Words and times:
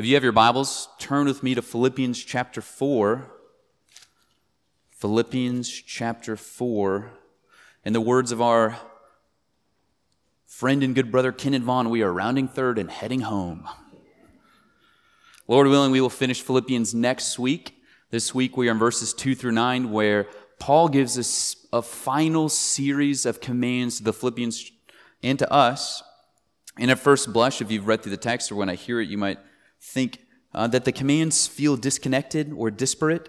If 0.00 0.06
you 0.06 0.14
have 0.14 0.22
your 0.22 0.32
Bibles, 0.32 0.88
turn 0.98 1.26
with 1.26 1.42
me 1.42 1.54
to 1.54 1.60
Philippians 1.60 2.24
chapter 2.24 2.62
4. 2.62 3.30
Philippians 4.92 5.70
chapter 5.70 6.38
4. 6.38 7.10
In 7.84 7.92
the 7.92 8.00
words 8.00 8.32
of 8.32 8.40
our 8.40 8.78
friend 10.46 10.82
and 10.82 10.94
good 10.94 11.12
brother 11.12 11.32
Kenneth 11.32 11.64
Vaughn, 11.64 11.90
we 11.90 12.00
are 12.00 12.10
rounding 12.10 12.48
third 12.48 12.78
and 12.78 12.90
heading 12.90 13.20
home. 13.20 13.68
Lord 15.46 15.66
willing, 15.66 15.92
we 15.92 16.00
will 16.00 16.08
finish 16.08 16.40
Philippians 16.40 16.94
next 16.94 17.38
week. 17.38 17.74
This 18.08 18.34
week 18.34 18.56
we 18.56 18.68
are 18.68 18.72
in 18.72 18.78
verses 18.78 19.12
2 19.12 19.34
through 19.34 19.52
9, 19.52 19.92
where 19.92 20.28
Paul 20.58 20.88
gives 20.88 21.18
us 21.18 21.66
a 21.74 21.82
final 21.82 22.48
series 22.48 23.26
of 23.26 23.42
commands 23.42 23.98
to 23.98 24.04
the 24.04 24.14
Philippians 24.14 24.72
and 25.22 25.38
to 25.38 25.52
us. 25.52 26.02
And 26.78 26.90
at 26.90 26.98
first 26.98 27.34
blush, 27.34 27.60
if 27.60 27.70
you've 27.70 27.86
read 27.86 28.02
through 28.02 28.12
the 28.12 28.16
text 28.16 28.50
or 28.50 28.54
when 28.54 28.70
I 28.70 28.76
hear 28.76 28.98
it, 29.02 29.10
you 29.10 29.18
might 29.18 29.36
think 29.80 30.20
uh, 30.54 30.66
that 30.68 30.84
the 30.84 30.92
commands 30.92 31.46
feel 31.46 31.76
disconnected 31.76 32.52
or 32.52 32.70
disparate. 32.70 33.28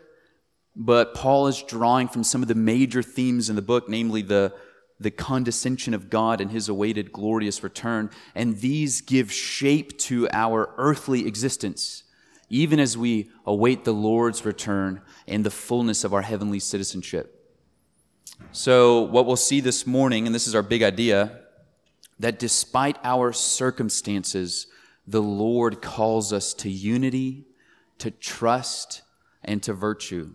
But 0.76 1.14
Paul 1.14 1.48
is 1.48 1.62
drawing 1.64 2.08
from 2.08 2.24
some 2.24 2.42
of 2.42 2.48
the 2.48 2.56
major 2.56 3.04
themes 3.04 3.50
in 3.50 3.56
the 3.56 3.62
book, 3.62 3.90
namely 3.90 4.22
the, 4.22 4.54
the 5.00 5.12
condescension 5.12 5.94
of 5.94 6.10
God 6.10 6.40
and 6.40 6.52
his 6.52 6.70
awaited 6.70 7.12
glorious 7.12 7.62
return. 7.64 8.10
And 8.36 8.60
these 8.60 9.02
give 9.02 9.32
shape 9.32 9.98
to 10.00 10.30
our 10.32 10.74
earthly 10.78 11.28
existence, 11.28 12.04
even 12.50 12.80
as 12.80 12.98
we 12.98 13.30
await 13.46 13.84
the 13.84 13.94
Lord's 13.94 14.46
return 14.46 15.02
and 15.28 15.46
the 15.46 15.52
fullness 15.52 16.04
of 16.04 16.14
our 16.14 16.22
heavenly 16.22 16.60
citizenship. 16.60 17.38
So, 18.54 19.02
what 19.02 19.28
we'll 19.28 19.36
see 19.36 19.60
this 19.60 19.86
morning, 19.86 20.26
and 20.26 20.34
this 20.34 20.48
is 20.48 20.56
our 20.56 20.64
big 20.64 20.82
idea, 20.82 21.42
that 22.20 22.40
despite 22.40 22.98
our 23.04 23.34
circumstances, 23.34 24.68
the 25.12 25.22
Lord 25.22 25.82
calls 25.82 26.32
us 26.32 26.54
to 26.54 26.70
unity, 26.70 27.46
to 27.98 28.12
trust, 28.12 29.02
and 29.44 29.62
to 29.64 29.74
virtue. 29.74 30.32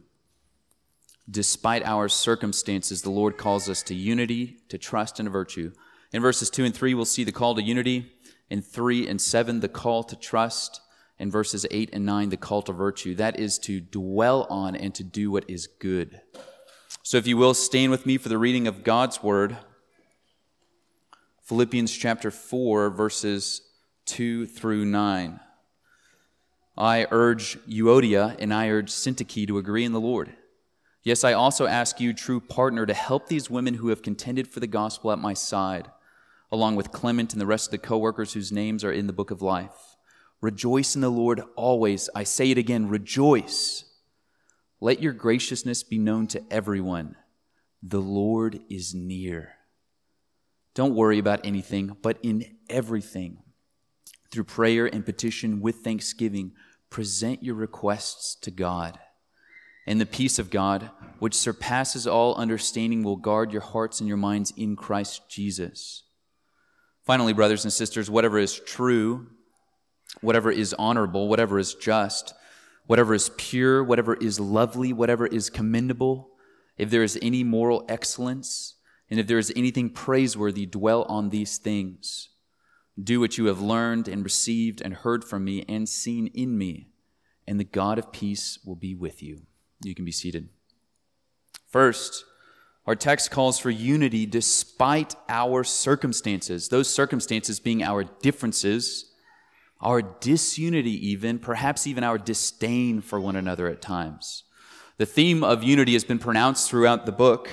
Despite 1.28 1.82
our 1.84 2.08
circumstances, 2.10 3.00
the 3.00 3.10
Lord 3.10 3.38
calls 3.38 3.70
us 3.70 3.82
to 3.84 3.94
unity, 3.94 4.58
to 4.68 4.76
trust, 4.76 5.18
and 5.18 5.26
to 5.26 5.30
virtue. 5.30 5.72
In 6.12 6.20
verses 6.20 6.50
2 6.50 6.66
and 6.66 6.74
3, 6.74 6.92
we'll 6.92 7.06
see 7.06 7.24
the 7.24 7.32
call 7.32 7.54
to 7.54 7.62
unity. 7.62 8.12
In 8.50 8.60
3 8.60 9.08
and 9.08 9.18
7, 9.18 9.60
the 9.60 9.68
call 9.68 10.04
to 10.04 10.14
trust. 10.14 10.82
In 11.18 11.30
verses 11.30 11.64
8 11.70 11.90
and 11.94 12.04
9, 12.04 12.28
the 12.28 12.36
call 12.36 12.60
to 12.62 12.72
virtue. 12.72 13.14
That 13.14 13.40
is 13.40 13.58
to 13.60 13.80
dwell 13.80 14.46
on 14.50 14.76
and 14.76 14.94
to 14.94 15.02
do 15.02 15.30
what 15.30 15.48
is 15.48 15.66
good. 15.66 16.20
So, 17.02 17.16
if 17.16 17.26
you 17.26 17.38
will, 17.38 17.54
stand 17.54 17.90
with 17.90 18.04
me 18.04 18.18
for 18.18 18.28
the 18.28 18.38
reading 18.38 18.66
of 18.66 18.84
God's 18.84 19.22
word. 19.22 19.56
Philippians 21.44 21.92
chapter 21.96 22.30
4, 22.30 22.90
verses 22.90 23.65
2 24.06 24.46
through 24.46 24.84
9. 24.84 25.40
I 26.78 27.06
urge 27.10 27.58
Euodia 27.66 28.36
and 28.38 28.52
I 28.52 28.68
urge 28.68 28.90
Syntyche 28.90 29.46
to 29.46 29.58
agree 29.58 29.84
in 29.84 29.92
the 29.92 30.00
Lord. 30.00 30.34
Yes, 31.02 31.22
I 31.22 31.32
also 31.32 31.66
ask 31.66 32.00
you, 32.00 32.12
true 32.12 32.40
partner, 32.40 32.84
to 32.84 32.94
help 32.94 33.28
these 33.28 33.48
women 33.48 33.74
who 33.74 33.88
have 33.88 34.02
contended 34.02 34.48
for 34.48 34.60
the 34.60 34.66
gospel 34.66 35.12
at 35.12 35.18
my 35.18 35.34
side, 35.34 35.88
along 36.50 36.76
with 36.76 36.90
Clement 36.90 37.32
and 37.32 37.40
the 37.40 37.46
rest 37.46 37.68
of 37.68 37.70
the 37.70 37.78
co 37.78 37.96
workers 37.96 38.32
whose 38.32 38.50
names 38.50 38.82
are 38.82 38.92
in 38.92 39.06
the 39.06 39.12
book 39.12 39.30
of 39.30 39.40
life. 39.40 39.96
Rejoice 40.40 40.94
in 40.94 41.00
the 41.00 41.08
Lord 41.08 41.42
always. 41.54 42.10
I 42.14 42.24
say 42.24 42.50
it 42.50 42.58
again, 42.58 42.88
rejoice. 42.88 43.84
Let 44.80 45.00
your 45.00 45.12
graciousness 45.12 45.82
be 45.82 45.98
known 45.98 46.26
to 46.28 46.42
everyone. 46.50 47.16
The 47.82 48.00
Lord 48.00 48.60
is 48.68 48.94
near. 48.94 49.52
Don't 50.74 50.94
worry 50.94 51.18
about 51.18 51.46
anything, 51.46 51.96
but 52.02 52.18
in 52.22 52.56
everything, 52.68 53.38
through 54.30 54.44
prayer 54.44 54.86
and 54.86 55.04
petition 55.04 55.60
with 55.60 55.76
thanksgiving, 55.76 56.52
present 56.90 57.42
your 57.42 57.54
requests 57.54 58.34
to 58.42 58.50
God. 58.50 58.98
And 59.86 60.00
the 60.00 60.06
peace 60.06 60.38
of 60.38 60.50
God, 60.50 60.90
which 61.18 61.34
surpasses 61.34 62.06
all 62.06 62.34
understanding, 62.34 63.02
will 63.02 63.16
guard 63.16 63.52
your 63.52 63.62
hearts 63.62 64.00
and 64.00 64.08
your 64.08 64.16
minds 64.16 64.52
in 64.56 64.74
Christ 64.74 65.22
Jesus. 65.28 66.02
Finally, 67.04 67.32
brothers 67.32 67.64
and 67.64 67.72
sisters, 67.72 68.10
whatever 68.10 68.38
is 68.38 68.58
true, 68.58 69.28
whatever 70.20 70.50
is 70.50 70.74
honorable, 70.74 71.28
whatever 71.28 71.58
is 71.58 71.74
just, 71.74 72.34
whatever 72.86 73.14
is 73.14 73.30
pure, 73.36 73.84
whatever 73.84 74.14
is 74.14 74.40
lovely, 74.40 74.92
whatever 74.92 75.26
is 75.26 75.50
commendable, 75.50 76.30
if 76.76 76.90
there 76.90 77.02
is 77.02 77.18
any 77.22 77.44
moral 77.44 77.84
excellence, 77.88 78.74
and 79.08 79.20
if 79.20 79.26
there 79.26 79.38
is 79.38 79.52
anything 79.54 79.90
praiseworthy, 79.90 80.66
dwell 80.66 81.04
on 81.04 81.30
these 81.30 81.58
things. 81.58 82.30
Do 83.02 83.20
what 83.20 83.36
you 83.36 83.46
have 83.46 83.60
learned 83.60 84.08
and 84.08 84.24
received 84.24 84.80
and 84.80 84.94
heard 84.94 85.24
from 85.24 85.44
me 85.44 85.64
and 85.68 85.88
seen 85.88 86.28
in 86.28 86.56
me, 86.56 86.88
and 87.46 87.60
the 87.60 87.64
God 87.64 87.98
of 87.98 88.10
peace 88.12 88.58
will 88.64 88.76
be 88.76 88.94
with 88.94 89.22
you. 89.22 89.42
You 89.82 89.94
can 89.94 90.04
be 90.04 90.12
seated. 90.12 90.48
First, 91.68 92.24
our 92.86 92.94
text 92.94 93.30
calls 93.30 93.58
for 93.58 93.68
unity 93.68 94.24
despite 94.24 95.14
our 95.28 95.64
circumstances, 95.64 96.68
those 96.68 96.88
circumstances 96.88 97.60
being 97.60 97.82
our 97.82 98.04
differences, 98.04 99.12
our 99.80 100.00
disunity, 100.00 101.08
even, 101.08 101.38
perhaps 101.38 101.86
even 101.86 102.04
our 102.04 102.16
disdain 102.16 103.02
for 103.02 103.20
one 103.20 103.36
another 103.36 103.68
at 103.68 103.82
times. 103.82 104.44
The 104.96 105.04
theme 105.04 105.44
of 105.44 105.62
unity 105.62 105.92
has 105.92 106.04
been 106.04 106.18
pronounced 106.18 106.70
throughout 106.70 107.04
the 107.04 107.12
book. 107.12 107.50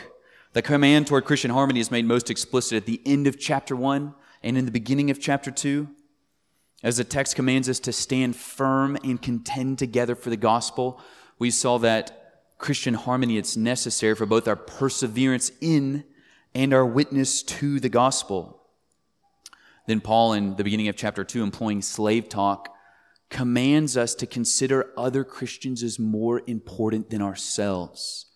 The 0.54 0.62
command 0.62 1.08
toward 1.08 1.26
Christian 1.26 1.52
harmony 1.52 1.82
is 1.82 1.92
made 1.92 2.06
most 2.06 2.30
explicit 2.30 2.78
at 2.78 2.86
the 2.86 3.02
end 3.06 3.28
of 3.28 3.38
chapter 3.38 3.76
1 3.76 4.14
and 4.44 4.58
in 4.58 4.66
the 4.66 4.72
beginning 4.72 5.10
of 5.10 5.20
chapter 5.20 5.52
2. 5.52 5.88
As 6.84 6.98
the 6.98 7.04
text 7.04 7.36
commands 7.36 7.70
us 7.70 7.80
to 7.82 7.94
stand 7.94 8.36
firm 8.36 8.98
and 9.04 9.22
contend 9.22 9.80
together 9.80 10.16
for 10.16 10.30
the 10.30 10.38
gospel, 10.38 11.00
we 11.40 11.50
saw 11.50 11.78
that 11.80 12.58
Christian 12.58 12.94
harmony 12.94 13.38
it's 13.38 13.56
necessary 13.56 14.16
for 14.16 14.26
both 14.26 14.48
our 14.48 14.56
perseverance 14.56 15.52
in 15.62 16.04
and 16.54 16.74
our 16.74 16.86
witness 16.86 17.42
to 17.44 17.80
the 17.80 17.90
gospel. 17.90 18.62
Then 19.88 20.02
Paul 20.02 20.34
in 20.34 20.56
the 20.56 20.64
beginning 20.64 20.88
of 20.88 20.96
chapter 20.96 21.24
2 21.24 21.42
employing 21.42 21.82
slave 21.82 22.30
talk 22.30 22.70
commands 23.30 23.98
us 23.98 24.14
to 24.16 24.28
consider 24.28 24.92
other 24.98 25.24
Christians 25.24 25.84
as 25.84 25.98
more 25.98 26.42
important 26.46 27.10
than 27.10 27.22
ourselves 27.22 28.28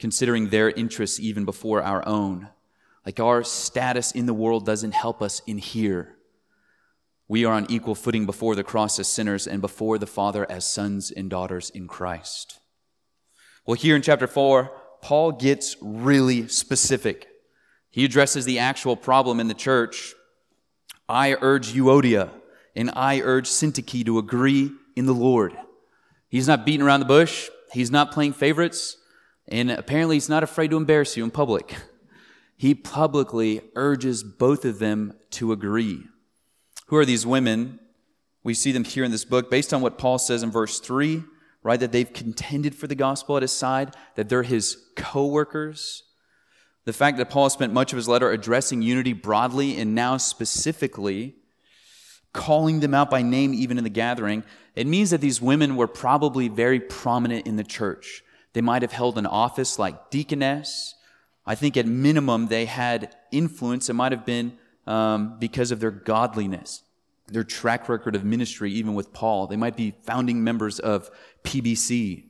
considering 0.00 0.48
their 0.48 0.70
interests 0.70 1.20
even 1.20 1.44
before 1.44 1.82
our 1.82 2.06
own. 2.08 2.48
Like 3.04 3.20
our 3.20 3.42
status 3.42 4.12
in 4.12 4.26
the 4.26 4.34
world 4.34 4.66
doesn't 4.66 4.92
help 4.92 5.22
us 5.22 5.40
in 5.46 5.58
here. 5.58 6.16
We 7.28 7.44
are 7.44 7.54
on 7.54 7.66
equal 7.70 7.94
footing 7.94 8.26
before 8.26 8.54
the 8.54 8.64
cross 8.64 8.98
as 8.98 9.08
sinners 9.08 9.46
and 9.46 9.60
before 9.60 9.98
the 9.98 10.06
Father 10.06 10.50
as 10.50 10.66
sons 10.66 11.10
and 11.10 11.30
daughters 11.30 11.70
in 11.70 11.86
Christ. 11.86 12.58
Well, 13.64 13.76
here 13.76 13.94
in 13.94 14.02
chapter 14.02 14.26
4, 14.26 14.70
Paul 15.00 15.32
gets 15.32 15.76
really 15.80 16.48
specific. 16.48 17.28
He 17.88 18.04
addresses 18.04 18.44
the 18.44 18.58
actual 18.58 18.96
problem 18.96 19.40
in 19.40 19.48
the 19.48 19.54
church. 19.54 20.14
I 21.08 21.36
urge 21.40 21.72
Euodia 21.72 22.30
and 22.74 22.90
I 22.94 23.20
urge 23.20 23.48
Syntyche 23.48 24.04
to 24.04 24.18
agree 24.18 24.72
in 24.96 25.06
the 25.06 25.14
Lord. 25.14 25.56
He's 26.28 26.46
not 26.46 26.66
beating 26.66 26.82
around 26.82 27.00
the 27.00 27.06
bush. 27.06 27.48
He's 27.72 27.90
not 27.90 28.12
playing 28.12 28.34
favorites. 28.34 28.96
And 29.48 29.70
apparently, 29.70 30.16
he's 30.16 30.28
not 30.28 30.42
afraid 30.42 30.70
to 30.70 30.76
embarrass 30.76 31.16
you 31.16 31.24
in 31.24 31.30
public. 31.30 31.74
He 32.60 32.74
publicly 32.74 33.62
urges 33.74 34.22
both 34.22 34.66
of 34.66 34.80
them 34.80 35.14
to 35.30 35.50
agree. 35.50 36.04
Who 36.88 36.96
are 36.96 37.06
these 37.06 37.24
women? 37.24 37.80
We 38.44 38.52
see 38.52 38.70
them 38.70 38.84
here 38.84 39.02
in 39.02 39.10
this 39.10 39.24
book 39.24 39.50
based 39.50 39.72
on 39.72 39.80
what 39.80 39.96
Paul 39.96 40.18
says 40.18 40.42
in 40.42 40.50
verse 40.50 40.78
3, 40.78 41.24
right? 41.62 41.80
That 41.80 41.90
they've 41.90 42.12
contended 42.12 42.74
for 42.74 42.86
the 42.86 42.94
gospel 42.94 43.38
at 43.38 43.42
his 43.42 43.50
side, 43.50 43.96
that 44.16 44.28
they're 44.28 44.42
his 44.42 44.76
co 44.94 45.26
workers. 45.26 46.02
The 46.84 46.92
fact 46.92 47.16
that 47.16 47.30
Paul 47.30 47.48
spent 47.48 47.72
much 47.72 47.94
of 47.94 47.96
his 47.96 48.08
letter 48.08 48.30
addressing 48.30 48.82
unity 48.82 49.14
broadly 49.14 49.78
and 49.78 49.94
now 49.94 50.18
specifically 50.18 51.36
calling 52.34 52.80
them 52.80 52.92
out 52.92 53.08
by 53.08 53.22
name 53.22 53.54
even 53.54 53.78
in 53.78 53.84
the 53.84 53.88
gathering, 53.88 54.44
it 54.74 54.86
means 54.86 55.08
that 55.12 55.22
these 55.22 55.40
women 55.40 55.76
were 55.76 55.88
probably 55.88 56.48
very 56.48 56.78
prominent 56.78 57.46
in 57.46 57.56
the 57.56 57.64
church. 57.64 58.22
They 58.52 58.60
might 58.60 58.82
have 58.82 58.92
held 58.92 59.16
an 59.16 59.24
office 59.24 59.78
like 59.78 60.10
deaconess. 60.10 60.94
I 61.50 61.56
think 61.56 61.76
at 61.76 61.84
minimum 61.84 62.46
they 62.46 62.66
had 62.66 63.16
influence. 63.32 63.90
It 63.90 63.94
might 63.94 64.12
have 64.12 64.24
been 64.24 64.56
um, 64.86 65.36
because 65.40 65.72
of 65.72 65.80
their 65.80 65.90
godliness, 65.90 66.84
their 67.26 67.42
track 67.42 67.88
record 67.88 68.14
of 68.14 68.22
ministry, 68.22 68.70
even 68.70 68.94
with 68.94 69.12
Paul. 69.12 69.48
They 69.48 69.56
might 69.56 69.76
be 69.76 69.96
founding 70.04 70.44
members 70.44 70.78
of 70.78 71.10
PBC. 71.42 72.26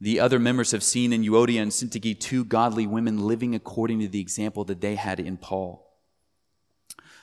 The 0.00 0.18
other 0.18 0.40
members 0.40 0.72
have 0.72 0.82
seen 0.82 1.12
in 1.12 1.22
Euodia 1.22 1.62
and 1.62 1.70
Syntyche 1.70 2.18
two 2.18 2.44
godly 2.44 2.88
women 2.88 3.24
living 3.24 3.54
according 3.54 4.00
to 4.00 4.08
the 4.08 4.20
example 4.20 4.64
that 4.64 4.80
they 4.80 4.96
had 4.96 5.20
in 5.20 5.36
Paul. 5.36 5.88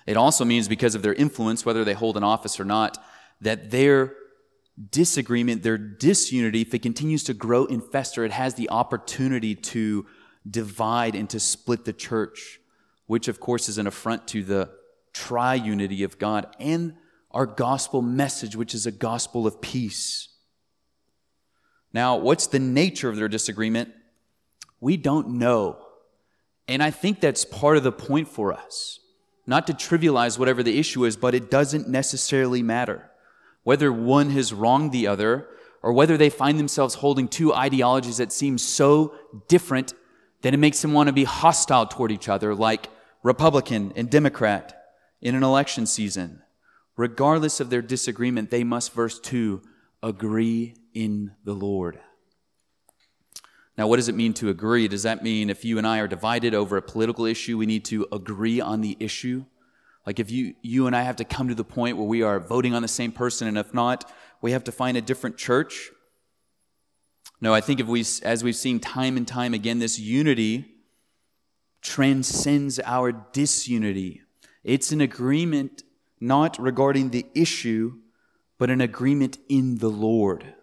It 0.08 0.16
also 0.16 0.46
means 0.46 0.70
because 0.70 0.96
of 0.96 1.02
their 1.02 1.14
influence, 1.14 1.66
whether 1.66 1.84
they 1.84 1.94
hold 1.94 2.16
an 2.16 2.24
office 2.24 2.58
or 2.58 2.64
not, 2.64 2.98
that 3.42 3.70
their 3.70 4.16
disagreement, 4.90 5.64
their 5.64 5.78
disunity, 5.78 6.62
if 6.62 6.74
it 6.74 6.82
continues 6.82 7.26
to 7.26 7.34
grow 7.34 7.66
and 7.66 7.84
fester, 7.84 8.24
it 8.24 8.32
has 8.32 8.54
the 8.54 8.70
opportunity 8.70 9.56
to 9.56 10.06
divide 10.50 11.16
and 11.16 11.30
to 11.30 11.40
split 11.40 11.86
the 11.86 11.94
church, 11.94 12.60
which 13.06 13.28
of 13.28 13.40
course 13.40 13.70
is 13.70 13.78
an 13.78 13.88
affront 13.88 14.28
to 14.30 14.44
the 14.44 14.70
triunity 15.14 16.04
of 16.04 16.18
God 16.18 16.48
and 16.60 16.96
our 17.32 17.46
gospel 17.46 18.02
message, 18.02 18.56
which 18.56 18.74
is 18.74 18.86
a 18.86 18.92
gospel 18.92 19.48
of 19.48 19.62
peace. 19.62 20.30
Now, 21.94 22.18
what's 22.18 22.48
the 22.48 22.60
nature 22.60 23.10
of 23.10 23.18
their 23.18 23.28
disagreement? 23.28 23.94
We 24.80 24.98
don't 24.98 25.30
know. 25.32 25.86
And 26.68 26.82
I 26.82 26.90
think 26.90 27.20
that's 27.20 27.44
part 27.44 27.78
of 27.78 27.84
the 27.84 27.92
point 27.92 28.28
for 28.28 28.54
us. 28.54 29.00
Not 29.46 29.68
to 29.68 29.74
trivialize 29.74 30.40
whatever 30.40 30.64
the 30.64 30.80
issue 30.80 31.04
is, 31.06 31.18
but 31.18 31.36
it 31.36 31.52
doesn't 31.52 31.90
necessarily 31.90 32.64
matter. 32.64 33.10
Whether 33.64 33.92
one 33.92 34.30
has 34.32 34.54
wronged 34.54 34.92
the 34.92 35.08
other, 35.08 35.48
or 35.84 35.94
whether 35.94 36.16
they 36.16 36.30
find 36.30 36.60
themselves 36.60 36.96
holding 36.96 37.28
two 37.28 37.54
ideologies 37.54 38.18
that 38.18 38.32
seem 38.32 38.58
so 38.58 39.16
different 39.48 39.94
that 40.42 40.54
it 40.54 40.58
makes 40.58 40.82
them 40.82 40.94
want 40.94 41.08
to 41.08 41.14
be 41.14 41.24
hostile 41.24 41.86
toward 41.86 42.12
each 42.12 42.30
other, 42.30 42.56
like 42.56 42.90
Republican 43.24 43.94
and 43.96 44.10
Democrat 44.10 44.82
in 45.22 45.36
an 45.36 45.44
election 45.44 45.86
season. 45.86 46.42
Regardless 46.98 47.60
of 47.60 47.70
their 47.70 47.82
disagreement, 47.82 48.50
they 48.50 48.64
must, 48.64 48.94
verse 48.94 49.20
2, 49.20 49.62
agree 50.04 50.76
in 50.94 51.32
the 51.44 51.54
Lord. 51.54 52.00
Now, 53.78 53.88
what 53.88 53.96
does 53.96 54.10
it 54.10 54.16
mean 54.16 54.34
to 54.36 54.50
agree? 54.50 54.88
Does 54.88 55.04
that 55.04 55.24
mean 55.24 55.50
if 55.50 55.64
you 55.64 55.78
and 55.78 55.88
I 55.88 56.00
are 56.00 56.08
divided 56.08 56.54
over 56.54 56.78
a 56.78 56.82
political 56.82 57.26
issue, 57.26 57.58
we 57.58 57.66
need 57.66 57.86
to 57.86 58.08
agree 58.12 58.60
on 58.60 58.82
the 58.82 58.98
issue? 59.00 59.46
Like 60.06 60.20
if 60.20 60.30
you, 60.30 60.56
you 60.62 60.88
and 60.88 60.96
I 60.96 61.04
have 61.04 61.16
to 61.18 61.24
come 61.24 61.48
to 61.48 61.56
the 61.56 61.64
point 61.64 61.98
where 61.98 62.08
we 62.08 62.22
are 62.22 62.40
voting 62.40 62.74
on 62.74 62.82
the 62.82 62.88
same 62.88 63.12
person, 63.12 63.48
and 63.48 63.58
if 63.58 63.74
not, 63.74 64.12
we 64.42 64.52
have 64.52 64.64
to 64.66 64.72
find 64.72 64.98
a 64.98 65.02
different 65.02 65.38
church? 65.38 65.90
No, 67.42 67.56
I 67.56 67.62
think 67.62 67.80
if 67.80 67.88
we, 67.88 68.06
as 68.24 68.44
we've 68.44 68.56
seen 68.56 68.80
time 68.80 69.18
and 69.18 69.28
time 69.28 69.56
again, 69.56 69.80
this 69.80 69.98
unity 69.98 70.66
transcends 71.82 72.80
our 72.86 73.12
disunity. 73.12 74.22
It's 74.64 74.92
an 74.92 75.02
agreement 75.02 75.84
not 76.20 76.60
regarding 76.60 77.10
the 77.10 77.26
issue, 77.34 77.94
but 78.60 78.70
an 78.70 78.80
agreement 78.80 79.40
in 79.50 79.80
the 79.80 79.90
Lord. 79.90 80.54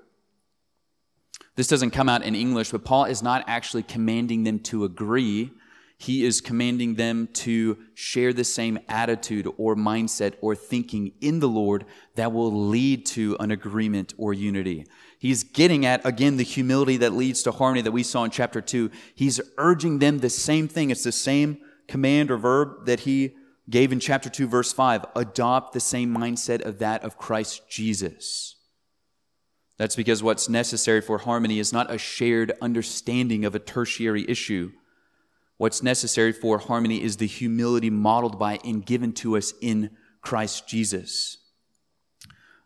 This 1.56 1.66
doesn't 1.66 1.90
come 1.90 2.08
out 2.08 2.22
in 2.22 2.36
English, 2.36 2.70
but 2.70 2.84
Paul 2.84 3.06
is 3.06 3.24
not 3.24 3.42
actually 3.48 3.82
commanding 3.82 4.44
them 4.44 4.60
to 4.60 4.84
agree. 4.84 5.50
He 5.98 6.24
is 6.24 6.40
commanding 6.40 6.94
them 6.94 7.26
to 7.32 7.76
share 7.94 8.32
the 8.32 8.44
same 8.44 8.78
attitude 8.88 9.48
or 9.56 9.74
mindset 9.74 10.34
or 10.40 10.54
thinking 10.54 11.10
in 11.20 11.40
the 11.40 11.48
Lord 11.48 11.84
that 12.14 12.32
will 12.32 12.68
lead 12.68 13.04
to 13.06 13.36
an 13.40 13.50
agreement 13.50 14.14
or 14.16 14.32
unity. 14.32 14.86
He's 15.18 15.42
getting 15.42 15.84
at, 15.84 16.04
again, 16.06 16.36
the 16.36 16.44
humility 16.44 16.96
that 16.98 17.12
leads 17.12 17.42
to 17.42 17.52
harmony 17.52 17.82
that 17.82 17.92
we 17.92 18.04
saw 18.04 18.24
in 18.24 18.30
chapter 18.30 18.60
2. 18.60 18.90
He's 19.14 19.40
urging 19.58 19.98
them 19.98 20.18
the 20.18 20.30
same 20.30 20.68
thing. 20.68 20.90
It's 20.90 21.02
the 21.02 21.12
same 21.12 21.58
command 21.88 22.30
or 22.30 22.36
verb 22.36 22.86
that 22.86 23.00
he 23.00 23.34
gave 23.68 23.92
in 23.92 24.00
chapter 24.00 24.30
2, 24.30 24.46
verse 24.46 24.72
5 24.72 25.06
adopt 25.16 25.72
the 25.72 25.80
same 25.80 26.14
mindset 26.14 26.62
of 26.62 26.78
that 26.78 27.02
of 27.02 27.18
Christ 27.18 27.68
Jesus. 27.68 28.56
That's 29.76 29.96
because 29.96 30.22
what's 30.22 30.48
necessary 30.48 31.00
for 31.00 31.18
harmony 31.18 31.58
is 31.58 31.72
not 31.72 31.92
a 31.92 31.98
shared 31.98 32.52
understanding 32.60 33.44
of 33.44 33.54
a 33.54 33.60
tertiary 33.60 34.24
issue. 34.28 34.72
What's 35.56 35.82
necessary 35.82 36.32
for 36.32 36.58
harmony 36.58 37.02
is 37.02 37.16
the 37.16 37.26
humility 37.26 37.90
modeled 37.90 38.38
by 38.38 38.58
and 38.64 38.84
given 38.84 39.12
to 39.14 39.36
us 39.36 39.52
in 39.60 39.90
Christ 40.20 40.68
Jesus. 40.68 41.37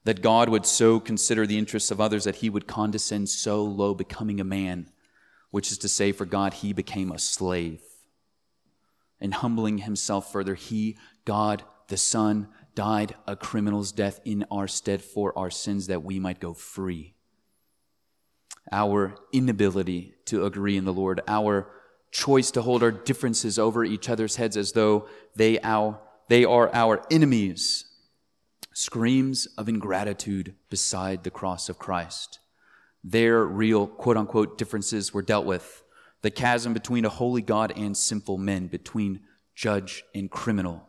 That 0.04 0.22
God 0.22 0.48
would 0.48 0.66
so 0.66 0.98
consider 0.98 1.46
the 1.46 1.58
interests 1.58 1.90
of 1.90 2.00
others 2.00 2.24
that 2.24 2.36
he 2.36 2.50
would 2.50 2.66
condescend 2.66 3.28
so 3.28 3.62
low, 3.62 3.94
becoming 3.94 4.40
a 4.40 4.44
man, 4.44 4.90
which 5.50 5.70
is 5.70 5.78
to 5.78 5.88
say, 5.88 6.10
for 6.10 6.24
God, 6.24 6.54
he 6.54 6.72
became 6.72 7.12
a 7.12 7.18
slave 7.18 7.80
and 9.22 9.32
humbling 9.34 9.78
himself 9.78 10.30
further, 10.32 10.56
he, 10.56 10.98
God 11.24 11.62
the 11.88 11.96
Son, 11.96 12.48
died 12.74 13.14
a 13.26 13.36
criminal's 13.36 13.92
death 13.92 14.20
in 14.24 14.44
our 14.50 14.66
stead 14.66 15.00
for 15.00 15.36
our 15.38 15.50
sins 15.50 15.86
that 15.86 16.02
we 16.02 16.18
might 16.18 16.40
go 16.40 16.52
free. 16.52 17.14
Our 18.72 19.14
inability 19.32 20.14
to 20.26 20.44
agree 20.44 20.76
in 20.76 20.84
the 20.84 20.92
Lord, 20.92 21.20
our 21.28 21.70
choice 22.10 22.50
to 22.52 22.62
hold 22.62 22.82
our 22.82 22.90
differences 22.90 23.58
over 23.58 23.84
each 23.84 24.08
other's 24.08 24.36
heads 24.36 24.56
as 24.56 24.72
though 24.72 25.06
they, 25.36 25.58
our, 25.60 26.00
they 26.28 26.44
are 26.44 26.74
our 26.74 27.04
enemies, 27.10 27.84
screams 28.74 29.46
of 29.58 29.68
ingratitude 29.68 30.54
beside 30.70 31.24
the 31.24 31.30
cross 31.30 31.68
of 31.68 31.78
Christ. 31.78 32.38
Their 33.04 33.44
real 33.44 33.86
quote 33.86 34.16
unquote 34.16 34.58
differences 34.58 35.12
were 35.12 35.22
dealt 35.22 35.46
with 35.46 35.82
the 36.22 36.30
chasm 36.30 36.72
between 36.72 37.04
a 37.04 37.10
holy 37.10 37.42
God 37.42 37.72
and 37.76 37.96
sinful 37.96 38.38
men, 38.38 38.68
between 38.68 39.20
judge 39.54 40.04
and 40.14 40.30
criminal. 40.30 40.88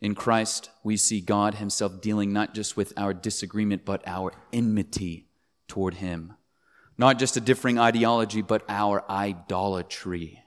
In 0.00 0.14
Christ, 0.14 0.70
we 0.82 0.98
see 0.98 1.20
God 1.22 1.54
Himself 1.54 2.02
dealing 2.02 2.32
not 2.32 2.54
just 2.54 2.76
with 2.76 2.92
our 2.96 3.14
disagreement, 3.14 3.86
but 3.86 4.02
our 4.06 4.32
enmity 4.52 5.28
toward 5.66 5.94
Him. 5.94 6.34
Not 6.98 7.18
just 7.18 7.38
a 7.38 7.40
differing 7.40 7.78
ideology, 7.78 8.42
but 8.42 8.64
our 8.68 9.02
idolatry. 9.10 10.42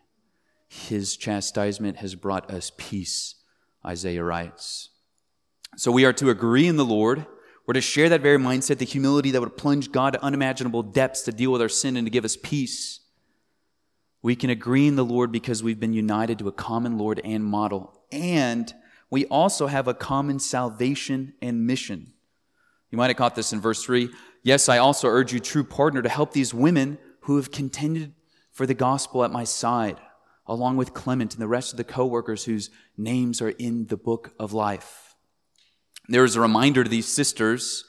His 0.67 1.17
chastisement 1.17 1.97
has 1.97 2.13
brought 2.13 2.51
us 2.51 2.71
peace, 2.77 3.35
Isaiah 3.85 4.23
writes. 4.23 4.89
So 5.77 5.91
we 5.91 6.05
are 6.05 6.13
to 6.13 6.31
agree 6.31 6.65
in 6.65 6.75
the 6.75 6.83
Lord. 6.83 7.27
We're 7.67 7.75
to 7.75 7.81
share 7.81 8.09
that 8.09 8.21
very 8.21 8.39
mindset, 8.39 8.79
the 8.79 8.85
humility 8.85 9.29
that 9.29 9.41
would 9.41 9.57
plunge 9.57 9.91
God 9.91 10.13
to 10.13 10.23
unimaginable 10.23 10.81
depths 10.81 11.21
to 11.23 11.31
deal 11.31 11.51
with 11.51 11.61
our 11.61 11.69
sin 11.69 11.95
and 11.95 12.07
to 12.07 12.11
give 12.11 12.25
us 12.25 12.35
peace. 12.35 13.01
We 14.23 14.35
can 14.35 14.49
agree 14.49 14.87
in 14.87 14.95
the 14.95 15.05
Lord 15.05 15.31
because 15.31 15.61
we've 15.61 15.79
been 15.79 15.93
united 15.93 16.39
to 16.39 16.47
a 16.47 16.51
common 16.51 16.97
Lord 16.97 17.21
and 17.23 17.45
model. 17.45 18.01
And 18.11 18.73
we 19.11 19.27
also 19.27 19.67
have 19.67 19.87
a 19.87 19.93
common 19.93 20.39
salvation 20.39 21.35
and 21.43 21.67
mission. 21.67 22.11
You 22.89 22.97
might 22.97 23.11
have 23.11 23.17
caught 23.17 23.35
this 23.35 23.53
in 23.53 23.61
verse 23.61 23.83
3. 23.83 24.09
Yes, 24.41 24.69
I 24.69 24.79
also 24.79 25.07
urge 25.07 25.31
you, 25.31 25.39
true 25.39 25.63
partner, 25.63 26.01
to 26.01 26.09
help 26.09 26.31
these 26.31 26.55
women 26.55 26.97
who 27.21 27.35
have 27.35 27.51
contended 27.51 28.15
for 28.51 28.65
the 28.65 28.73
gospel 28.73 29.23
at 29.23 29.31
my 29.31 29.43
side, 29.43 29.99
along 30.47 30.77
with 30.77 30.95
Clement 30.95 31.35
and 31.35 31.41
the 31.41 31.47
rest 31.47 31.71
of 31.71 31.77
the 31.77 31.83
co 31.83 32.07
workers 32.07 32.45
whose 32.45 32.71
names 32.97 33.43
are 33.43 33.49
in 33.49 33.85
the 33.87 33.97
book 33.97 34.33
of 34.39 34.53
life. 34.53 35.06
There 36.07 36.23
is 36.23 36.35
a 36.35 36.41
reminder 36.41 36.83
to 36.83 36.89
these 36.89 37.07
sisters 37.07 37.85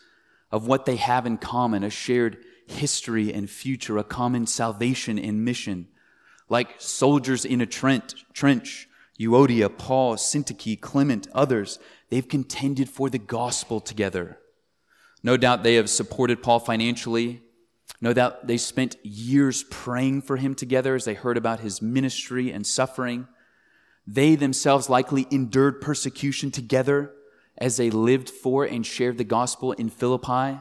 of 0.51 0.67
what 0.67 0.87
they 0.87 0.97
have 0.97 1.27
in 1.27 1.39
common 1.39 1.85
a 1.85 1.91
shared 1.91 2.39
history 2.67 3.33
and 3.33 3.49
future, 3.49 3.99
a 3.99 4.05
common 4.05 4.47
salvation 4.47 5.19
and 5.19 5.45
mission 5.45 5.89
like 6.49 6.75
soldiers 6.79 7.45
in 7.45 7.61
a 7.61 7.67
trench, 7.67 8.25
trench 8.33 8.89
Euodia, 9.21 9.77
Paul, 9.77 10.17
Syntyche, 10.17 10.81
Clement, 10.81 11.27
others, 11.35 11.79
they've 12.09 12.29
contended 12.29 12.89
for 12.89 13.11
the 13.11 13.19
gospel 13.19 13.81
together. 13.81 14.39
No 15.25 15.37
doubt 15.37 15.65
they 15.65 15.75
have 15.75 15.91
supported 15.91 16.43
Paul 16.43 16.61
financially. 16.61 17.43
No 18.01 18.13
doubt 18.13 18.47
they 18.47 18.57
spent 18.57 18.97
years 19.05 19.65
praying 19.65 20.23
for 20.23 20.37
him 20.37 20.55
together 20.55 20.95
as 20.95 21.05
they 21.05 21.15
heard 21.15 21.37
about 21.37 21.61
his 21.61 21.83
ministry 21.83 22.53
and 22.53 22.65
suffering. 22.65 23.27
They 24.07 24.37
themselves 24.37 24.89
likely 24.89 25.27
endured 25.33 25.81
persecution 25.81 26.53
together 26.53 27.13
as 27.59 27.77
they 27.77 27.91
lived 27.91 28.31
for 28.31 28.65
and 28.65 28.87
shared 28.87 29.19
the 29.19 29.25
gospel 29.25 29.73
in 29.73 29.89
Philippi. 29.89 30.61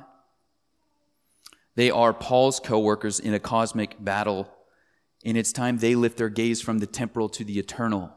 They 1.75 1.91
are 1.91 2.13
Paul's 2.13 2.59
co 2.59 2.79
workers 2.79 3.19
in 3.19 3.33
a 3.33 3.39
cosmic 3.39 4.03
battle 4.03 4.51
in 5.23 5.35
its 5.35 5.51
time, 5.51 5.79
they 5.79 5.95
lift 5.95 6.17
their 6.17 6.29
gaze 6.29 6.61
from 6.61 6.79
the 6.79 6.87
temporal 6.87 7.29
to 7.29 7.43
the 7.43 7.59
eternal. 7.59 8.13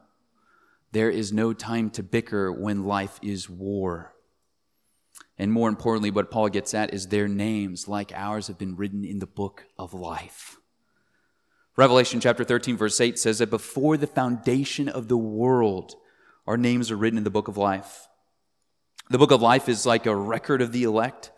There 0.93 1.11
is 1.11 1.33
no 1.33 1.53
time 1.53 1.91
to 1.91 2.03
bicker 2.03 2.53
when 2.53 2.85
life 2.85 3.19
is 3.23 3.49
war. 3.49 4.15
And 5.39 5.53
more 5.53 5.69
importantly, 5.69 6.11
what 6.11 6.31
Paul 6.31 6.49
gets 6.51 6.75
at 6.75 6.93
is 6.93 7.07
their 7.07 7.27
names, 7.29 7.89
like 7.89 8.13
ours, 8.15 8.49
have 8.49 8.59
been 8.59 8.77
written 8.77 9.05
in 9.05 9.19
the 9.19 9.27
book 9.27 9.65
of 9.79 9.95
life. 9.95 10.59
Revelation 11.77 12.21
chapter 12.21 12.45
13, 12.45 12.77
verse 12.77 13.01
8 13.01 13.19
says 13.19 13.39
that 13.39 13.49
before 13.49 13.97
the 13.97 14.07
foundation 14.07 14.89
of 14.89 15.09
the 15.09 15.17
world, 15.17 15.95
our 16.47 16.59
names 16.59 16.91
are 16.91 16.97
written 16.97 17.17
in 17.17 17.25
the 17.25 17.31
book 17.31 17.49
of 17.49 17.57
life. 17.57 18.07
The 19.11 19.19
book 19.19 19.33
of 19.33 19.43
life 19.43 19.69
is 19.69 19.85
like 19.85 20.07
a 20.07 20.17
record 20.17 20.63
of 20.63 20.73
the 20.73 20.85
elect, 20.85 21.31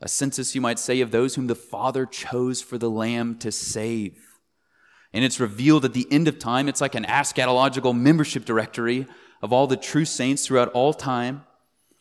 a 0.00 0.08
census, 0.08 0.54
you 0.54 0.60
might 0.60 0.78
say, 0.78 1.00
of 1.00 1.12
those 1.12 1.36
whom 1.36 1.46
the 1.46 1.54
Father 1.54 2.06
chose 2.06 2.60
for 2.60 2.78
the 2.78 2.90
Lamb 2.90 3.38
to 3.38 3.52
save 3.52 4.30
and 5.12 5.24
it's 5.24 5.40
revealed 5.40 5.84
at 5.84 5.92
the 5.92 6.06
end 6.10 6.28
of 6.28 6.38
time. 6.38 6.68
It's 6.68 6.80
like 6.80 6.94
an 6.94 7.04
eschatological 7.04 7.98
membership 7.98 8.44
directory 8.44 9.06
of 9.42 9.52
all 9.52 9.66
the 9.66 9.76
true 9.76 10.04
saints 10.04 10.46
throughout 10.46 10.70
all 10.72 10.94
time. 10.94 11.44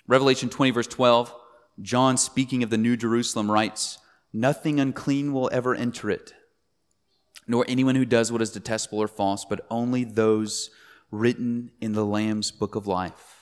Revelation 0.08 0.50
20, 0.50 0.72
verse 0.72 0.88
12, 0.88 1.34
John, 1.82 2.18
speaking 2.18 2.64
of 2.64 2.70
the 2.70 2.78
New 2.78 2.98
Jerusalem, 2.98 3.50
writes, 3.50 4.00
Nothing 4.34 4.80
unclean 4.80 5.34
will 5.34 5.50
ever 5.52 5.74
enter 5.74 6.10
it, 6.10 6.34
nor 7.48 7.66
anyone 7.68 7.96
who 7.96 8.06
does 8.06 8.32
what 8.32 8.42
is 8.42 8.52
detestable 8.52 9.00
or 9.00 9.08
false, 9.08 9.46
but 9.46 9.66
only 9.70 10.04
those 10.04 10.70
written 11.12 11.72
in 11.82 11.94
the 11.94 12.06
Lamb's 12.06 12.52
book 12.52 12.76
of 12.76 12.86
life. 12.86 13.39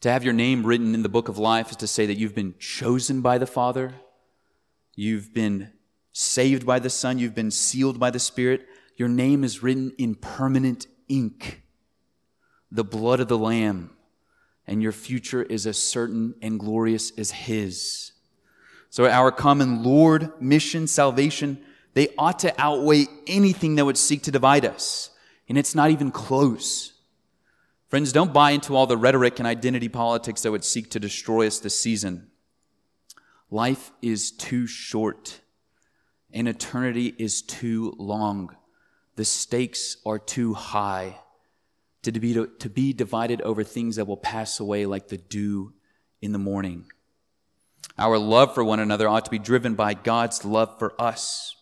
To 0.00 0.10
have 0.10 0.24
your 0.24 0.34
name 0.34 0.64
written 0.64 0.94
in 0.94 1.02
the 1.02 1.08
book 1.08 1.28
of 1.28 1.38
life 1.38 1.70
is 1.70 1.76
to 1.78 1.86
say 1.86 2.06
that 2.06 2.18
you've 2.18 2.34
been 2.34 2.54
chosen 2.58 3.22
by 3.22 3.38
the 3.38 3.46
Father, 3.46 3.94
you've 4.94 5.32
been 5.32 5.72
saved 6.12 6.66
by 6.66 6.78
the 6.78 6.90
Son, 6.90 7.18
you've 7.18 7.34
been 7.34 7.50
sealed 7.50 7.98
by 7.98 8.10
the 8.10 8.18
Spirit. 8.18 8.66
Your 8.96 9.08
name 9.08 9.44
is 9.44 9.62
written 9.62 9.92
in 9.98 10.14
permanent 10.14 10.86
ink, 11.08 11.62
the 12.70 12.84
blood 12.84 13.20
of 13.20 13.28
the 13.28 13.38
Lamb. 13.38 13.90
and 14.66 14.82
your 14.82 14.92
future 14.92 15.42
is 15.42 15.66
as 15.66 15.78
certain 15.78 16.34
and 16.42 16.58
glorious 16.58 17.12
as 17.16 17.30
His. 17.30 18.12
So, 18.90 19.08
our 19.08 19.30
common 19.30 19.82
Lord, 19.82 20.32
mission, 20.40 20.86
salvation, 20.86 21.58
they 21.94 22.08
ought 22.18 22.40
to 22.40 22.54
outweigh 22.60 23.06
anything 23.26 23.76
that 23.76 23.84
would 23.84 23.96
seek 23.96 24.22
to 24.24 24.30
divide 24.30 24.64
us. 24.64 25.10
And 25.48 25.56
it's 25.56 25.74
not 25.74 25.90
even 25.90 26.10
close. 26.10 26.92
Friends, 27.96 28.12
don't 28.12 28.34
buy 28.34 28.50
into 28.50 28.76
all 28.76 28.86
the 28.86 28.98
rhetoric 28.98 29.38
and 29.38 29.48
identity 29.48 29.88
politics 29.88 30.42
that 30.42 30.50
would 30.50 30.64
seek 30.64 30.90
to 30.90 31.00
destroy 31.00 31.46
us 31.46 31.60
this 31.60 31.80
season. 31.80 32.30
Life 33.50 33.90
is 34.02 34.30
too 34.30 34.66
short, 34.66 35.40
and 36.30 36.46
eternity 36.46 37.14
is 37.16 37.40
too 37.40 37.94
long. 37.96 38.54
The 39.14 39.24
stakes 39.24 39.96
are 40.04 40.18
too 40.18 40.52
high 40.52 41.20
to 42.02 42.12
be, 42.12 42.34
to 42.34 42.68
be 42.68 42.92
divided 42.92 43.40
over 43.40 43.64
things 43.64 43.96
that 43.96 44.06
will 44.06 44.18
pass 44.18 44.60
away 44.60 44.84
like 44.84 45.08
the 45.08 45.16
dew 45.16 45.72
in 46.20 46.32
the 46.32 46.38
morning. 46.38 46.90
Our 47.96 48.18
love 48.18 48.54
for 48.54 48.62
one 48.62 48.78
another 48.78 49.08
ought 49.08 49.24
to 49.24 49.30
be 49.30 49.38
driven 49.38 49.74
by 49.74 49.94
God's 49.94 50.44
love 50.44 50.78
for 50.78 50.92
us, 51.00 51.56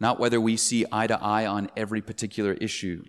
not 0.00 0.18
whether 0.18 0.40
we 0.40 0.56
see 0.56 0.84
eye 0.90 1.06
to 1.06 1.22
eye 1.22 1.46
on 1.46 1.70
every 1.76 2.02
particular 2.02 2.54
issue. 2.54 3.04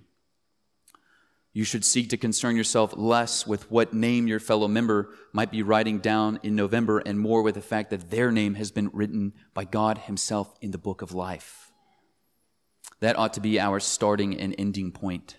You 1.56 1.64
should 1.64 1.86
seek 1.86 2.10
to 2.10 2.18
concern 2.18 2.58
yourself 2.58 2.94
less 2.98 3.48
with 3.48 3.72
what 3.72 3.94
name 3.94 4.28
your 4.28 4.42
fellow 4.42 4.68
member 4.68 5.12
might 5.32 5.52
be 5.52 5.64
writing 5.64 6.00
down 6.00 6.38
in 6.44 6.54
November 6.54 7.00
and 7.00 7.18
more 7.18 7.42
with 7.44 7.56
the 7.56 7.62
fact 7.62 7.92
that 7.92 8.12
their 8.12 8.30
name 8.30 8.56
has 8.56 8.72
been 8.72 8.90
written 8.92 9.32
by 9.54 9.64
God 9.64 10.00
Himself 10.00 10.54
in 10.60 10.72
the 10.72 10.78
book 10.78 11.02
of 11.02 11.14
life. 11.14 11.72
That 13.00 13.18
ought 13.18 13.32
to 13.36 13.40
be 13.40 13.58
our 13.58 13.80
starting 13.80 14.38
and 14.38 14.54
ending 14.58 14.92
point. 14.92 15.38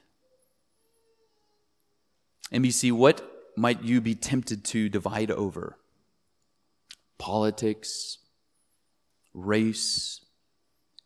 NBC, 2.51 2.93
what 2.93 3.21
might 3.55 3.83
you 3.83 4.01
be 4.01 4.15
tempted 4.15 4.65
to 4.65 4.89
divide 4.89 5.31
over? 5.31 5.77
Politics, 7.19 8.17
race, 9.35 10.25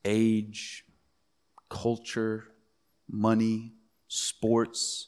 age, 0.04 0.84
culture, 1.68 2.44
money 3.08 3.72
sports? 4.10 5.06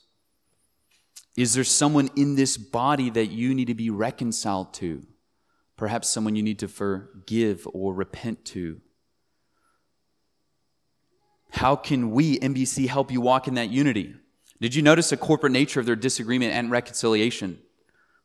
Is 1.36 1.54
there 1.54 1.64
someone 1.64 2.08
in 2.16 2.36
this 2.36 2.56
body 2.56 3.10
that 3.10 3.26
you 3.26 3.52
need 3.52 3.66
to 3.66 3.74
be 3.74 3.90
reconciled 3.90 4.72
to? 4.74 5.04
Perhaps 5.76 6.08
someone 6.08 6.36
you 6.36 6.42
need 6.42 6.60
to 6.60 6.68
forgive 6.68 7.66
or 7.72 7.92
repent 7.92 8.44
to? 8.46 8.80
How 11.50 11.74
can 11.74 12.12
we, 12.12 12.38
NBC, 12.38 12.88
help 12.88 13.10
you 13.10 13.20
walk 13.20 13.48
in 13.48 13.54
that 13.54 13.70
unity? 13.70 14.14
Did 14.60 14.74
you 14.74 14.82
notice 14.82 15.10
the 15.10 15.16
corporate 15.16 15.52
nature 15.52 15.80
of 15.80 15.86
their 15.86 15.96
disagreement 15.96 16.52
and 16.52 16.70
reconciliation? 16.70 17.58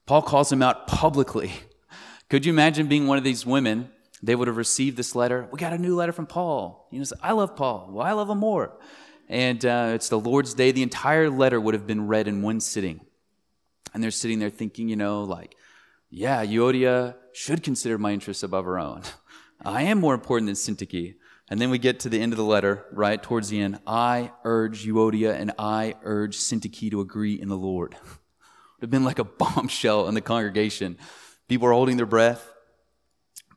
Paul 0.06 0.22
calls 0.22 0.50
them 0.50 0.62
out 0.62 0.86
publicly. 0.86 1.52
Could 2.30 2.46
you 2.46 2.54
imagine 2.54 2.88
being 2.88 3.08
one 3.08 3.18
of 3.18 3.24
these 3.24 3.46
women? 3.46 3.90
They 4.22 4.36
would 4.36 4.48
have 4.48 4.58
received 4.58 4.96
this 4.96 5.16
letter. 5.16 5.48
We 5.52 5.60
got 5.60 5.74
a 5.74 5.78
new 5.78 5.96
letter 5.96 6.12
from 6.12 6.28
Paul. 6.28 6.88
You 6.92 7.00
know, 7.00 7.06
I 7.24 7.32
love 7.32 7.56
Paul. 7.56 7.90
Well, 7.92 8.06
I 8.06 8.12
love 8.12 8.30
him 8.30 8.38
more 8.38 8.78
and 9.28 9.66
uh, 9.66 9.92
it's 9.94 10.10
the 10.10 10.20
Lord's 10.20 10.54
Day. 10.54 10.72
The 10.72 10.84
entire 10.84 11.30
letter 11.30 11.60
would 11.60 11.74
have 11.74 11.86
been 11.86 12.08
read 12.08 12.28
in 12.28 12.42
one 12.42 12.60
sitting. 12.60 13.02
And 13.94 14.02
they're 14.02 14.12
sitting 14.12 14.40
there 14.40 14.50
thinking, 14.50 14.90
you 14.90 14.96
know, 14.96 15.24
like, 15.24 15.56
yeah, 16.10 16.46
Euodia 16.46 17.16
should 17.34 17.64
consider 17.64 17.98
my 17.98 18.12
interests 18.12 18.44
above 18.44 18.66
her 18.66 18.80
own. 18.80 19.02
I 19.66 19.84
am 19.84 20.00
more 20.00 20.14
important 20.14 20.48
than 20.48 20.56
Syntyche. 20.56 21.16
And 21.50 21.62
then 21.62 21.70
we 21.70 21.78
get 21.78 22.02
to 22.02 22.10
the 22.10 22.22
end 22.22 22.34
of 22.34 22.38
the 22.38 22.44
letter, 22.44 22.86
right 22.92 23.22
towards 23.22 23.50
the 23.50 23.60
end. 23.62 23.80
I 23.88 24.32
urge 24.44 24.86
Euodia 24.86 25.34
and 25.34 25.54
I 25.58 25.96
urge 26.04 26.38
Syntyche 26.38 26.92
to 26.92 27.02
agree 27.02 27.40
in 27.40 27.48
the 27.48 27.58
Lord. 27.58 27.94
it 27.94 28.00
would 28.02 28.84
have 28.84 28.90
been 28.92 29.06
like 29.06 29.20
a 29.20 29.24
bombshell 29.24 30.08
in 30.08 30.14
the 30.14 30.22
congregation. 30.22 30.98
People 31.48 31.68
are 31.68 31.74
holding 31.74 31.98
their 31.98 32.06
breath. 32.06 32.54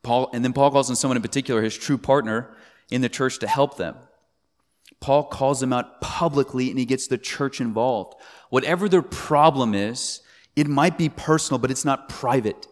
Paul, 0.03 0.31
and 0.33 0.45
then 0.45 0.53
Paul 0.53 0.71
calls 0.71 0.89
on 0.89 0.97
someone 0.97 1.17
in 1.17 1.23
particular, 1.23 1.63
his 1.63 1.77
true 1.77 1.99
partner 1.99 2.57
in 2.91 3.03
the 3.03 3.09
church, 3.09 3.39
to 3.41 3.49
help 3.49 3.77
them. 3.77 3.97
Paul 5.01 5.25
calls 5.25 5.61
them 5.61 5.73
out 5.73 6.01
publicly 6.01 6.71
and 6.71 6.79
he 6.79 6.85
gets 6.85 7.07
the 7.07 7.19
church 7.19 7.61
involved. 7.61 8.15
Whatever 8.51 8.89
their 8.89 9.03
problem 9.03 9.75
is, 9.75 10.21
it 10.57 10.67
might 10.67 10.99
be 10.99 11.09
personal, 11.09 11.59
but 11.59 11.71
it's 11.71 11.85
not 11.85 12.09
private. 12.09 12.67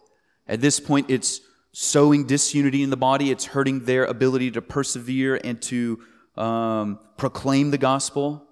At 0.46 0.60
this 0.60 0.78
point, 0.78 1.10
it's 1.10 1.40
sowing 1.72 2.26
disunity 2.26 2.82
in 2.82 2.90
the 2.90 2.96
body, 2.96 3.30
it's 3.30 3.46
hurting 3.46 3.84
their 3.84 4.04
ability 4.04 4.50
to 4.52 4.62
persevere 4.62 5.40
and 5.42 5.60
to 5.62 6.00
um, 6.36 6.98
proclaim 7.16 7.70
the 7.70 7.78
gospel. 7.78 8.44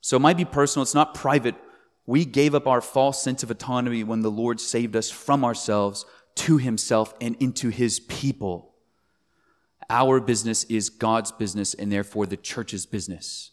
So 0.00 0.16
it 0.16 0.20
might 0.20 0.36
be 0.36 0.44
personal, 0.44 0.82
it's 0.82 0.94
not 0.94 1.14
private. 1.14 1.54
We 2.06 2.24
gave 2.24 2.54
up 2.54 2.66
our 2.66 2.80
false 2.80 3.22
sense 3.22 3.42
of 3.42 3.50
autonomy 3.50 4.04
when 4.04 4.20
the 4.20 4.30
Lord 4.30 4.60
saved 4.60 4.94
us 4.94 5.10
from 5.10 5.44
ourselves 5.44 6.04
to 6.36 6.58
himself 6.58 7.14
and 7.20 7.36
into 7.40 7.70
his 7.70 8.00
people. 8.00 8.73
Our 9.90 10.20
business 10.20 10.64
is 10.64 10.90
God's 10.90 11.32
business 11.32 11.74
and 11.74 11.92
therefore 11.92 12.26
the 12.26 12.36
church's 12.36 12.86
business. 12.86 13.50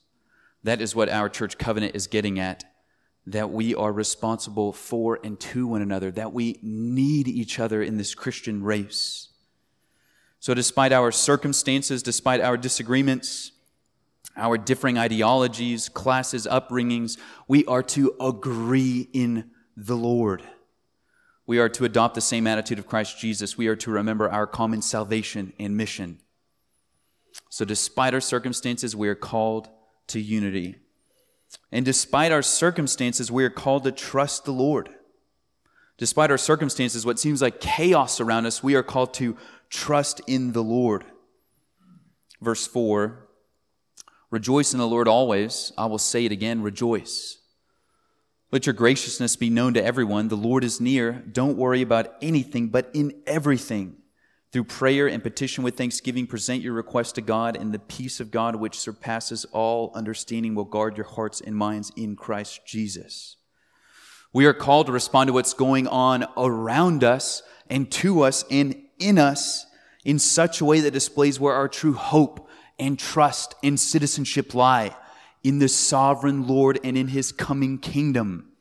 That 0.64 0.82
is 0.82 0.96
what 0.96 1.10
our 1.10 1.30
church 1.30 1.58
covenant 1.58 1.96
is 1.96 2.08
getting 2.08 2.40
at 2.40 2.64
that 3.28 3.52
we 3.52 3.76
are 3.76 3.92
responsible 3.92 4.74
for 4.74 5.20
and 5.24 5.40
to 5.40 5.68
one 5.68 5.82
another, 5.82 6.12
that 6.12 6.34
we 6.34 6.58
need 6.62 7.28
each 7.28 7.60
other 7.60 7.82
in 7.84 7.98
this 7.98 8.16
Christian 8.16 8.64
race. 8.64 9.30
So, 10.40 10.56
despite 10.56 10.92
our 10.92 11.12
circumstances, 11.12 12.02
despite 12.02 12.42
our 12.42 12.58
disagreements, 12.58 13.52
our 14.36 14.58
differing 14.58 14.98
ideologies, 14.98 15.88
classes, 15.88 16.48
upbringings, 16.48 17.20
we 17.48 17.64
are 17.66 17.84
to 17.84 18.16
agree 18.20 19.08
in 19.14 19.52
the 19.78 19.96
Lord. 19.96 20.42
We 21.48 21.60
are 21.60 21.70
to 21.70 21.86
adopt 21.86 22.16
the 22.16 22.22
same 22.22 22.48
attitude 22.48 22.80
of 22.80 22.88
Christ 22.88 23.20
Jesus. 23.20 23.58
We 23.58 23.68
are 23.68 23.76
to 23.78 23.92
remember 23.92 24.30
our 24.30 24.48
common 24.48 24.82
salvation 24.82 25.54
and 25.60 25.76
mission. 25.76 26.20
So, 27.50 27.66
despite 27.66 28.14
our 28.14 28.22
circumstances, 28.22 28.96
we 28.96 29.08
are 29.08 29.16
called 29.16 29.70
to 30.08 30.20
unity. 30.20 30.76
And 31.72 31.86
despite 31.86 32.32
our 32.32 32.42
circumstances, 32.42 33.32
we 33.32 33.44
are 33.44 33.50
called 33.50 33.84
to 33.84 33.92
trust 33.92 34.46
the 34.46 34.54
Lord. 34.54 34.90
Despite 35.98 36.32
our 36.32 36.38
circumstances, 36.38 37.06
what 37.06 37.20
seems 37.20 37.42
like 37.42 37.60
chaos 37.60 38.20
around 38.20 38.46
us, 38.46 38.64
we 38.64 38.76
are 38.76 38.84
called 38.84 39.14
to 39.16 39.38
trust 39.70 40.22
in 40.28 40.54
the 40.54 40.64
Lord. 40.64 41.06
Verse 42.42 42.68
4 42.68 43.28
Rejoice 44.30 44.72
in 44.72 44.80
the 44.80 44.88
Lord 44.88 45.08
always. 45.08 45.74
I 45.78 45.86
will 45.88 45.98
say 45.98 46.26
it 46.26 46.32
again 46.32 46.62
rejoice. 46.62 47.41
Let 48.52 48.66
your 48.66 48.74
graciousness 48.74 49.38
be 49.38 49.50
known 49.50 49.76
to 49.76 49.84
everyone. 49.84 50.28
The 50.28 50.36
Lord 50.36 50.66
is 50.66 50.82
near. 50.82 51.24
Don't 51.32 51.56
worry 51.56 51.82
about 51.82 52.16
anything, 52.22 52.68
but 52.68 52.90
in 52.94 53.14
everything. 53.26 53.96
Through 54.52 54.66
prayer 54.66 55.08
and 55.08 55.24
petition 55.24 55.64
with 55.64 55.78
thanksgiving, 55.78 56.28
present 56.28 56.62
your 56.62 56.74
request 56.74 57.16
to 57.16 57.22
God, 57.22 57.56
and 57.56 57.74
the 57.74 57.80
peace 57.80 58.20
of 58.20 58.30
God, 58.30 58.58
which 58.58 58.78
surpasses 58.78 59.46
all 59.54 59.94
understanding, 59.96 60.54
will 60.54 60.66
guard 60.66 60.98
your 60.98 61.06
hearts 61.06 61.40
and 61.40 61.56
minds 61.56 61.94
in 61.96 62.18
Christ 62.18 62.66
Jesus. 62.66 63.38
We 64.34 64.46
are 64.46 64.54
called 64.54 64.88
to 64.88 64.92
respond 64.92 65.30
to 65.30 65.34
what's 65.34 65.54
going 65.54 65.88
on 65.88 66.26
around 66.36 67.06
us 67.06 67.44
and 67.70 67.90
to 67.94 68.24
us 68.24 68.44
and 68.52 68.76
in 69.00 69.18
us 69.18 69.66
in 70.04 70.20
such 70.20 70.60
a 70.60 70.66
way 70.66 70.82
that 70.82 70.92
displays 70.92 71.40
where 71.40 71.54
our 71.54 71.70
true 71.70 71.94
hope 71.94 72.50
and 72.78 73.00
trust 73.00 73.56
and 73.64 73.80
citizenship 73.80 74.54
lie 74.54 74.94
in 75.44 75.60
the 75.60 75.68
sovereign 75.68 76.48
Lord 76.48 76.80
and 76.84 76.98
in 76.98 77.08
his 77.08 77.32
coming 77.32 77.78
kingdom. 77.78 78.52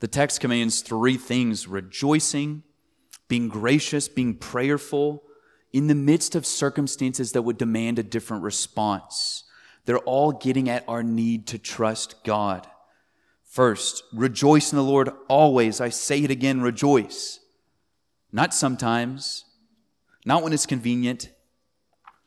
The 0.00 0.08
text 0.08 0.40
commands 0.40 0.80
three 0.80 1.16
things 1.16 1.68
rejoicing, 1.68 2.64
being 3.28 3.48
gracious, 3.48 4.08
being 4.08 4.34
prayerful 4.34 5.22
in 5.72 5.86
the 5.86 5.94
midst 5.94 6.34
of 6.34 6.44
circumstances 6.44 7.32
that 7.32 7.42
would 7.42 7.56
demand 7.58 7.98
a 7.98 8.02
different 8.02 8.42
response. 8.42 9.44
They're 9.84 9.98
all 9.98 10.32
getting 10.32 10.68
at 10.68 10.84
our 10.88 11.02
need 11.02 11.46
to 11.48 11.58
trust 11.58 12.24
God. 12.24 12.66
First, 13.44 14.02
rejoice 14.12 14.72
in 14.72 14.76
the 14.76 14.84
Lord 14.84 15.10
always. 15.28 15.80
I 15.80 15.90
say 15.90 16.22
it 16.24 16.30
again, 16.30 16.62
rejoice. 16.62 17.40
Not 18.32 18.54
sometimes, 18.54 19.44
not 20.24 20.42
when 20.42 20.52
it's 20.52 20.66
convenient, 20.66 21.30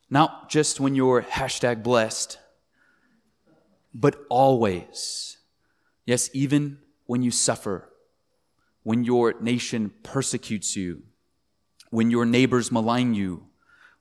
not 0.09 0.49
just 0.49 0.79
when 0.79 0.95
you're 0.95 1.23
hashtag 1.23 1.81
blessed, 1.81 2.37
but 3.95 4.17
always. 4.29 5.37
Yes, 6.05 6.29
even 6.33 6.77
when 7.07 7.23
you 7.23 7.31
suffer 7.31 7.89
when 8.85 9.03
your 9.03 9.33
nation 9.41 9.91
persecutes 10.03 10.75
you, 10.75 11.01
when 11.89 12.11
your 12.11 12.23
neighbors 12.23 12.71
malign 12.71 13.15
you, 13.15 13.47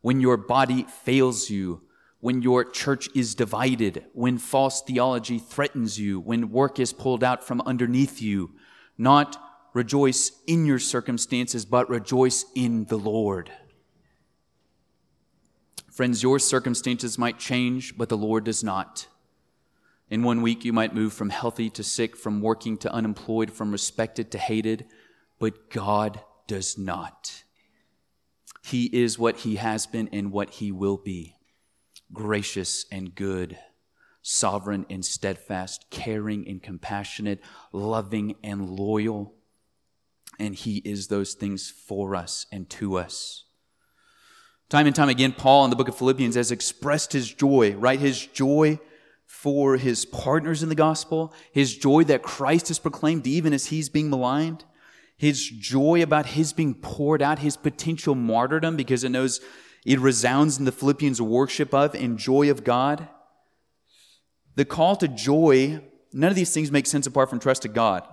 when 0.02 0.20
your 0.20 0.36
body 0.36 0.82
fails 0.82 1.48
you, 1.48 1.80
when 2.20 2.42
your 2.42 2.66
church 2.66 3.08
is 3.14 3.34
divided, 3.34 4.04
when 4.12 4.36
false 4.36 4.82
theology 4.82 5.38
threatens 5.38 5.98
you, 5.98 6.20
when 6.20 6.50
work 6.50 6.78
is 6.78 6.92
pulled 6.92 7.24
out 7.24 7.42
from 7.42 7.62
underneath 7.62 8.20
you, 8.20 8.50
not 8.98 9.42
rejoice 9.72 10.32
in 10.46 10.66
your 10.66 10.78
circumstances, 10.78 11.64
but 11.64 11.88
rejoice 11.88 12.44
in 12.54 12.84
the 12.84 12.98
Lord. 12.98 13.50
Friends, 15.90 16.22
your 16.22 16.38
circumstances 16.38 17.16
might 17.16 17.38
change, 17.38 17.96
but 17.96 18.10
the 18.10 18.18
Lord 18.18 18.44
does 18.44 18.62
not. 18.62 19.06
In 20.14 20.22
one 20.22 20.42
week, 20.42 20.64
you 20.64 20.72
might 20.72 20.94
move 20.94 21.12
from 21.12 21.30
healthy 21.30 21.68
to 21.70 21.82
sick, 21.82 22.16
from 22.16 22.40
working 22.40 22.76
to 22.78 22.92
unemployed, 22.92 23.50
from 23.50 23.72
respected 23.72 24.30
to 24.30 24.38
hated, 24.38 24.86
but 25.40 25.70
God 25.70 26.20
does 26.46 26.78
not. 26.78 27.42
He 28.62 28.84
is 28.84 29.18
what 29.18 29.38
He 29.38 29.56
has 29.56 29.88
been 29.88 30.08
and 30.12 30.30
what 30.30 30.50
He 30.50 30.70
will 30.70 30.98
be 30.98 31.34
gracious 32.12 32.86
and 32.92 33.12
good, 33.12 33.58
sovereign 34.22 34.86
and 34.88 35.04
steadfast, 35.04 35.86
caring 35.90 36.46
and 36.46 36.62
compassionate, 36.62 37.40
loving 37.72 38.36
and 38.44 38.70
loyal. 38.70 39.34
And 40.38 40.54
He 40.54 40.76
is 40.84 41.08
those 41.08 41.34
things 41.34 41.72
for 41.72 42.14
us 42.14 42.46
and 42.52 42.70
to 42.70 42.98
us. 42.98 43.46
Time 44.68 44.86
and 44.86 44.94
time 44.94 45.08
again, 45.08 45.32
Paul 45.32 45.64
in 45.64 45.70
the 45.70 45.76
book 45.76 45.88
of 45.88 45.98
Philippians 45.98 46.36
has 46.36 46.52
expressed 46.52 47.12
his 47.12 47.34
joy, 47.34 47.74
right? 47.74 47.98
His 47.98 48.24
joy 48.24 48.78
for 49.26 49.76
his 49.76 50.04
partners 50.04 50.62
in 50.62 50.68
the 50.68 50.74
gospel, 50.74 51.32
his 51.52 51.76
joy 51.76 52.04
that 52.04 52.22
Christ 52.22 52.70
is 52.70 52.78
proclaimed 52.78 53.26
even 53.26 53.52
as 53.52 53.66
he's 53.66 53.88
being 53.88 54.10
maligned, 54.10 54.64
his 55.16 55.48
joy 55.48 56.02
about 56.02 56.26
his 56.26 56.52
being 56.52 56.74
poured 56.74 57.22
out, 57.22 57.38
his 57.38 57.56
potential 57.56 58.14
martyrdom 58.14 58.76
because 58.76 59.04
it 59.04 59.10
knows 59.10 59.40
it 59.84 60.00
resounds 60.00 60.58
in 60.58 60.64
the 60.64 60.72
Philippians' 60.72 61.20
worship 61.20 61.74
of 61.74 61.94
and 61.94 62.18
joy 62.18 62.50
of 62.50 62.64
God. 62.64 63.08
The 64.56 64.64
call 64.64 64.96
to 64.96 65.08
joy, 65.08 65.82
none 66.12 66.30
of 66.30 66.36
these 66.36 66.54
things 66.54 66.70
make 66.70 66.86
sense 66.86 67.06
apart 67.06 67.28
from 67.28 67.38
trust 67.38 67.62
to 67.62 67.68
God. 67.68 68.06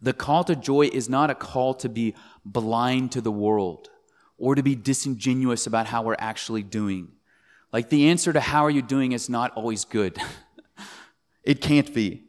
The 0.00 0.12
call 0.12 0.44
to 0.44 0.54
joy 0.54 0.88
is 0.92 1.08
not 1.08 1.30
a 1.30 1.34
call 1.34 1.74
to 1.74 1.88
be 1.88 2.14
blind 2.44 3.12
to 3.12 3.20
the 3.20 3.32
world 3.32 3.88
or 4.36 4.54
to 4.54 4.62
be 4.62 4.76
disingenuous 4.76 5.66
about 5.66 5.86
how 5.86 6.02
we're 6.02 6.16
actually 6.18 6.62
doing. 6.62 7.08
Like 7.72 7.90
the 7.90 8.08
answer 8.08 8.32
to 8.32 8.40
how 8.40 8.64
are 8.64 8.70
you 8.70 8.82
doing 8.82 9.12
is 9.12 9.28
not 9.28 9.52
always 9.52 9.84
good. 9.84 10.18
it 11.44 11.60
can't 11.60 11.92
be. 11.92 12.24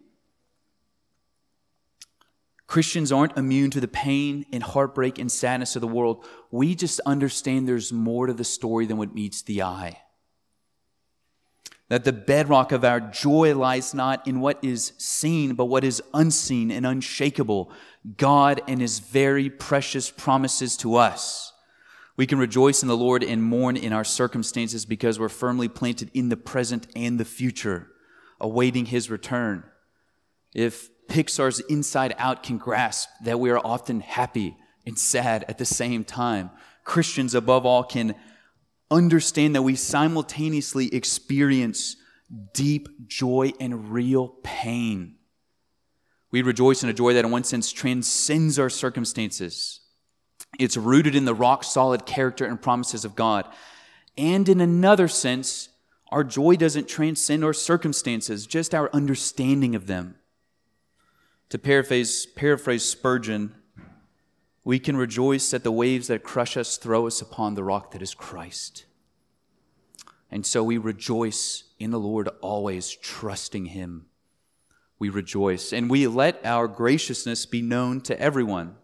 Christians 2.70 3.12
aren't 3.12 3.36
immune 3.36 3.72
to 3.72 3.82
the 3.82 3.88
pain 3.88 4.46
and 4.54 4.62
heartbreak 4.62 5.18
and 5.18 5.32
sadness 5.32 5.76
of 5.76 5.82
the 5.82 5.88
world. 5.88 6.24
We 6.52 6.76
just 6.76 7.00
understand 7.04 7.68
there's 7.68 7.92
more 7.92 8.28
to 8.28 8.34
the 8.34 8.44
story 8.44 8.86
than 8.86 8.98
what 8.98 9.16
meets 9.16 9.42
the 9.42 9.64
eye. 9.64 10.02
That 11.88 12.04
the 12.04 12.14
bedrock 12.14 12.72
of 12.72 12.86
our 12.86 13.00
joy 13.00 13.56
lies 13.56 13.96
not 13.96 14.28
in 14.28 14.40
what 14.40 14.64
is 14.64 14.94
seen, 15.00 15.56
but 15.56 15.66
what 15.66 15.84
is 15.84 16.04
unseen 16.14 16.70
and 16.70 16.86
unshakable 16.86 17.72
God 18.18 18.62
and 18.68 18.80
His 18.80 19.00
very 19.00 19.50
precious 19.50 20.12
promises 20.12 20.78
to 20.78 20.96
us. 20.96 21.49
We 22.20 22.28
can 22.28 22.38
rejoice 22.38 22.82
in 22.82 22.90
the 22.90 22.98
Lord 22.98 23.24
and 23.24 23.42
mourn 23.42 23.78
in 23.78 23.94
our 23.94 24.04
circumstances 24.04 24.86
because 24.86 25.18
we're 25.18 25.30
firmly 25.30 25.70
planted 25.70 26.12
in 26.14 26.28
the 26.28 26.36
present 26.36 26.86
and 26.94 27.18
the 27.18 27.24
future, 27.24 27.88
awaiting 28.42 28.88
His 28.88 29.10
return. 29.10 29.64
If 30.54 30.90
Pixar's 31.08 31.62
Inside 31.62 32.14
Out 32.18 32.44
can 32.44 32.58
grasp 32.58 33.08
that 33.24 33.40
we 33.40 33.52
are 33.52 33.66
often 33.66 34.02
happy 34.02 34.58
and 34.86 35.00
sad 35.00 35.46
at 35.48 35.60
the 35.60 35.66
same 35.66 36.04
time. 36.04 36.50
Christians, 36.84 37.34
above 37.34 37.66
all, 37.66 37.86
can 37.86 38.16
understand 38.92 39.56
that 39.56 39.62
we 39.62 39.78
simultaneously 39.78 40.94
experience 40.94 41.96
deep 42.54 43.08
joy 43.08 43.54
and 43.62 43.94
real 43.94 44.28
pain. 44.44 45.16
We 46.32 46.42
rejoice 46.42 46.84
in 46.84 46.90
a 46.90 46.94
joy 46.94 47.14
that, 47.14 47.24
in 47.24 47.32
one 47.32 47.46
sense, 47.46 47.72
transcends 47.72 48.60
our 48.60 48.70
circumstances. 48.70 49.80
It's 50.60 50.78
rooted 50.78 51.16
in 51.16 51.26
the 51.26 51.34
rock 51.34 51.64
solid 51.64 52.06
character 52.06 52.46
and 52.46 52.62
promises 52.62 53.06
of 53.06 53.16
God. 53.16 53.48
And 54.18 54.48
in 54.50 54.60
another 54.60 55.08
sense, 55.08 55.70
our 56.10 56.26
joy 56.26 56.58
doesn't 56.58 56.90
transcend 56.90 57.44
our 57.46 57.54
circumstances, 57.54 58.46
just 58.46 58.76
our 58.76 58.90
understanding 58.92 59.74
of 59.74 59.88
them. 59.88 60.16
To 61.50 61.58
paraphrase, 61.58 62.26
paraphrase 62.26 62.84
Spurgeon, 62.84 63.56
we 64.66 64.80
can 64.80 64.98
rejoice 64.98 65.50
that 65.52 65.64
the 65.64 65.72
waves 65.72 66.08
that 66.08 66.24
crush 66.24 66.58
us 66.58 66.78
throw 66.78 67.08
us 67.08 67.22
upon 67.22 67.56
the 67.56 67.64
rock 67.64 67.92
that 67.92 68.02
is 68.02 68.14
Christ. 68.14 68.86
And 70.30 70.46
so 70.46 70.64
we 70.64 70.78
rejoice 70.78 71.64
in 71.80 71.92
the 71.92 72.00
Lord 72.00 72.28
always, 72.42 72.90
trusting 72.92 73.68
Him. 73.68 74.08
We 75.00 75.10
rejoice 75.10 75.72
and 75.72 75.90
we 75.90 76.06
let 76.08 76.46
our 76.46 76.68
graciousness 76.68 77.46
be 77.46 77.62
known 77.62 78.02
to 78.02 78.20
everyone. 78.20 78.76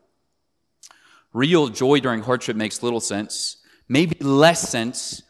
Real 1.35 1.67
joy 1.67 1.99
during 1.99 2.21
hardship 2.21 2.55
makes 2.55 2.81
little 2.81 3.01
sense. 3.01 3.57
Maybe 3.89 4.15
less 4.21 4.69
sense 4.69 5.21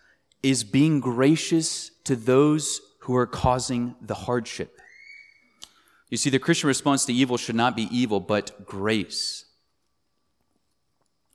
is 0.43 0.63
being 0.63 0.99
gracious 0.99 1.89
to 2.03 2.15
those 2.15 2.79
who 2.99 3.15
are 3.15 3.25
causing 3.25 3.95
the 3.99 4.13
hardship. 4.13 4.79
You 6.11 6.17
see, 6.17 6.29
the 6.29 6.37
Christian 6.37 6.67
response 6.67 7.05
to 7.05 7.13
evil 7.13 7.37
should 7.37 7.55
not 7.55 7.75
be 7.75 7.89
evil, 7.89 8.19
but 8.19 8.67
grace. 8.67 9.45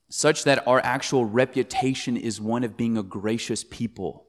Such 0.09 0.45
that 0.45 0.65
our 0.69 0.79
actual 0.85 1.25
reputation 1.25 2.17
is 2.17 2.41
one 2.41 2.63
of 2.63 2.77
being 2.77 2.97
a 2.97 3.03
gracious 3.03 3.65
people, 3.65 4.29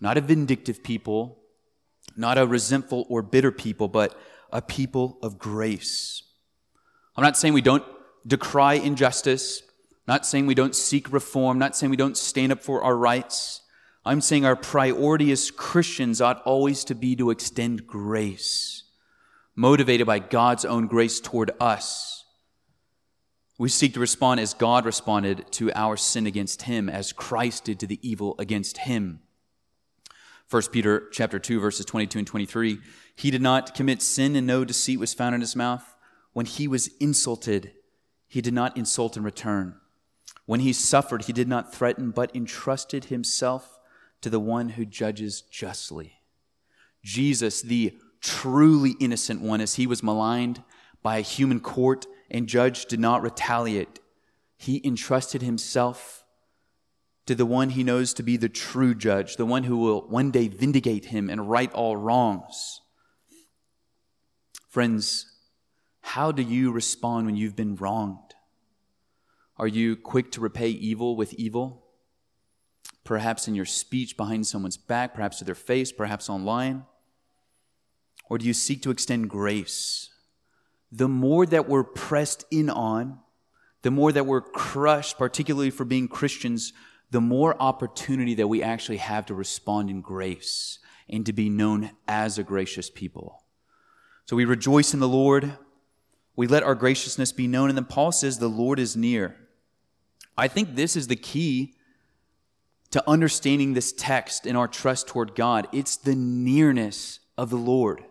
not 0.00 0.16
a 0.16 0.22
vindictive 0.22 0.82
people, 0.82 1.42
not 2.16 2.38
a 2.38 2.46
resentful 2.46 3.04
or 3.10 3.20
bitter 3.20 3.52
people, 3.52 3.88
but 3.88 4.18
a 4.50 4.62
people 4.62 5.18
of 5.22 5.38
grace. 5.38 6.22
I'm 7.14 7.22
not 7.22 7.36
saying 7.36 7.52
we 7.52 7.60
don't 7.60 7.84
decry 8.26 8.74
injustice, 8.74 9.62
not 10.06 10.26
saying 10.26 10.46
we 10.46 10.54
don't 10.54 10.74
seek 10.74 11.12
reform, 11.12 11.58
not 11.58 11.76
saying 11.76 11.90
we 11.90 11.96
don't 11.96 12.16
stand 12.16 12.52
up 12.52 12.62
for 12.62 12.82
our 12.82 12.96
rights. 12.96 13.62
I'm 14.04 14.20
saying 14.20 14.44
our 14.44 14.56
priority 14.56 15.30
as 15.30 15.50
Christians 15.50 16.20
ought 16.20 16.42
always 16.42 16.84
to 16.84 16.94
be 16.94 17.14
to 17.16 17.30
extend 17.30 17.86
grace 17.86 18.80
motivated 19.60 20.06
by 20.06 20.18
God's 20.18 20.64
own 20.64 20.86
grace 20.86 21.20
toward 21.20 21.50
us. 21.60 22.24
We 23.58 23.68
seek 23.68 23.92
to 23.92 24.00
respond 24.00 24.40
as 24.40 24.54
God 24.54 24.86
responded 24.86 25.52
to 25.52 25.70
our 25.74 25.98
sin 25.98 26.26
against 26.26 26.62
him, 26.62 26.88
as 26.88 27.12
Christ 27.12 27.64
did 27.64 27.78
to 27.80 27.86
the 27.86 27.98
evil 28.00 28.34
against 28.38 28.78
him. 28.78 29.20
1 30.48 30.62
Peter 30.72 31.08
chapter 31.12 31.38
2 31.38 31.60
verses 31.60 31.86
22 31.86 32.18
and 32.18 32.26
23 32.26 32.78
he 33.14 33.30
did 33.30 33.42
not 33.42 33.72
commit 33.72 34.02
sin 34.02 34.34
and 34.34 34.46
no 34.46 34.64
deceit 34.64 34.98
was 34.98 35.14
found 35.14 35.32
in 35.32 35.40
his 35.40 35.54
mouth 35.54 35.94
when 36.32 36.44
he 36.44 36.66
was 36.66 36.88
insulted 36.98 37.70
he 38.30 38.40
did 38.40 38.54
not 38.54 38.74
insult 38.78 39.18
in 39.18 39.22
return 39.22 39.74
when 40.46 40.60
he 40.60 40.72
suffered 40.72 41.24
he 41.24 41.32
did 41.34 41.48
not 41.48 41.74
threaten 41.74 42.10
but 42.10 42.34
entrusted 42.34 43.04
himself 43.04 43.78
to 44.22 44.30
the 44.30 44.40
one 44.40 44.70
who 44.70 44.86
judges 44.86 45.42
justly 45.42 46.14
Jesus 47.02 47.60
the 47.60 47.98
truly 48.20 48.94
innocent 49.00 49.40
one 49.40 49.60
as 49.60 49.74
he 49.74 49.86
was 49.86 50.02
maligned 50.02 50.62
by 51.02 51.18
a 51.18 51.22
human 51.22 51.60
court 51.60 52.06
and 52.30 52.46
judge 52.46 52.86
did 52.86 53.00
not 53.00 53.22
retaliate. 53.22 54.00
He 54.56 54.80
entrusted 54.84 55.42
himself 55.42 56.24
to 57.26 57.34
the 57.34 57.46
one 57.46 57.70
he 57.70 57.84
knows 57.84 58.12
to 58.14 58.22
be 58.22 58.36
the 58.36 58.48
true 58.48 58.94
judge, 58.94 59.36
the 59.36 59.46
one 59.46 59.64
who 59.64 59.78
will 59.78 60.02
one 60.08 60.30
day 60.30 60.48
vindicate 60.48 61.06
him 61.06 61.30
and 61.30 61.50
right 61.50 61.72
all 61.72 61.96
wrongs. 61.96 62.80
Friends, 64.68 65.26
how 66.00 66.32
do 66.32 66.42
you 66.42 66.72
respond 66.72 67.26
when 67.26 67.36
you've 67.36 67.56
been 67.56 67.76
wronged? 67.76 68.34
Are 69.58 69.68
you 69.68 69.96
quick 69.96 70.32
to 70.32 70.40
repay 70.40 70.70
evil 70.70 71.16
with 71.16 71.34
evil? 71.34 71.84
Perhaps 73.04 73.46
in 73.46 73.54
your 73.54 73.66
speech 73.66 74.16
behind 74.16 74.46
someone's 74.46 74.76
back, 74.76 75.14
perhaps 75.14 75.38
to 75.38 75.44
their 75.44 75.54
face, 75.54 75.92
perhaps 75.92 76.30
online? 76.30 76.84
Or 78.28 78.38
do 78.38 78.46
you 78.46 78.54
seek 78.54 78.82
to 78.82 78.90
extend 78.90 79.28
grace? 79.28 80.10
The 80.92 81.08
more 81.08 81.46
that 81.46 81.68
we're 81.68 81.84
pressed 81.84 82.44
in 82.50 82.70
on, 82.70 83.18
the 83.82 83.90
more 83.90 84.12
that 84.12 84.26
we're 84.26 84.40
crushed, 84.40 85.18
particularly 85.18 85.70
for 85.70 85.84
being 85.84 86.08
Christians, 86.08 86.72
the 87.10 87.20
more 87.20 87.60
opportunity 87.60 88.34
that 88.34 88.48
we 88.48 88.62
actually 88.62 88.98
have 88.98 89.26
to 89.26 89.34
respond 89.34 89.90
in 89.90 90.00
grace 90.00 90.78
and 91.08 91.26
to 91.26 91.32
be 91.32 91.48
known 91.48 91.90
as 92.06 92.38
a 92.38 92.44
gracious 92.44 92.88
people. 92.88 93.44
So 94.26 94.36
we 94.36 94.44
rejoice 94.44 94.94
in 94.94 95.00
the 95.00 95.08
Lord. 95.08 95.56
We 96.40 96.46
let 96.46 96.62
our 96.62 96.74
graciousness 96.74 97.32
be 97.32 97.46
known. 97.46 97.68
And 97.68 97.76
then 97.76 97.84
Paul 97.84 98.12
says, 98.12 98.38
The 98.38 98.48
Lord 98.48 98.78
is 98.78 98.96
near. 98.96 99.36
I 100.38 100.48
think 100.48 100.74
this 100.74 100.96
is 100.96 101.06
the 101.06 101.14
key 101.14 101.74
to 102.92 103.04
understanding 103.06 103.74
this 103.74 103.92
text 103.92 104.46
and 104.46 104.56
our 104.56 104.66
trust 104.66 105.06
toward 105.06 105.34
God. 105.34 105.68
It's 105.70 105.96
the 105.96 106.14
nearness 106.14 107.20
of 107.36 107.50
the 107.50 107.58
Lord. 107.58 108.04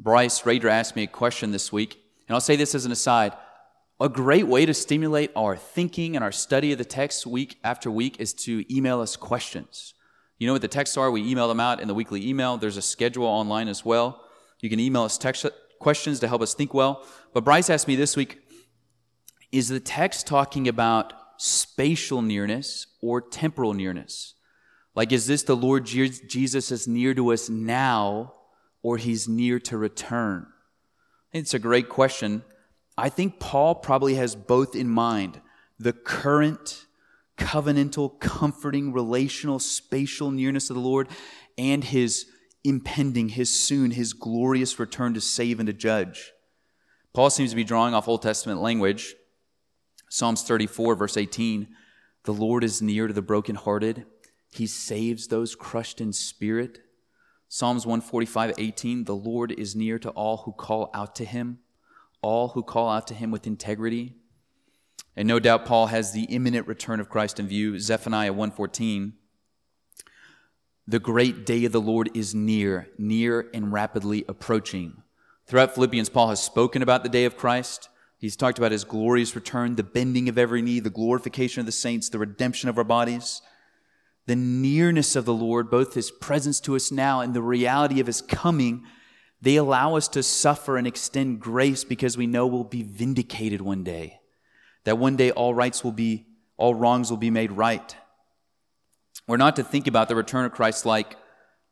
Bryce 0.00 0.44
Rader 0.44 0.68
asked 0.68 0.96
me 0.96 1.04
a 1.04 1.06
question 1.06 1.52
this 1.52 1.70
week, 1.72 2.02
and 2.26 2.34
I'll 2.34 2.40
say 2.40 2.56
this 2.56 2.74
as 2.74 2.84
an 2.84 2.90
aside. 2.90 3.34
A 4.00 4.08
great 4.08 4.48
way 4.48 4.66
to 4.66 4.74
stimulate 4.74 5.30
our 5.36 5.56
thinking 5.56 6.16
and 6.16 6.24
our 6.24 6.32
study 6.32 6.72
of 6.72 6.78
the 6.78 6.84
text 6.84 7.24
week 7.24 7.60
after 7.62 7.88
week 7.88 8.18
is 8.18 8.34
to 8.34 8.64
email 8.68 9.00
us 9.00 9.14
questions. 9.14 9.94
You 10.38 10.48
know 10.48 10.54
what 10.54 10.62
the 10.62 10.66
texts 10.66 10.96
are? 10.96 11.08
We 11.08 11.22
email 11.22 11.46
them 11.46 11.60
out 11.60 11.80
in 11.80 11.86
the 11.86 11.94
weekly 11.94 12.26
email. 12.26 12.56
There's 12.56 12.76
a 12.76 12.82
schedule 12.82 13.26
online 13.26 13.68
as 13.68 13.84
well. 13.84 14.24
You 14.60 14.68
can 14.68 14.80
email 14.80 15.02
us 15.02 15.16
text 15.16 15.46
questions 15.78 16.20
to 16.20 16.28
help 16.28 16.42
us 16.42 16.54
think 16.54 16.74
well. 16.74 17.06
But 17.32 17.44
Bryce 17.44 17.70
asked 17.70 17.88
me 17.88 17.96
this 17.96 18.16
week 18.16 18.40
Is 19.52 19.68
the 19.68 19.80
text 19.80 20.26
talking 20.26 20.68
about 20.68 21.12
spatial 21.38 22.22
nearness 22.22 22.86
or 23.00 23.20
temporal 23.20 23.74
nearness? 23.74 24.34
Like, 24.94 25.12
is 25.12 25.26
this 25.26 25.44
the 25.44 25.56
Lord 25.56 25.84
Jesus 25.84 26.72
as 26.72 26.88
near 26.88 27.14
to 27.14 27.32
us 27.32 27.48
now 27.48 28.34
or 28.82 28.96
he's 28.96 29.28
near 29.28 29.60
to 29.60 29.78
return? 29.78 30.46
It's 31.32 31.54
a 31.54 31.58
great 31.58 31.88
question. 31.88 32.42
I 32.96 33.08
think 33.08 33.38
Paul 33.38 33.76
probably 33.76 34.16
has 34.16 34.34
both 34.34 34.74
in 34.74 34.88
mind 34.88 35.40
the 35.78 35.92
current 35.92 36.86
covenantal, 37.36 38.18
comforting, 38.18 38.92
relational, 38.92 39.60
spatial 39.60 40.32
nearness 40.32 40.68
of 40.68 40.74
the 40.74 40.82
Lord 40.82 41.08
and 41.56 41.84
his 41.84 42.26
impending, 42.64 43.30
his 43.30 43.50
soon, 43.50 43.92
his 43.92 44.12
glorious 44.12 44.78
return 44.78 45.14
to 45.14 45.20
save 45.20 45.60
and 45.60 45.66
to 45.66 45.72
judge. 45.72 46.32
Paul 47.12 47.30
seems 47.30 47.50
to 47.50 47.56
be 47.56 47.64
drawing 47.64 47.94
off 47.94 48.08
Old 48.08 48.22
Testament 48.22 48.60
language. 48.60 49.14
Psalms 50.08 50.42
34, 50.42 50.94
verse 50.94 51.16
18 51.16 51.68
The 52.24 52.34
Lord 52.34 52.64
is 52.64 52.82
near 52.82 53.06
to 53.06 53.12
the 53.12 53.22
brokenhearted, 53.22 54.06
he 54.50 54.66
saves 54.66 55.28
those 55.28 55.54
crushed 55.54 56.00
in 56.00 56.12
spirit. 56.12 56.80
Psalms 57.48 57.86
145, 57.86 58.54
18 58.58 59.04
The 59.04 59.14
Lord 59.14 59.52
is 59.52 59.74
near 59.74 59.98
to 59.98 60.10
all 60.10 60.38
who 60.38 60.52
call 60.52 60.90
out 60.94 61.14
to 61.16 61.24
him, 61.24 61.58
all 62.22 62.48
who 62.48 62.62
call 62.62 62.90
out 62.90 63.06
to 63.08 63.14
him 63.14 63.30
with 63.30 63.46
integrity. 63.46 64.14
And 65.16 65.26
no 65.26 65.38
doubt 65.40 65.66
Paul 65.66 65.86
has 65.86 66.12
the 66.12 66.24
imminent 66.24 66.66
return 66.66 67.00
of 67.00 67.08
Christ 67.08 67.40
in 67.40 67.48
view. 67.48 67.78
Zephaniah 67.78 68.32
1:14 68.32 69.14
The 70.90 70.98
great 70.98 71.44
day 71.44 71.66
of 71.66 71.72
the 71.72 71.82
Lord 71.82 72.08
is 72.14 72.34
near, 72.34 72.88
near 72.96 73.50
and 73.52 73.70
rapidly 73.70 74.24
approaching. 74.26 75.02
Throughout 75.46 75.74
Philippians 75.74 76.08
Paul 76.08 76.30
has 76.30 76.42
spoken 76.42 76.80
about 76.80 77.02
the 77.02 77.10
day 77.10 77.26
of 77.26 77.36
Christ. 77.36 77.90
He's 78.16 78.36
talked 78.36 78.56
about 78.56 78.72
his 78.72 78.84
glorious 78.84 79.34
return, 79.34 79.76
the 79.76 79.82
bending 79.82 80.30
of 80.30 80.38
every 80.38 80.62
knee, 80.62 80.80
the 80.80 80.88
glorification 80.88 81.60
of 81.60 81.66
the 81.66 81.72
saints, 81.72 82.08
the 82.08 82.18
redemption 82.18 82.70
of 82.70 82.78
our 82.78 82.84
bodies. 82.84 83.42
The 84.24 84.34
nearness 84.34 85.14
of 85.14 85.26
the 85.26 85.34
Lord, 85.34 85.70
both 85.70 85.92
his 85.92 86.10
presence 86.10 86.58
to 86.60 86.74
us 86.74 86.90
now 86.90 87.20
and 87.20 87.34
the 87.34 87.42
reality 87.42 88.00
of 88.00 88.06
his 88.06 88.22
coming, 88.22 88.82
they 89.42 89.56
allow 89.56 89.94
us 89.94 90.08
to 90.08 90.22
suffer 90.22 90.78
and 90.78 90.86
extend 90.86 91.40
grace 91.40 91.84
because 91.84 92.16
we 92.16 92.26
know 92.26 92.46
we'll 92.46 92.64
be 92.64 92.82
vindicated 92.82 93.60
one 93.60 93.84
day 93.84 94.20
that 94.84 94.96
one 94.96 95.16
day 95.16 95.32
all 95.32 95.52
rights 95.52 95.84
will 95.84 95.92
be, 95.92 96.28
all 96.56 96.74
wrongs 96.74 97.10
will 97.10 97.18
be 97.18 97.30
made 97.30 97.52
right. 97.52 97.94
We're 99.28 99.36
not 99.36 99.56
to 99.56 99.62
think 99.62 99.86
about 99.86 100.08
the 100.08 100.16
return 100.16 100.46
of 100.46 100.52
Christ 100.52 100.86
like, 100.86 101.14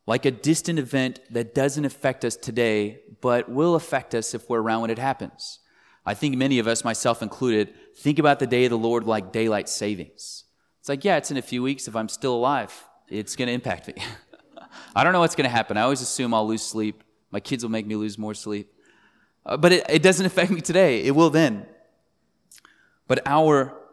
like 0.06 0.26
a 0.26 0.30
distant 0.30 0.78
event 0.78 1.20
that 1.30 1.54
doesn't 1.54 1.86
affect 1.86 2.22
us 2.22 2.36
today, 2.36 3.00
but 3.22 3.48
will 3.48 3.74
affect 3.74 4.14
us 4.14 4.34
if 4.34 4.48
we're 4.50 4.60
around 4.60 4.82
when 4.82 4.90
it 4.90 4.98
happens. 4.98 5.60
I 6.04 6.12
think 6.12 6.36
many 6.36 6.58
of 6.58 6.68
us, 6.68 6.84
myself 6.84 7.22
included, 7.22 7.72
think 7.96 8.18
about 8.18 8.40
the 8.40 8.46
day 8.46 8.66
of 8.66 8.70
the 8.70 8.78
Lord 8.78 9.04
like 9.04 9.32
daylight 9.32 9.70
savings. 9.70 10.44
It's 10.80 10.88
like, 10.88 11.02
yeah, 11.02 11.16
it's 11.16 11.30
in 11.30 11.38
a 11.38 11.42
few 11.42 11.62
weeks. 11.62 11.88
If 11.88 11.96
I'm 11.96 12.10
still 12.10 12.34
alive, 12.34 12.72
it's 13.08 13.34
going 13.34 13.48
to 13.48 13.54
impact 13.54 13.88
me. 13.88 13.94
I 14.94 15.02
don't 15.02 15.14
know 15.14 15.20
what's 15.20 15.34
going 15.34 15.48
to 15.48 15.56
happen. 15.56 15.78
I 15.78 15.80
always 15.80 16.02
assume 16.02 16.34
I'll 16.34 16.46
lose 16.46 16.62
sleep. 16.62 17.02
My 17.30 17.40
kids 17.40 17.64
will 17.64 17.70
make 17.70 17.86
me 17.86 17.96
lose 17.96 18.18
more 18.18 18.34
sleep. 18.34 18.70
Uh, 19.46 19.56
but 19.56 19.72
it, 19.72 19.86
it 19.88 20.02
doesn't 20.02 20.26
affect 20.26 20.50
me 20.50 20.60
today. 20.60 21.02
It 21.04 21.12
will 21.12 21.30
then. 21.30 21.64
But 23.08 23.26
our 23.26 23.86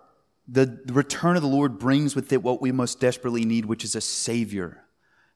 the 0.47 0.81
return 0.91 1.35
of 1.35 1.41
the 1.41 1.47
Lord 1.47 1.79
brings 1.79 2.15
with 2.15 2.31
it 2.33 2.43
what 2.43 2.61
we 2.61 2.71
most 2.71 2.99
desperately 2.99 3.45
need, 3.45 3.65
which 3.65 3.83
is 3.83 3.95
a 3.95 4.01
Savior. 4.01 4.83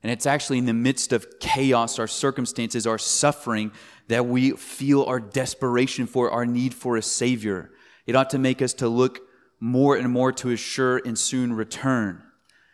And 0.04 0.12
it's 0.12 0.26
actually 0.26 0.58
in 0.58 0.66
the 0.66 0.74
midst 0.74 1.12
of 1.12 1.40
chaos, 1.40 1.98
our 1.98 2.08
circumstances, 2.08 2.86
our 2.86 2.98
suffering, 2.98 3.72
that 4.10 4.26
we 4.26 4.52
feel 4.52 5.04
our 5.04 5.20
desperation 5.20 6.08
for, 6.08 6.30
our 6.30 6.46
need 6.46 6.74
for 6.74 6.98
a 6.98 7.02
Savior. 7.02 7.72
It 8.06 8.16
ought 8.16 8.30
to 8.32 8.38
make 8.38 8.62
us 8.62 8.74
to 8.76 8.88
look 8.88 9.22
more 9.60 9.96
and 9.96 10.12
more 10.12 10.32
to 10.34 10.50
His 10.50 10.60
sure 10.60 11.02
and 11.04 11.18
soon 11.18 11.54
return. 11.54 12.22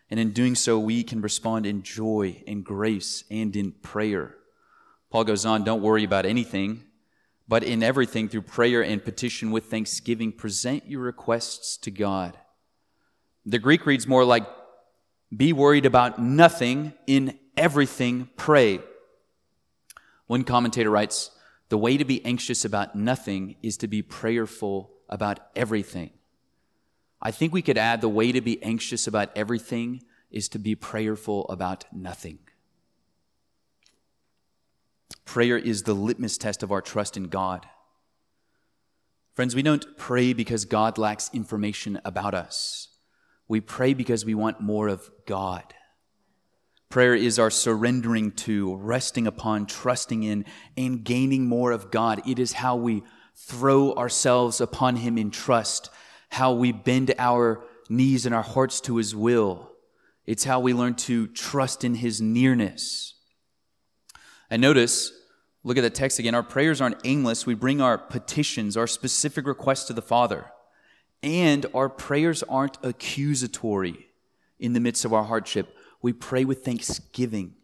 And 0.09 0.19
in 0.19 0.31
doing 0.31 0.55
so, 0.55 0.77
we 0.77 1.03
can 1.03 1.21
respond 1.21 1.65
in 1.65 1.81
joy, 1.81 2.43
in 2.45 2.61
grace, 2.61 3.23
and 3.31 3.55
in 3.55 3.71
prayer. 3.71 4.35
Paul 5.09 5.23
goes 5.23 5.45
on, 5.45 5.63
don't 5.63 5.81
worry 5.81 6.03
about 6.03 6.25
anything 6.25 6.83
but 7.47 7.63
in 7.63 7.83
everything, 7.83 8.29
through 8.29 8.43
prayer 8.43 8.83
and 8.83 9.03
petition 9.03 9.51
with 9.51 9.65
thanksgiving, 9.65 10.31
present 10.31 10.87
your 10.87 11.01
requests 11.01 11.77
to 11.77 11.91
God. 11.91 12.37
The 13.45 13.59
Greek 13.59 13.85
reads 13.85 14.07
more 14.07 14.23
like, 14.23 14.47
be 15.35 15.51
worried 15.51 15.85
about 15.85 16.19
nothing, 16.19 16.93
in 17.07 17.37
everything, 17.57 18.29
pray. 18.37 18.79
One 20.27 20.43
commentator 20.43 20.89
writes, 20.89 21.31
the 21.69 21.77
way 21.77 21.97
to 21.97 22.05
be 22.05 22.23
anxious 22.23 22.65
about 22.65 22.95
nothing 22.95 23.55
is 23.61 23.77
to 23.77 23.87
be 23.87 24.01
prayerful 24.01 24.91
about 25.09 25.39
everything. 25.55 26.11
I 27.21 27.31
think 27.31 27.53
we 27.53 27.61
could 27.61 27.77
add 27.77 28.01
the 28.01 28.09
way 28.09 28.31
to 28.31 28.41
be 28.41 28.61
anxious 28.61 29.07
about 29.07 29.35
everything 29.35 30.03
is 30.29 30.49
to 30.49 30.59
be 30.59 30.75
prayerful 30.75 31.47
about 31.49 31.85
nothing. 31.91 32.39
Prayer 35.25 35.57
is 35.57 35.83
the 35.83 35.93
litmus 35.93 36.37
test 36.37 36.63
of 36.63 36.71
our 36.71 36.81
trust 36.81 37.17
in 37.17 37.25
God. 37.25 37.65
Friends, 39.33 39.55
we 39.55 39.63
don't 39.63 39.97
pray 39.97 40.33
because 40.33 40.65
God 40.65 40.97
lacks 40.97 41.31
information 41.33 41.99
about 42.05 42.33
us. 42.33 42.89
We 43.47 43.61
pray 43.61 43.93
because 43.93 44.25
we 44.25 44.35
want 44.35 44.61
more 44.61 44.87
of 44.87 45.09
God. 45.25 45.73
Prayer 46.89 47.15
is 47.15 47.39
our 47.39 47.49
surrendering 47.49 48.31
to, 48.31 48.75
resting 48.75 49.25
upon, 49.25 49.65
trusting 49.65 50.21
in, 50.21 50.45
and 50.77 51.03
gaining 51.03 51.47
more 51.47 51.71
of 51.71 51.89
God. 51.89 52.21
It 52.27 52.37
is 52.37 52.53
how 52.53 52.75
we 52.75 53.01
throw 53.35 53.93
ourselves 53.93 54.61
upon 54.61 54.97
Him 54.97 55.17
in 55.17 55.31
trust, 55.31 55.89
how 56.29 56.53
we 56.53 56.71
bend 56.71 57.11
our 57.17 57.65
knees 57.89 58.27
and 58.27 58.35
our 58.35 58.43
hearts 58.43 58.79
to 58.81 58.97
His 58.97 59.15
will. 59.15 59.71
It's 60.27 60.43
how 60.43 60.59
we 60.59 60.73
learn 60.73 60.93
to 60.95 61.25
trust 61.25 61.83
in 61.83 61.95
His 61.95 62.21
nearness. 62.21 63.15
And 64.53 64.61
notice, 64.61 65.11
look 65.63 65.77
at 65.79 65.81
the 65.81 65.89
text 65.89 66.19
again. 66.19 66.35
Our 66.35 66.43
prayers 66.43 66.79
aren't 66.79 67.01
aimless. 67.03 67.47
We 67.47 67.55
bring 67.55 67.81
our 67.81 67.97
petitions, 67.97 68.77
our 68.77 68.85
specific 68.85 69.47
requests 69.47 69.85
to 69.85 69.93
the 69.93 70.01
Father. 70.03 70.51
And 71.23 71.65
our 71.73 71.89
prayers 71.89 72.43
aren't 72.43 72.77
accusatory 72.83 74.09
in 74.59 74.73
the 74.73 74.79
midst 74.79 75.05
of 75.05 75.13
our 75.13 75.23
hardship. 75.23 75.75
We 76.03 76.13
pray 76.13 76.45
with 76.45 76.63
thanksgiving, 76.63 77.55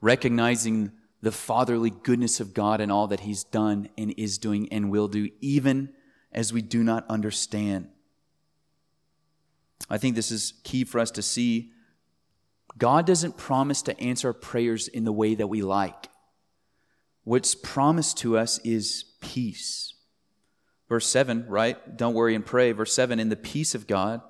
recognizing 0.00 0.90
the 1.20 1.30
fatherly 1.30 1.90
goodness 1.90 2.40
of 2.40 2.52
God 2.52 2.80
and 2.80 2.90
all 2.90 3.06
that 3.06 3.20
He's 3.20 3.44
done 3.44 3.88
and 3.96 4.12
is 4.16 4.38
doing 4.38 4.72
and 4.72 4.90
will 4.90 5.06
do, 5.06 5.30
even 5.40 5.90
as 6.32 6.52
we 6.52 6.62
do 6.62 6.82
not 6.82 7.06
understand. 7.08 7.86
I 9.88 9.98
think 9.98 10.16
this 10.16 10.32
is 10.32 10.54
key 10.64 10.82
for 10.82 10.98
us 10.98 11.12
to 11.12 11.22
see 11.22 11.70
God 12.78 13.06
doesn't 13.06 13.36
promise 13.36 13.82
to 13.82 14.00
answer 14.00 14.28
our 14.28 14.34
prayers 14.34 14.88
in 14.88 15.04
the 15.04 15.12
way 15.12 15.34
that 15.34 15.46
we 15.46 15.62
like. 15.62 16.08
What's 17.24 17.54
promised 17.54 18.18
to 18.18 18.36
us 18.36 18.58
is 18.64 19.04
peace. 19.20 19.94
Verse 20.88 21.06
7, 21.06 21.46
right? 21.48 21.96
Don't 21.96 22.14
worry 22.14 22.34
and 22.34 22.44
pray. 22.44 22.72
Verse 22.72 22.92
7 22.92 23.20
In 23.20 23.28
the 23.28 23.36
peace 23.36 23.74
of 23.74 23.86
God, 23.86 24.20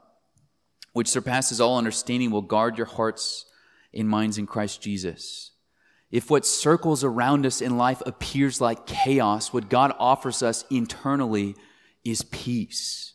which 0.92 1.08
surpasses 1.08 1.60
all 1.60 1.78
understanding, 1.78 2.30
will 2.30 2.42
guard 2.42 2.76
your 2.76 2.86
hearts 2.86 3.46
and 3.94 4.08
minds 4.08 4.38
in 4.38 4.46
Christ 4.46 4.82
Jesus. 4.82 5.52
If 6.10 6.30
what 6.30 6.44
circles 6.44 7.02
around 7.02 7.46
us 7.46 7.62
in 7.62 7.78
life 7.78 8.02
appears 8.04 8.60
like 8.60 8.86
chaos, 8.86 9.52
what 9.52 9.70
God 9.70 9.94
offers 9.98 10.42
us 10.42 10.64
internally 10.70 11.56
is 12.04 12.22
peace 12.22 13.11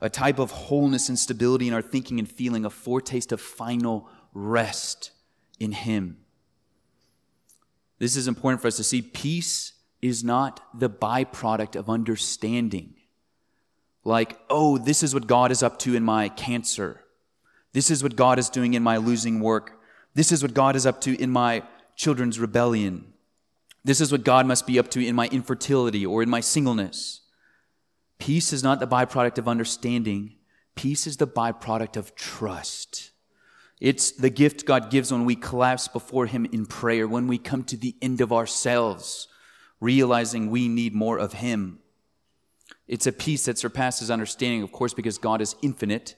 a 0.00 0.08
type 0.08 0.38
of 0.38 0.50
wholeness 0.50 1.08
and 1.08 1.18
stability 1.18 1.68
in 1.68 1.74
our 1.74 1.82
thinking 1.82 2.18
and 2.18 2.30
feeling, 2.30 2.64
a 2.64 2.70
foretaste 2.70 3.32
of 3.32 3.40
final 3.40 4.08
rest 4.32 5.10
in 5.58 5.72
Him. 5.72 6.18
This 7.98 8.16
is 8.16 8.26
important 8.26 8.62
for 8.62 8.68
us 8.68 8.76
to 8.78 8.84
see. 8.84 9.02
Peace 9.02 9.74
is 10.00 10.24
not 10.24 10.60
the 10.78 10.88
byproduct 10.88 11.76
of 11.76 11.90
understanding. 11.90 12.94
Like, 14.04 14.38
oh, 14.48 14.78
this 14.78 15.02
is 15.02 15.12
what 15.12 15.26
God 15.26 15.50
is 15.50 15.62
up 15.62 15.78
to 15.80 15.94
in 15.94 16.02
my 16.02 16.30
cancer. 16.30 17.02
This 17.72 17.90
is 17.90 18.02
what 18.02 18.16
God 18.16 18.38
is 18.38 18.48
doing 18.48 18.74
in 18.74 18.82
my 18.82 18.96
losing 18.96 19.40
work. 19.40 19.80
This 20.14 20.32
is 20.32 20.42
what 20.42 20.54
God 20.54 20.74
is 20.74 20.86
up 20.86 21.00
to 21.02 21.20
in 21.20 21.30
my 21.30 21.62
children's 21.94 22.40
rebellion. 22.40 23.12
This 23.84 24.00
is 24.00 24.10
what 24.10 24.24
God 24.24 24.46
must 24.46 24.66
be 24.66 24.78
up 24.78 24.90
to 24.92 25.06
in 25.06 25.14
my 25.14 25.28
infertility 25.28 26.04
or 26.04 26.22
in 26.22 26.30
my 26.30 26.40
singleness. 26.40 27.19
Peace 28.20 28.52
is 28.52 28.62
not 28.62 28.80
the 28.80 28.86
byproduct 28.86 29.38
of 29.38 29.48
understanding, 29.48 30.36
peace 30.76 31.06
is 31.06 31.16
the 31.16 31.26
byproduct 31.26 31.96
of 31.96 32.14
trust. 32.14 33.10
It's 33.80 34.10
the 34.10 34.28
gift 34.28 34.66
God 34.66 34.90
gives 34.90 35.10
when 35.10 35.24
we 35.24 35.34
collapse 35.34 35.88
before 35.88 36.26
Him 36.26 36.44
in 36.52 36.66
prayer, 36.66 37.08
when 37.08 37.26
we 37.26 37.38
come 37.38 37.64
to 37.64 37.78
the 37.78 37.96
end 38.02 38.20
of 38.20 38.30
ourselves, 38.30 39.26
realizing 39.80 40.50
we 40.50 40.68
need 40.68 40.94
more 40.94 41.18
of 41.18 41.32
Him. 41.32 41.78
It's 42.86 43.06
a 43.06 43.12
peace 43.12 43.46
that 43.46 43.56
surpasses 43.56 44.10
understanding, 44.10 44.62
of 44.62 44.70
course, 44.70 44.92
because 44.92 45.16
God 45.16 45.40
is 45.40 45.56
infinite, 45.62 46.14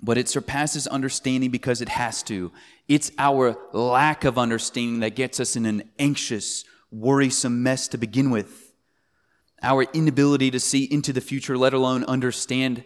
but 0.00 0.16
it 0.16 0.28
surpasses 0.28 0.86
understanding 0.86 1.50
because 1.50 1.80
it 1.80 1.88
has 1.88 2.22
to. 2.24 2.52
It's 2.86 3.10
our 3.18 3.56
lack 3.72 4.24
of 4.24 4.38
understanding 4.38 5.00
that 5.00 5.16
gets 5.16 5.40
us 5.40 5.56
in 5.56 5.66
an 5.66 5.90
anxious, 5.98 6.64
worrisome 6.92 7.64
mess 7.64 7.88
to 7.88 7.98
begin 7.98 8.30
with 8.30 8.65
our 9.62 9.82
inability 9.92 10.50
to 10.50 10.60
see 10.60 10.84
into 10.84 11.12
the 11.12 11.20
future, 11.20 11.56
let 11.56 11.72
alone 11.72 12.04
understand 12.04 12.84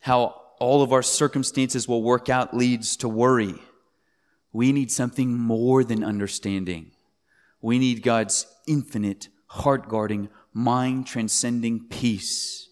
how 0.00 0.40
all 0.60 0.82
of 0.82 0.92
our 0.92 1.02
circumstances 1.02 1.88
will 1.88 2.02
work 2.02 2.28
out, 2.28 2.56
leads 2.56 2.96
to 2.98 3.08
worry. 3.08 3.54
We 4.52 4.72
need 4.72 4.90
something 4.90 5.32
more 5.32 5.82
than 5.82 6.04
understanding. 6.04 6.92
We 7.60 7.78
need 7.78 8.02
God's 8.02 8.46
infinite, 8.66 9.28
heart 9.46 9.88
guarding, 9.88 10.28
mind 10.52 11.06
transcending 11.06 11.88
peace. 11.88 12.68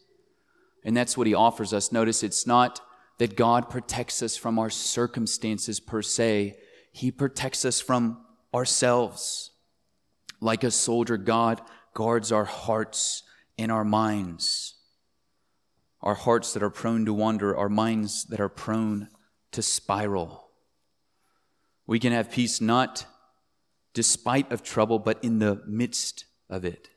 And 0.84 0.96
that's 0.96 1.16
what 1.16 1.26
He 1.26 1.34
offers 1.34 1.72
us. 1.72 1.92
Notice 1.92 2.22
it's 2.22 2.46
not 2.46 2.80
that 3.18 3.36
God 3.36 3.70
protects 3.70 4.22
us 4.22 4.36
from 4.36 4.58
our 4.58 4.70
circumstances 4.70 5.80
per 5.80 6.02
se, 6.02 6.56
He 6.92 7.10
protects 7.10 7.64
us 7.64 7.80
from 7.80 8.24
ourselves. 8.54 9.50
Like 10.40 10.64
a 10.64 10.70
soldier, 10.70 11.16
God 11.16 11.60
guards 11.92 12.32
our 12.32 12.44
hearts 12.44 13.22
and 13.60 13.70
our 13.70 13.84
minds. 13.84 14.74
Our 16.02 16.14
hearts 16.14 16.54
that 16.54 16.62
are 16.62 16.70
prone 16.70 17.04
to 17.04 17.12
wander, 17.12 17.54
our 17.54 17.68
minds 17.68 18.24
that 18.24 18.40
are 18.40 18.48
prone 18.48 19.08
to 19.52 19.60
spiral. 19.60 20.48
We 21.86 21.98
can 21.98 22.12
have 22.12 22.30
peace 22.30 22.60
not 22.60 23.04
despite 23.92 24.50
of 24.50 24.62
trouble, 24.62 24.98
but 24.98 25.22
in 25.22 25.40
the 25.40 25.62
midst 25.66 26.24
of 26.48 26.64
it. 26.64 26.88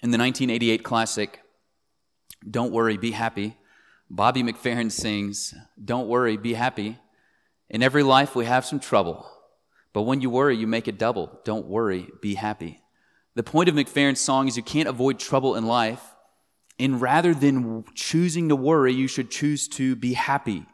In 0.00 0.10
the 0.10 0.18
1988 0.18 0.82
classic, 0.82 1.40
Don't 2.48 2.72
Worry, 2.72 2.96
Be 2.96 3.10
Happy, 3.10 3.56
Bobby 4.08 4.42
McFerrin 4.42 4.90
sings, 4.90 5.54
Don't 5.82 6.08
worry, 6.08 6.38
be 6.38 6.54
happy. 6.54 6.98
In 7.68 7.82
every 7.82 8.02
life 8.02 8.34
we 8.34 8.46
have 8.46 8.64
some 8.64 8.80
trouble, 8.80 9.28
but 9.92 10.02
when 10.02 10.22
you 10.22 10.30
worry, 10.30 10.56
you 10.56 10.66
make 10.66 10.88
it 10.88 10.98
double. 10.98 11.40
Don't 11.44 11.66
worry, 11.66 12.08
be 12.22 12.34
happy. 12.34 12.80
The 13.38 13.44
point 13.44 13.68
of 13.68 13.76
McFerrin's 13.76 14.18
song 14.18 14.48
is 14.48 14.56
you 14.56 14.64
can't 14.64 14.88
avoid 14.88 15.20
trouble 15.20 15.54
in 15.54 15.64
life, 15.64 16.02
and 16.76 17.00
rather 17.00 17.32
than 17.32 17.84
choosing 17.94 18.48
to 18.48 18.56
worry, 18.56 18.92
you 18.92 19.06
should 19.06 19.30
choose 19.30 19.68
to 19.68 19.94
be 19.94 20.14
happy. 20.14 20.66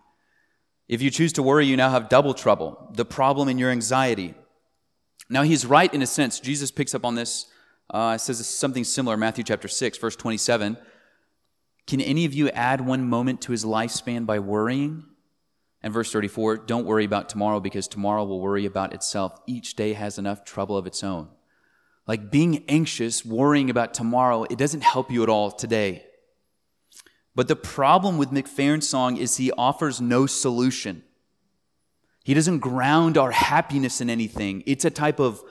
If 0.89 1.03
you 1.03 1.11
choose 1.11 1.35
to 1.35 1.43
worry, 1.43 1.67
you 1.67 1.77
now 1.77 1.91
have 1.91 2.09
double 2.09 2.33
trouble 2.33 2.91
the 2.95 3.05
problem 3.05 3.51
in 3.51 3.59
your 3.59 3.71
anxiety. 3.71 4.33
Now, 5.29 5.43
he's 5.43 5.67
right 5.67 5.93
in 5.93 6.01
a 6.01 6.07
sense. 6.07 6.41
Jesus 6.41 6.71
picks 6.71 6.95
up 6.95 7.05
on 7.05 7.17
this, 7.17 7.49
uh, 7.91 8.17
says 8.17 8.47
something 8.47 8.85
similar, 8.85 9.19
Matthew 9.19 9.45
chapter 9.45 9.69
6, 9.69 9.99
verse 9.99 10.17
27. 10.17 10.79
Can 11.87 12.01
any 12.01 12.25
of 12.25 12.33
you 12.33 12.49
add 12.49 12.81
one 12.81 13.07
moment 13.07 13.43
to 13.43 13.53
his 13.53 13.67
lifespan 13.67 14.25
by 14.25 14.39
worrying? 14.39 15.05
And 15.83 15.93
verse 15.93 16.11
34 16.11 16.57
Don't 16.57 16.87
worry 16.87 17.05
about 17.05 17.29
tomorrow 17.29 17.61
because 17.61 17.89
tomorrow 17.89 18.25
will 18.25 18.41
worry 18.41 18.65
about 18.65 18.95
itself. 18.95 19.39
Each 19.47 19.77
day 19.77 19.93
has 19.93 20.17
enough 20.17 20.47
trouble 20.47 20.79
of 20.79 20.87
its 20.87 21.05
own. 21.05 21.29
Like 22.07 22.31
being 22.31 22.65
anxious, 22.69 23.25
worrying 23.25 23.71
about 23.71 23.95
tomorrow, 23.95 24.45
it 24.45 24.59
doesn't 24.59 24.83
help 24.83 25.11
you 25.11 25.23
at 25.23 25.29
all 25.29 25.51
today. 25.51 26.05
But 27.35 27.49
the 27.49 27.57
problem 27.57 28.19
with 28.19 28.31
McFerrin's 28.31 28.89
song 28.89 29.17
is 29.17 29.37
he 29.37 29.51
offers 29.53 30.01
no 30.01 30.27
solution. 30.27 31.03
He 32.25 32.35
doesn't 32.35 32.61
ground 32.61 33.19
our 33.19 33.33
happiness 33.33 34.01
in 34.01 34.09
anything. 34.09 34.63
It's 34.67 34.85
a 34.85 34.91
type 34.91 35.19
of 35.19 35.43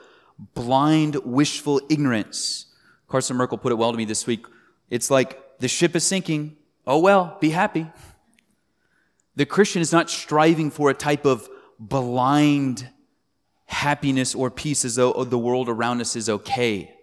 blind, 0.54 1.16
wishful 1.24 1.80
ignorance. 1.88 2.66
Carson 3.08 3.36
Merkel 3.36 3.58
put 3.58 3.70
it 3.70 3.76
well 3.76 3.92
to 3.92 3.98
me 3.98 4.04
this 4.04 4.26
week. 4.26 4.46
It's 4.90 5.10
like 5.10 5.58
the 5.58 5.68
ship 5.68 5.94
is 5.94 6.04
sinking. 6.04 6.56
Oh 6.86 6.98
well, 6.98 7.36
be 7.40 7.50
happy. 7.50 7.86
The 9.36 9.46
Christian 9.46 9.82
is 9.82 9.92
not 9.92 10.10
striving 10.10 10.70
for 10.70 10.90
a 10.90 10.94
type 10.94 11.24
of 11.24 11.48
blind 11.78 12.88
happiness 13.66 14.34
or 14.34 14.50
peace 14.50 14.84
as 14.84 14.96
though 14.96 15.12
the 15.24 15.38
world 15.38 15.68
around 15.68 16.00
us 16.00 16.16
is 16.16 16.28
okay. 16.28 16.94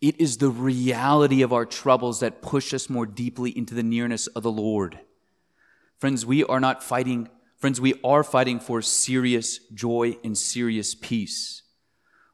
It 0.00 0.20
is 0.20 0.36
the 0.36 0.50
reality 0.50 1.42
of 1.42 1.52
our 1.52 1.66
troubles 1.66 2.20
that 2.20 2.42
push 2.42 2.72
us 2.72 2.88
more 2.88 3.06
deeply 3.06 3.56
into 3.56 3.74
the 3.74 3.82
nearness 3.82 4.28
of 4.28 4.42
the 4.44 4.52
Lord. 4.52 5.00
Friends, 5.98 6.24
we 6.24 6.44
are 6.44 6.60
not 6.60 6.84
fighting, 6.84 7.28
friends, 7.56 7.80
we 7.80 7.94
are 8.04 8.22
fighting 8.22 8.60
for 8.60 8.80
serious 8.80 9.58
joy 9.74 10.16
and 10.22 10.38
serious 10.38 10.94
peace. 10.94 11.62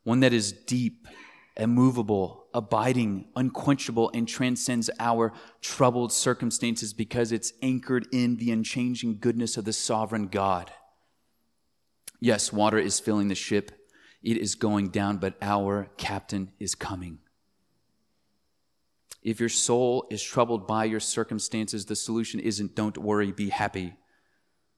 One 0.03 0.21
that 0.21 0.35
is 0.35 0.53
deep, 0.53 1.09
immovable, 1.57 2.45
abiding, 2.53 3.29
unquenchable, 3.35 4.11
and 4.13 4.29
transcends 4.29 4.91
our 5.01 5.33
troubled 5.63 6.13
circumstances 6.13 6.93
because 6.93 7.33
it's 7.33 7.55
anchored 7.63 8.07
in 8.13 8.37
the 8.37 8.51
unchanging 8.51 9.19
goodness 9.19 9.57
of 9.57 9.65
the 9.65 9.73
sovereign 9.73 10.29
God. 10.29 10.71
Yes, 12.25 12.51
water 12.51 12.79
is 12.79 13.01
filling 13.01 13.29
the 13.29 13.35
ship, 13.35 13.71
it 14.23 14.39
is 14.39 14.55
going 14.55 14.89
down, 14.89 15.19
but 15.19 15.35
our 15.43 15.91
captain 15.99 16.53
is 16.59 16.75
coming. 16.75 17.19
If 19.23 19.41
your 19.41 19.51
soul 19.51 20.07
is 20.11 20.23
troubled 20.23 20.67
by 20.67 20.87
your 20.87 21.01
circumstances, 21.01 21.85
the 21.85 21.95
solution 21.95 22.41
isn't 22.41 22.75
don't 22.75 22.97
worry, 22.97 23.31
be 23.31 23.51
happy. 23.51 23.99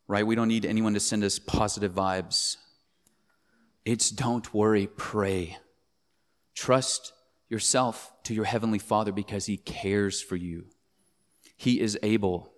Right? 0.08 0.26
We 0.26 0.34
don't 0.34 0.48
need 0.48 0.66
anyone 0.66 0.94
to 0.94 0.98
send 0.98 1.22
us 1.22 1.38
positive 1.38 1.92
vibes. 1.92 2.56
It's 3.84 4.10
don't 4.10 4.52
worry, 4.52 4.88
pray. 4.88 5.56
Trust 6.56 7.12
yourself 7.48 8.12
to 8.24 8.34
your 8.34 8.46
heavenly 8.46 8.80
Father 8.80 9.12
because 9.12 9.46
he 9.46 9.56
cares 9.56 10.20
for 10.20 10.34
you. 10.34 10.64
He 11.56 11.78
is 11.78 11.96
able. 12.02 12.52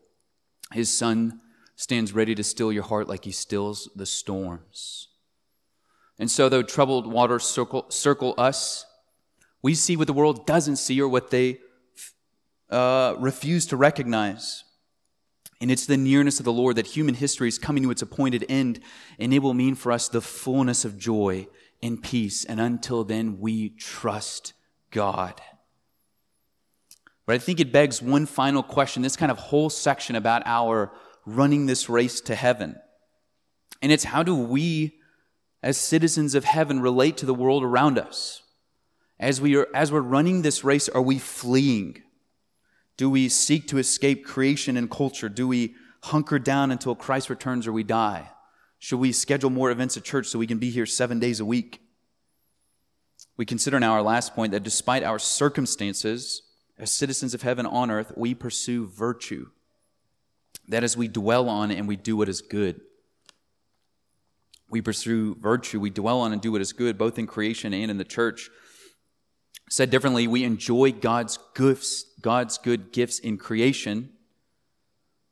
His 0.73 0.89
son 0.89 1.43
stands 1.79 2.13
ready 2.13 2.35
to 2.35 2.43
still 2.43 2.73
your 2.73 2.83
heart 2.83 3.09
like 3.09 3.25
he 3.25 3.31
stills 3.31 3.89
the 3.95 4.05
storms. 4.05 5.07
And 6.19 6.29
so, 6.29 6.49
though 6.49 6.65
troubled 6.65 7.07
waters 7.07 7.45
circle, 7.45 7.87
circle 7.89 8.35
us, 8.37 8.85
we 9.63 9.75
see 9.75 9.97
what 9.97 10.09
the 10.09 10.13
world 10.13 10.45
doesn't 10.45 10.77
see 10.77 11.01
or 11.01 11.09
what 11.09 11.31
they 11.31 11.61
uh, 12.69 13.15
refuse 13.21 13.65
to 13.67 13.77
recognize. 13.77 14.65
And 15.61 15.71
it's 15.71 15.87
the 15.87 15.97
nearness 15.97 16.41
of 16.41 16.45
the 16.45 16.53
Lord 16.53 16.75
that 16.77 16.87
human 16.89 17.15
history 17.15 17.47
is 17.47 17.61
coming 17.61 17.85
to 17.85 17.93
its 17.93 18.03
appointed 18.03 18.45
end, 18.49 18.81
and 19.21 19.33
it 19.33 19.39
will 19.39 19.55
mean 19.55 19.77
for 19.77 19.93
us 19.93 20.09
the 20.09 20.21
fullness 20.21 20.85
of 20.85 20.99
joy 20.99 21.47
and 21.81 22.03
peace. 22.03 22.45
And 22.45 22.61
until 22.61 23.05
then, 23.05 23.39
we 23.39 23.69
trust 23.69 24.53
God. 24.91 25.41
But 27.25 27.37
I 27.37 27.39
think 27.39 27.61
it 27.61 27.71
begs 27.71 28.03
one 28.03 28.27
final 28.27 28.65
question 28.65 29.03
this 29.03 29.17
kind 29.17 29.31
of 29.31 29.39
whole 29.39 29.71
section 29.71 30.17
about 30.17 30.43
our 30.45 30.91
running 31.35 31.67
this 31.67 31.89
race 31.89 32.21
to 32.23 32.35
heaven. 32.35 32.77
And 33.83 33.93
it's 33.93 34.05
how 34.05 34.23
do 34.23 34.35
we, 34.35 34.99
as 35.63 35.77
citizens 35.77 36.35
of 36.35 36.45
heaven, 36.45 36.81
relate 36.81 37.17
to 37.19 37.27
the 37.27 37.35
world 37.35 37.63
around 37.63 37.99
us? 37.99 38.43
As, 39.21 39.41
we 39.41 39.57
are, 39.57 39.69
as 39.75 39.91
we're 39.91 40.01
running 40.01 40.43
this 40.43 40.65
race, 40.65 40.89
are 40.89 41.03
we 41.03 41.19
fleeing? 41.19 42.03
Do 42.97 43.11
we 43.11 43.29
seek 43.29 43.69
to 43.69 43.79
escape 43.79 44.25
creation 44.25 44.77
and 44.77 44.91
culture? 44.91 45.29
Do 45.29 45.47
we 45.47 45.75
hunker 46.05 46.39
down 46.39 46.71
until 46.71 46.95
Christ 46.95 47.31
returns 47.31 47.67
or 47.67 47.73
we 47.73 47.85
die? 47.85 48.31
Should 48.79 49.01
we 49.01 49.13
schedule 49.13 49.51
more 49.51 49.71
events 49.71 49.97
at 49.97 50.05
church 50.05 50.27
so 50.29 50.39
we 50.39 50.47
can 50.47 50.59
be 50.59 50.71
here 50.71 50.87
seven 50.87 51.19
days 51.19 51.41
a 51.41 51.45
week? 51.45 51.81
We 53.37 53.45
consider 53.45 53.79
now 53.79 53.93
our 53.93 54.03
last 54.03 54.35
point 54.35 54.53
that 54.53 54.63
despite 54.63 55.03
our 55.03 55.19
circumstances, 55.19 56.43
as 56.77 56.91
citizens 56.91 57.35
of 57.35 57.43
heaven 57.43 57.67
on 57.67 57.91
earth, 57.91 58.13
we 58.17 58.35
pursue 58.35 58.87
virtue. 58.87 59.51
That 60.69 60.85
is, 60.85 60.97
we 60.97 61.09
dwell 61.09 61.49
on 61.49 61.71
and 61.71 61.89
we 61.89 61.97
do 61.97 62.17
what 62.17 62.29
is 62.29 62.41
good. 62.41 62.81
We 64.71 64.83
pursue 64.83 65.35
virtue, 65.37 65.81
we 65.81 65.91
dwell 65.91 66.21
on 66.21 66.33
and 66.33 66.43
do 66.43 66.53
what 66.53 66.61
is 66.61 66.73
good, 66.73 66.99
both 66.99 67.19
in 67.19 67.27
creation 67.27 67.73
and 67.73 67.91
in 67.91 67.97
the 67.97 68.05
church. 68.05 68.51
Said 69.71 69.91
differently, 69.91 70.27
we 70.27 70.45
enjoy 70.45 70.93
God's 70.93 71.39
gifts, 71.55 72.05
God's 72.21 72.59
good 72.59 72.93
gifts 72.93 73.19
in 73.19 73.39
creation. 73.39 74.11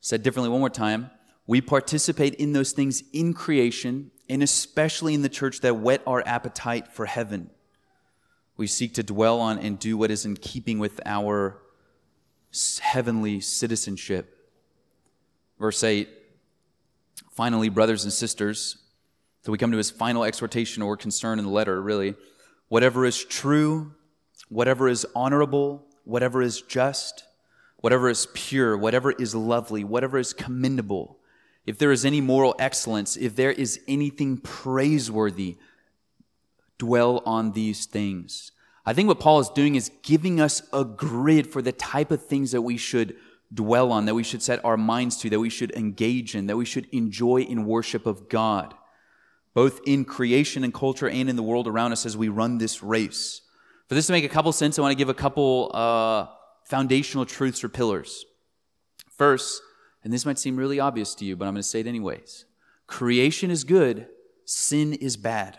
Said 0.00 0.22
differently 0.22 0.50
one 0.50 0.60
more 0.60 0.70
time, 0.70 1.10
we 1.46 1.60
participate 1.60 2.34
in 2.34 2.52
those 2.52 2.72
things 2.72 3.02
in 3.12 3.34
creation 3.34 4.10
and 4.28 4.42
especially 4.42 5.14
in 5.14 5.22
the 5.22 5.28
church 5.28 5.60
that 5.60 5.76
whet 5.76 6.02
our 6.06 6.22
appetite 6.26 6.88
for 6.88 7.06
heaven. 7.06 7.50
We 8.56 8.66
seek 8.66 8.94
to 8.94 9.02
dwell 9.02 9.40
on 9.40 9.58
and 9.58 9.78
do 9.78 9.96
what 9.96 10.10
is 10.10 10.24
in 10.24 10.36
keeping 10.36 10.78
with 10.78 11.00
our 11.04 11.62
heavenly 12.80 13.40
citizenship. 13.40 14.35
Verse 15.58 15.82
8 15.82 16.08
Finally, 17.30 17.68
brothers 17.68 18.04
and 18.04 18.12
sisters, 18.12 18.78
so 19.42 19.52
we 19.52 19.58
come 19.58 19.70
to 19.70 19.78
his 19.78 19.90
final 19.90 20.24
exhortation 20.24 20.82
or 20.82 20.96
concern 20.96 21.38
in 21.38 21.44
the 21.44 21.50
letter, 21.50 21.80
really. 21.80 22.14
Whatever 22.68 23.04
is 23.04 23.24
true, 23.24 23.92
whatever 24.48 24.88
is 24.88 25.06
honorable, 25.14 25.86
whatever 26.04 26.42
is 26.42 26.62
just, 26.62 27.24
whatever 27.76 28.08
is 28.08 28.26
pure, 28.34 28.76
whatever 28.76 29.12
is 29.12 29.34
lovely, 29.34 29.84
whatever 29.84 30.18
is 30.18 30.32
commendable, 30.32 31.18
if 31.64 31.78
there 31.78 31.92
is 31.92 32.04
any 32.04 32.20
moral 32.20 32.54
excellence, 32.58 33.16
if 33.16 33.36
there 33.36 33.52
is 33.52 33.80
anything 33.86 34.38
praiseworthy, 34.38 35.56
dwell 36.78 37.22
on 37.26 37.52
these 37.52 37.86
things. 37.86 38.52
I 38.84 38.94
think 38.94 39.08
what 39.08 39.20
Paul 39.20 39.40
is 39.40 39.48
doing 39.48 39.74
is 39.74 39.90
giving 40.02 40.40
us 40.40 40.62
a 40.72 40.84
grid 40.84 41.48
for 41.48 41.60
the 41.60 41.72
type 41.72 42.10
of 42.10 42.24
things 42.24 42.52
that 42.52 42.62
we 42.62 42.76
should 42.76 43.16
dwell 43.52 43.92
on, 43.92 44.06
that 44.06 44.14
we 44.14 44.22
should 44.22 44.42
set 44.42 44.64
our 44.64 44.76
minds 44.76 45.16
to, 45.18 45.30
that 45.30 45.40
we 45.40 45.50
should 45.50 45.70
engage 45.72 46.34
in, 46.34 46.46
that 46.46 46.56
we 46.56 46.64
should 46.64 46.86
enjoy 46.92 47.42
in 47.42 47.66
worship 47.66 48.06
of 48.06 48.28
God, 48.28 48.74
both 49.54 49.80
in 49.86 50.04
creation 50.04 50.64
and 50.64 50.74
culture 50.74 51.08
and 51.08 51.28
in 51.28 51.36
the 51.36 51.42
world 51.42 51.66
around 51.66 51.92
us 51.92 52.06
as 52.06 52.16
we 52.16 52.28
run 52.28 52.58
this 52.58 52.82
race. 52.82 53.42
For 53.88 53.94
this 53.94 54.06
to 54.06 54.12
make 54.12 54.24
a 54.24 54.28
couple 54.28 54.52
sense, 54.52 54.78
I 54.78 54.82
want 54.82 54.92
to 54.92 54.98
give 54.98 55.08
a 55.08 55.14
couple 55.14 55.70
uh, 55.72 56.26
foundational 56.64 57.24
truths 57.24 57.62
or 57.62 57.68
pillars. 57.68 58.24
First, 59.16 59.62
and 60.02 60.12
this 60.12 60.26
might 60.26 60.38
seem 60.38 60.56
really 60.56 60.80
obvious 60.80 61.14
to 61.16 61.24
you, 61.24 61.36
but 61.36 61.46
I'm 61.46 61.54
going 61.54 61.62
to 61.62 61.68
say 61.68 61.80
it 61.80 61.86
anyways 61.86 62.46
Creation 62.86 63.50
is 63.50 63.64
good, 63.64 64.08
sin 64.44 64.92
is 64.94 65.16
bad. 65.16 65.58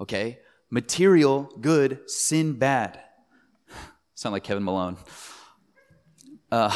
Okay? 0.00 0.38
Material, 0.70 1.50
good, 1.60 2.00
sin, 2.10 2.54
bad. 2.54 3.00
Sound 4.14 4.32
like 4.32 4.44
Kevin 4.44 4.64
Malone. 4.64 4.96
Uh, 6.54 6.70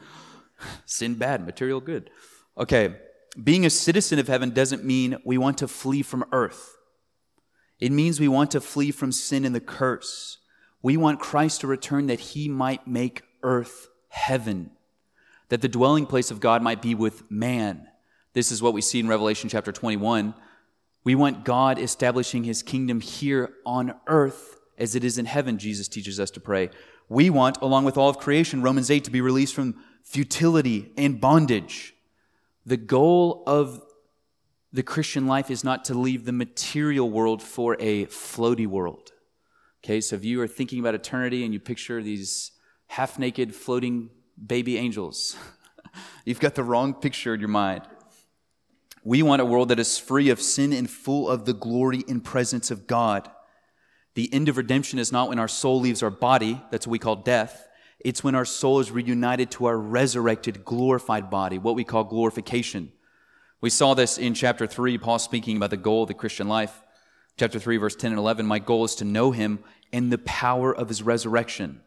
sin, 0.86 1.14
bad, 1.16 1.44
material, 1.44 1.82
good. 1.82 2.08
Okay, 2.56 2.96
being 3.44 3.66
a 3.66 3.70
citizen 3.70 4.18
of 4.18 4.26
heaven 4.26 4.48
doesn't 4.48 4.84
mean 4.84 5.18
we 5.22 5.36
want 5.36 5.58
to 5.58 5.68
flee 5.68 6.00
from 6.00 6.24
earth. 6.32 6.78
It 7.78 7.92
means 7.92 8.18
we 8.18 8.28
want 8.28 8.50
to 8.52 8.60
flee 8.62 8.90
from 8.90 9.12
sin 9.12 9.44
and 9.44 9.54
the 9.54 9.60
curse. 9.60 10.38
We 10.80 10.96
want 10.96 11.20
Christ 11.20 11.60
to 11.60 11.66
return 11.66 12.06
that 12.06 12.20
he 12.20 12.48
might 12.48 12.88
make 12.88 13.22
earth 13.42 13.88
heaven, 14.08 14.70
that 15.50 15.60
the 15.60 15.68
dwelling 15.68 16.06
place 16.06 16.30
of 16.30 16.40
God 16.40 16.62
might 16.62 16.80
be 16.80 16.94
with 16.94 17.30
man. 17.30 17.88
This 18.32 18.50
is 18.50 18.62
what 18.62 18.72
we 18.72 18.80
see 18.80 18.98
in 18.98 19.08
Revelation 19.08 19.50
chapter 19.50 19.72
21. 19.72 20.32
We 21.04 21.14
want 21.16 21.44
God 21.44 21.78
establishing 21.78 22.44
his 22.44 22.62
kingdom 22.62 23.02
here 23.02 23.52
on 23.66 23.92
earth 24.06 24.56
as 24.78 24.94
it 24.94 25.04
is 25.04 25.18
in 25.18 25.26
heaven, 25.26 25.58
Jesus 25.58 25.86
teaches 25.86 26.18
us 26.18 26.30
to 26.32 26.40
pray. 26.40 26.70
We 27.12 27.28
want, 27.28 27.58
along 27.60 27.84
with 27.84 27.98
all 27.98 28.08
of 28.08 28.16
creation, 28.16 28.62
Romans 28.62 28.90
8, 28.90 29.04
to 29.04 29.10
be 29.10 29.20
released 29.20 29.54
from 29.54 29.74
futility 30.02 30.92
and 30.96 31.20
bondage. 31.20 31.92
The 32.64 32.78
goal 32.78 33.42
of 33.46 33.82
the 34.72 34.82
Christian 34.82 35.26
life 35.26 35.50
is 35.50 35.62
not 35.62 35.84
to 35.84 35.94
leave 35.94 36.24
the 36.24 36.32
material 36.32 37.10
world 37.10 37.42
for 37.42 37.76
a 37.78 38.06
floaty 38.06 38.66
world. 38.66 39.12
Okay, 39.84 40.00
so 40.00 40.16
if 40.16 40.24
you 40.24 40.40
are 40.40 40.48
thinking 40.48 40.80
about 40.80 40.94
eternity 40.94 41.44
and 41.44 41.52
you 41.52 41.60
picture 41.60 42.02
these 42.02 42.52
half 42.86 43.18
naked 43.18 43.54
floating 43.54 44.08
baby 44.46 44.78
angels, 44.78 45.36
you've 46.24 46.40
got 46.40 46.54
the 46.54 46.64
wrong 46.64 46.94
picture 46.94 47.34
in 47.34 47.40
your 47.40 47.50
mind. 47.50 47.82
We 49.04 49.22
want 49.22 49.42
a 49.42 49.44
world 49.44 49.68
that 49.68 49.78
is 49.78 49.98
free 49.98 50.30
of 50.30 50.40
sin 50.40 50.72
and 50.72 50.88
full 50.88 51.28
of 51.28 51.44
the 51.44 51.52
glory 51.52 52.04
and 52.08 52.24
presence 52.24 52.70
of 52.70 52.86
God. 52.86 53.30
The 54.14 54.32
end 54.32 54.48
of 54.48 54.56
redemption 54.56 54.98
is 54.98 55.12
not 55.12 55.28
when 55.28 55.38
our 55.38 55.48
soul 55.48 55.80
leaves 55.80 56.02
our 56.02 56.10
body, 56.10 56.60
that's 56.70 56.86
what 56.86 56.92
we 56.92 56.98
call 56.98 57.16
death. 57.16 57.68
It's 58.00 58.24
when 58.24 58.34
our 58.34 58.44
soul 58.44 58.80
is 58.80 58.90
reunited 58.90 59.50
to 59.52 59.66
our 59.66 59.78
resurrected, 59.78 60.64
glorified 60.64 61.30
body, 61.30 61.58
what 61.58 61.76
we 61.76 61.84
call 61.84 62.04
glorification. 62.04 62.92
We 63.60 63.70
saw 63.70 63.94
this 63.94 64.18
in 64.18 64.34
chapter 64.34 64.66
3, 64.66 64.98
Paul 64.98 65.20
speaking 65.20 65.56
about 65.56 65.70
the 65.70 65.76
goal 65.76 66.02
of 66.02 66.08
the 66.08 66.14
Christian 66.14 66.48
life. 66.48 66.82
Chapter 67.38 67.58
3, 67.58 67.76
verse 67.76 67.94
10 67.94 68.10
and 68.10 68.18
11 68.18 68.44
My 68.44 68.58
goal 68.58 68.84
is 68.84 68.96
to 68.96 69.04
know 69.04 69.30
him 69.30 69.60
and 69.92 70.12
the 70.12 70.18
power 70.18 70.74
of 70.74 70.88
his 70.88 71.02
resurrection 71.02 71.80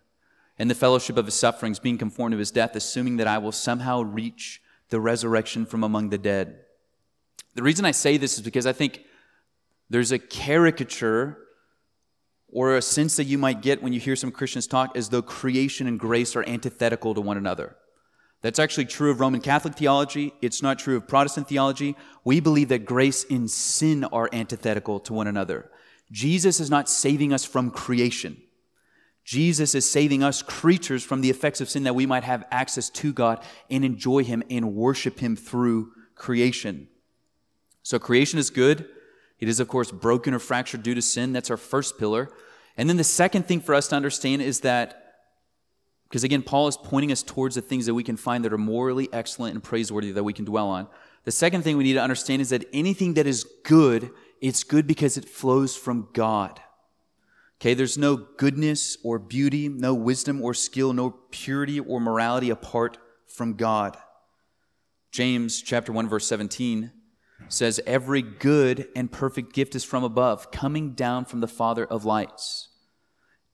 and 0.58 0.70
the 0.70 0.76
fellowship 0.76 1.18
of 1.18 1.26
his 1.26 1.36
sufferings, 1.36 1.80
being 1.80 1.98
conformed 1.98 2.32
to 2.32 2.38
his 2.38 2.52
death, 2.52 2.76
assuming 2.76 3.18
that 3.18 3.28
I 3.28 3.38
will 3.38 3.52
somehow 3.52 4.02
reach 4.02 4.62
the 4.90 5.02
resurrection 5.02 5.66
from 5.66 5.84
among 5.84 6.10
the 6.10 6.18
dead. 6.18 6.60
The 7.56 7.64
reason 7.64 7.86
I 7.86 7.92
say 7.92 8.18
this 8.18 8.36
is 8.36 8.42
because 8.42 8.66
I 8.66 8.74
think 8.74 9.04
there's 9.90 10.14
a 10.14 10.20
caricature 10.20 11.38
or 12.56 12.78
a 12.78 12.82
sense 12.82 13.18
that 13.18 13.26
you 13.26 13.38
might 13.38 13.62
get 13.62 13.84
when 13.84 13.92
you 13.92 14.00
hear 14.00 14.16
some 14.16 14.32
Christians 14.32 14.66
talk 14.66 14.96
as 14.96 15.10
though 15.10 15.22
creation 15.22 15.88
and 15.88 16.00
grace 16.00 16.38
are 16.38 16.48
antithetical 16.48 17.14
to 17.14 17.20
one 17.20 17.36
another. 17.36 17.76
That's 18.42 18.60
actually 18.60 18.86
true 18.86 19.12
of 19.12 19.20
Roman 19.20 19.42
Catholic 19.42 19.76
theology. 19.76 20.34
It's 20.42 20.62
not 20.62 20.80
true 20.80 20.96
of 20.96 21.06
Protestant 21.06 21.50
theology. 21.50 21.98
We 22.24 22.40
believe 22.40 22.70
that 22.70 22.86
grace 22.86 23.26
and 23.30 23.52
sin 23.52 24.06
are 24.06 24.30
antithetical 24.32 25.02
to 25.02 25.14
one 25.14 25.28
another. 25.28 25.70
Jesus 26.14 26.62
is 26.62 26.70
not 26.70 26.88
saving 26.88 27.34
us 27.34 27.44
from 27.44 27.72
creation. 27.72 28.42
Jesus 29.26 29.76
is 29.76 29.90
saving 29.90 30.24
us 30.24 30.42
creatures 30.42 31.04
from 31.04 31.20
the 31.20 31.30
effects 31.30 31.60
of 31.60 31.70
sin 31.70 31.84
that 31.84 31.96
we 31.96 32.06
might 32.06 32.24
have 32.24 32.46
access 32.52 32.90
to 32.92 33.12
God 33.12 33.44
and 33.70 33.84
enjoy 33.84 34.24
Him 34.24 34.44
and 34.50 34.74
worship 34.74 35.20
Him 35.20 35.36
through 35.36 35.92
creation. 36.16 36.88
So 37.84 38.00
creation 38.00 38.40
is 38.40 38.50
good. 38.50 38.88
It 39.40 39.50
is, 39.50 39.60
of 39.60 39.68
course, 39.68 39.92
broken 39.92 40.34
or 40.34 40.40
fractured 40.40 40.84
due 40.84 40.96
to 40.96 41.02
sin. 41.02 41.34
That's 41.34 41.52
our 41.52 41.58
first 41.58 42.00
pillar. 42.00 42.30
And 42.78 42.90
then 42.90 42.98
the 42.98 43.04
second 43.04 43.48
thing 43.48 43.62
for 43.62 43.74
us 43.74 43.88
to 43.90 43.96
understand 43.96 44.42
is 44.42 44.62
that, 44.62 45.02
because 46.10 46.24
again, 46.24 46.44
Paul 46.44 46.68
is 46.68 46.78
pointing 46.78 47.12
us 47.12 47.24
towards 47.24 47.56
the 47.56 47.62
things 47.62 47.86
that 47.86 47.94
we 47.94 48.04
can 48.04 48.18
find 48.18 48.44
that 48.44 48.54
are 48.54 48.58
morally 48.58 49.10
excellent 49.14 49.54
and 49.54 49.64
praiseworthy 49.64 50.12
that 50.12 50.24
we 50.24 50.34
can 50.34 50.46
dwell 50.46 50.68
on. 50.68 50.88
The 51.24 51.32
second 51.32 51.64
thing 51.64 51.78
we 51.78 51.84
need 51.84 51.94
to 51.94 52.02
understand 52.02 52.42
is 52.42 52.50
that 52.50 52.66
anything 52.74 53.16
that 53.16 53.26
is 53.26 53.46
good, 53.64 54.12
it's 54.42 54.64
good 54.64 54.86
because 54.86 55.18
it 55.18 55.26
flows 55.28 55.76
from 55.76 56.10
God. 56.14 56.60
Okay, 57.60 57.74
there's 57.74 57.98
no 57.98 58.16
goodness 58.16 58.98
or 59.04 59.18
beauty, 59.18 59.70
no 59.70 59.94
wisdom 59.94 60.42
or 60.42 60.54
skill, 60.54 60.94
no 60.94 61.16
purity 61.32 61.80
or 61.80 62.00
morality 62.00 62.50
apart 62.50 62.98
from 63.28 63.54
God. 63.54 63.98
James 65.12 65.62
chapter 65.62 65.94
1 65.94 66.10
verse 66.10 66.28
17 66.28 66.92
says, 67.48 67.80
Every 67.86 68.22
good 68.22 68.88
and 68.96 69.12
perfect 69.12 69.54
gift 69.54 69.76
is 69.76 69.84
from 69.84 70.04
above, 70.04 70.52
coming 70.52 70.92
down 70.92 71.26
from 71.26 71.42
the 71.42 71.48
Father 71.48 71.86
of 71.86 72.06
lights. 72.06 72.70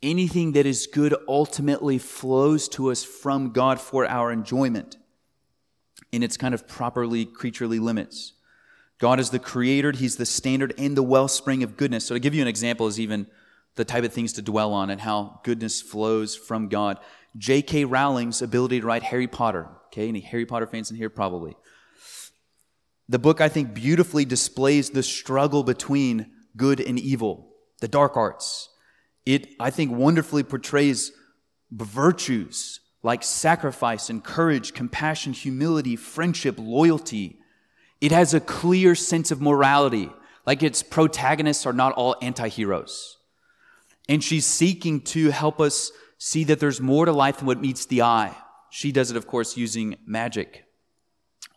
Anything 0.01 0.53
that 0.53 0.65
is 0.65 0.87
good 0.87 1.15
ultimately 1.27 1.97
flows 1.97 2.67
to 2.69 2.91
us 2.91 3.03
from 3.03 3.51
God 3.51 3.79
for 3.79 4.07
our 4.07 4.31
enjoyment 4.31 4.97
in 6.11 6.23
its 6.23 6.37
kind 6.37 6.53
of 6.53 6.67
properly 6.67 7.25
creaturely 7.25 7.79
limits. 7.79 8.33
God 8.97 9.19
is 9.19 9.29
the 9.29 9.39
creator, 9.39 9.91
He's 9.91 10.17
the 10.17 10.25
standard 10.25 10.73
and 10.77 10.95
the 10.95 11.03
wellspring 11.03 11.63
of 11.63 11.77
goodness. 11.77 12.05
So, 12.05 12.15
to 12.15 12.19
give 12.19 12.35
you 12.35 12.41
an 12.41 12.47
example, 12.47 12.87
is 12.87 12.99
even 12.99 13.27
the 13.75 13.85
type 13.85 14.03
of 14.03 14.13
things 14.13 14.33
to 14.33 14.41
dwell 14.41 14.73
on 14.73 14.89
and 14.89 15.01
how 15.01 15.39
goodness 15.43 15.81
flows 15.81 16.35
from 16.35 16.67
God. 16.67 16.99
J.K. 17.37 17.85
Rowling's 17.85 18.41
ability 18.41 18.81
to 18.81 18.85
write 18.85 19.03
Harry 19.03 19.27
Potter. 19.27 19.67
Okay, 19.87 20.07
any 20.07 20.19
Harry 20.19 20.45
Potter 20.45 20.67
fans 20.67 20.91
in 20.91 20.97
here? 20.97 21.09
Probably. 21.09 21.55
The 23.11 23.19
book, 23.19 23.41
I 23.41 23.49
think, 23.49 23.73
beautifully 23.73 24.23
displays 24.23 24.91
the 24.91 25.03
struggle 25.03 25.63
between 25.63 26.31
good 26.55 26.79
and 26.79 26.97
evil, 26.97 27.49
the 27.81 27.89
dark 27.89 28.15
arts. 28.15 28.69
It, 29.25 29.49
I 29.59 29.69
think, 29.69 29.91
wonderfully 29.91 30.43
portrays 30.43 31.11
virtues 31.69 32.79
like 33.03 33.21
sacrifice 33.21 34.09
and 34.09 34.23
courage, 34.23 34.73
compassion, 34.73 35.33
humility, 35.33 35.97
friendship, 35.97 36.55
loyalty. 36.57 37.37
It 37.99 38.13
has 38.13 38.33
a 38.33 38.39
clear 38.39 38.95
sense 38.95 39.29
of 39.29 39.41
morality, 39.41 40.09
like 40.45 40.63
its 40.63 40.81
protagonists 40.81 41.65
are 41.65 41.73
not 41.73 41.91
all 41.95 42.15
anti 42.21 42.47
heroes. 42.47 43.17
And 44.07 44.23
she's 44.23 44.45
seeking 44.45 45.01
to 45.01 45.31
help 45.31 45.59
us 45.59 45.91
see 46.17 46.45
that 46.45 46.61
there's 46.61 46.79
more 46.79 47.03
to 47.03 47.11
life 47.11 47.39
than 47.39 47.47
what 47.47 47.59
meets 47.59 47.85
the 47.85 48.03
eye. 48.03 48.37
She 48.69 48.93
does 48.93 49.11
it, 49.11 49.17
of 49.17 49.27
course, 49.27 49.57
using 49.57 49.97
magic. 50.05 50.63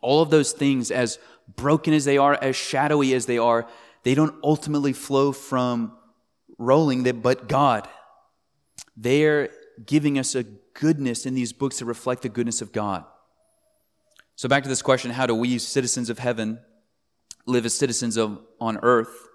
All 0.00 0.20
of 0.20 0.30
those 0.30 0.50
things, 0.50 0.90
as 0.90 1.18
broken 1.48 1.94
as 1.94 2.04
they 2.04 2.18
are, 2.18 2.34
as 2.34 2.56
shadowy 2.56 3.14
as 3.14 3.26
they 3.26 3.38
are, 3.38 3.68
they 4.02 4.14
don't 4.14 4.34
ultimately 4.42 4.92
flow 4.92 5.32
from 5.32 5.92
Rowling, 6.58 7.02
but 7.20 7.48
God. 7.48 7.88
They're 8.96 9.50
giving 9.84 10.18
us 10.18 10.34
a 10.34 10.44
goodness 10.44 11.26
in 11.26 11.34
these 11.34 11.52
books 11.52 11.78
that 11.78 11.86
reflect 11.86 12.22
the 12.22 12.28
goodness 12.28 12.62
of 12.62 12.72
God. 12.72 13.04
So, 14.36 14.48
back 14.48 14.62
to 14.64 14.68
this 14.68 14.82
question 14.82 15.10
how 15.10 15.26
do 15.26 15.34
we, 15.34 15.58
citizens 15.58 16.10
of 16.10 16.18
heaven, 16.18 16.60
live 17.46 17.66
as 17.66 17.74
citizens 17.74 18.16
of, 18.16 18.40
on 18.60 18.78
earth? 18.82 19.28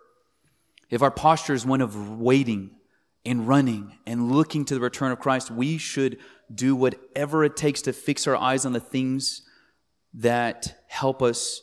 If 0.90 1.02
our 1.02 1.12
posture 1.12 1.54
is 1.54 1.66
one 1.66 1.82
of 1.82 2.20
waiting 2.20 2.72
and 3.26 3.48
running 3.48 3.98
and 4.06 4.32
looking 4.32 4.66
to 4.66 4.74
the 4.74 4.80
return 4.80 5.12
of 5.12 5.20
Christ, 5.20 5.52
we 5.52 5.78
should 5.78 6.18
do 6.54 6.76
whatever 6.76 7.44
it 7.44 7.56
takes 7.56 7.82
to 7.84 7.94
fix 7.94 8.28
our 8.28 8.36
eyes 8.36 8.66
on 8.66 8.74
the 8.74 8.80
things 8.80 9.44
that 10.16 10.84
help 10.88 11.22
us 11.22 11.62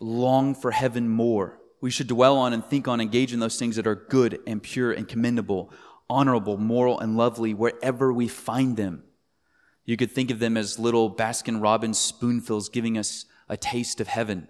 long 0.00 0.54
for 0.54 0.70
heaven 0.70 1.08
more. 1.08 1.58
We 1.80 1.90
should 1.90 2.06
dwell 2.06 2.36
on 2.38 2.52
and 2.52 2.64
think 2.64 2.88
on, 2.88 3.00
engage 3.00 3.32
in 3.32 3.40
those 3.40 3.58
things 3.58 3.76
that 3.76 3.86
are 3.86 3.94
good 3.94 4.40
and 4.46 4.62
pure 4.62 4.92
and 4.92 5.06
commendable, 5.06 5.72
honorable, 6.08 6.56
moral, 6.56 6.98
and 6.98 7.16
lovely 7.16 7.52
wherever 7.54 8.12
we 8.12 8.28
find 8.28 8.76
them. 8.76 9.04
You 9.84 9.96
could 9.96 10.10
think 10.10 10.30
of 10.30 10.38
them 10.38 10.56
as 10.56 10.78
little 10.78 11.14
Baskin 11.14 11.62
Robbins 11.62 11.98
spoonfuls 11.98 12.68
giving 12.68 12.96
us 12.96 13.26
a 13.48 13.56
taste 13.56 14.00
of 14.00 14.08
heaven. 14.08 14.48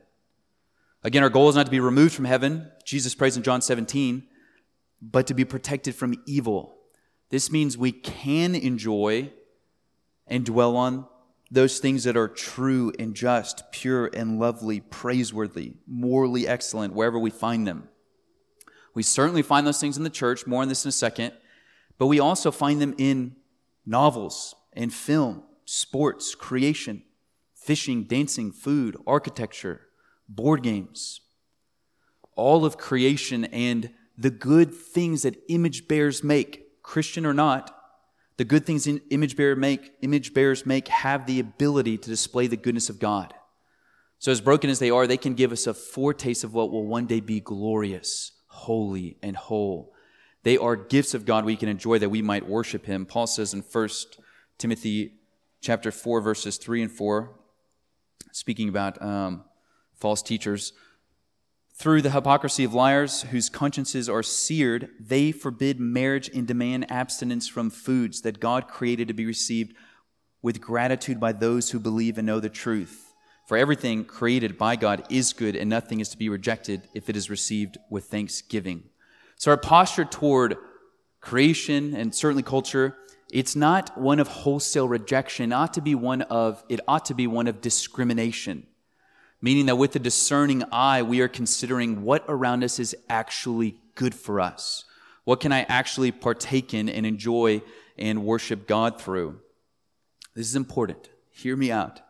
Again, 1.03 1.23
our 1.23 1.29
goal 1.29 1.49
is 1.49 1.57
not 1.57 1.67
to 1.67 1.73
be 1.73 1.81
removed 1.81 2.15
from 2.15 2.25
heaven. 2.25 2.71
Jesus 2.85 3.15
prays 3.15 3.37
in 3.37 3.43
John 3.43 3.61
17, 3.61 4.27
but 5.03 5.27
to 5.27 5.35
be 5.35 5.45
protected 5.45 5.95
from 5.95 6.23
evil. 6.27 6.77
This 7.31 7.51
means 7.51 7.77
we 7.77 7.93
can 7.93 8.55
enjoy 8.55 9.33
and 10.27 10.47
dwell 10.47 10.77
on 10.77 11.07
those 11.55 11.79
things 11.79 12.03
that 12.05 12.17
are 12.17 12.29
true 12.29 12.93
and 12.99 13.15
just, 13.15 13.71
pure 13.71 14.11
and 14.13 14.41
lovely, 14.41 14.81
praiseworthy, 14.81 15.75
morally 15.87 16.49
excellent, 16.49 16.93
wherever 16.93 17.19
we 17.19 17.31
find 17.31 17.67
them. 17.67 17.89
We 18.93 19.05
certainly 19.05 19.43
find 19.43 19.67
those 19.67 19.81
things 19.81 19.97
in 19.97 20.03
the 20.03 20.11
church, 20.11 20.47
more 20.47 20.63
on 20.63 20.69
this 20.69 20.85
in 20.85 20.89
a 20.89 20.93
second, 20.93 21.33
but 21.97 22.09
we 22.09 22.19
also 22.19 22.51
find 22.51 22.81
them 22.81 22.95
in 22.99 23.37
novels 23.87 24.55
and 24.73 24.93
film, 24.93 25.45
sports, 25.65 26.35
creation, 26.35 27.05
fishing, 27.55 28.05
dancing, 28.05 28.51
food, 28.51 28.97
architecture, 29.07 29.83
board 30.29 30.63
games. 30.63 31.21
All 32.35 32.65
of 32.65 32.79
creation 32.79 33.45
and 33.45 33.91
the 34.19 34.31
good 34.31 34.75
things 34.75 35.23
that 35.23 35.41
image 35.49 35.87
bearers 35.87 36.25
make, 36.25 36.83
Christian 36.83 37.25
or 37.25 37.35
not, 37.35 37.77
the 38.37 38.45
good 38.45 38.67
things 38.67 38.87
image, 38.87 39.37
bearer 39.37 39.57
make, 39.57 39.93
image 40.03 40.35
bearers 40.35 40.67
make 40.67 40.89
have 40.89 41.27
the 41.27 41.41
ability 41.41 41.99
to 41.99 42.11
display 42.11 42.47
the 42.47 42.57
goodness 42.57 42.91
of 42.91 42.99
God. 42.99 43.33
So, 44.19 44.33
as 44.33 44.41
broken 44.41 44.71
as 44.71 44.79
they 44.79 44.91
are, 44.91 45.07
they 45.07 45.17
can 45.17 45.35
give 45.35 45.53
us 45.53 45.67
a 45.67 45.75
foretaste 45.75 46.45
of 46.45 46.55
what 46.55 46.71
will 46.71 46.87
one 46.87 47.07
day 47.07 47.21
be 47.21 47.41
glorious, 47.41 48.33
holy, 48.47 49.19
and 49.23 49.37
whole. 49.37 49.93
They 50.43 50.57
are 50.57 50.77
gifts 50.77 51.15
of 51.15 51.27
God 51.27 51.45
we 51.45 51.57
can 51.57 51.69
enjoy 51.69 51.99
that 51.99 52.09
we 52.09 52.23
might 52.23 52.49
worship 52.49 52.87
Him. 52.87 53.07
Paul 53.07 53.27
says 53.27 53.55
in 53.55 53.61
1 53.61 53.89
Timothy 54.59 55.15
chapter 55.61 55.91
4, 55.91 56.21
verses 56.21 56.57
3 56.57 56.83
and 56.83 56.93
4, 56.93 57.39
speaking 58.33 58.69
about 58.69 59.01
um, 59.03 59.45
false 59.95 60.23
teachers. 60.23 60.73
Through 61.77 62.03
the 62.03 62.11
hypocrisy 62.11 62.63
of 62.63 62.73
liars 62.73 63.23
whose 63.23 63.49
consciences 63.49 64.09
are 64.09 64.23
seared, 64.23 64.91
they 65.01 65.33
forbid 65.33 65.81
marriage 65.81 66.31
and 66.33 66.47
demand 66.47 66.91
abstinence 66.91 67.49
from 67.49 67.69
foods 67.69 68.21
that 68.23 68.39
God 68.39 68.69
created 68.69 69.09
to 69.09 69.15
be 69.15 69.27
received 69.27 69.75
with 70.41 70.61
gratitude 70.61 71.19
by 71.19 71.33
those 71.33 71.71
who 71.71 71.81
believe 71.81 72.17
and 72.17 72.27
know 72.27 72.39
the 72.39 72.49
truth. 72.49 73.13
For 73.49 73.57
everything 73.57 74.05
created 74.05 74.57
by 74.57 74.77
God 74.77 75.05
is 75.11 75.33
good, 75.33 75.57
and 75.57 75.69
nothing 75.69 75.99
is 75.99 76.09
to 76.11 76.17
be 76.17 76.29
rejected 76.29 76.83
if 76.95 77.11
it 77.11 77.17
is 77.17 77.29
received 77.29 77.77
with 77.91 78.05
thanksgiving. 78.05 78.85
So, 79.37 79.51
our 79.51 79.57
posture 79.57 80.05
toward 80.05 80.57
creation 81.21 81.95
and 81.95 82.15
certainly 82.15 82.45
culture, 82.45 82.97
it's 83.33 83.57
not 83.57 83.99
one 83.99 84.21
of 84.21 84.29
wholesale 84.29 84.87
rejection. 84.87 85.51
It 85.51 85.55
ought 85.57 85.75
to 85.75 85.83
be 85.83 85.97
one 85.97 86.23
of, 86.23 86.63
it 86.69 86.81
ought 86.87 87.07
to 87.07 87.15
be 87.15 87.27
one 87.27 87.49
of 87.49 87.61
discrimination 87.61 88.69
meaning 89.45 89.67
that 89.67 89.77
with 89.77 89.93
the 89.93 89.99
discerning 89.99 90.65
eye, 90.73 91.03
we 91.03 91.21
are 91.21 91.29
considering 91.29 92.01
what 92.01 92.25
around 92.29 92.65
us 92.65 92.79
is 92.79 92.97
actually 93.11 93.77
good 93.95 94.15
for 94.15 94.41
us. 94.41 94.87
What 95.25 95.41
can 95.41 95.53
I 95.53 95.65
actually 95.65 96.13
partake 96.13 96.73
in 96.73 96.89
and 96.89 97.05
enjoy 97.05 97.61
and 97.99 98.25
worship 98.25 98.67
God 98.67 98.99
through? 98.99 99.41
This 100.35 100.47
is 100.47 100.57
important. 100.57 101.11
Hear 101.31 101.57
me 101.57 101.71
out. 101.71 102.01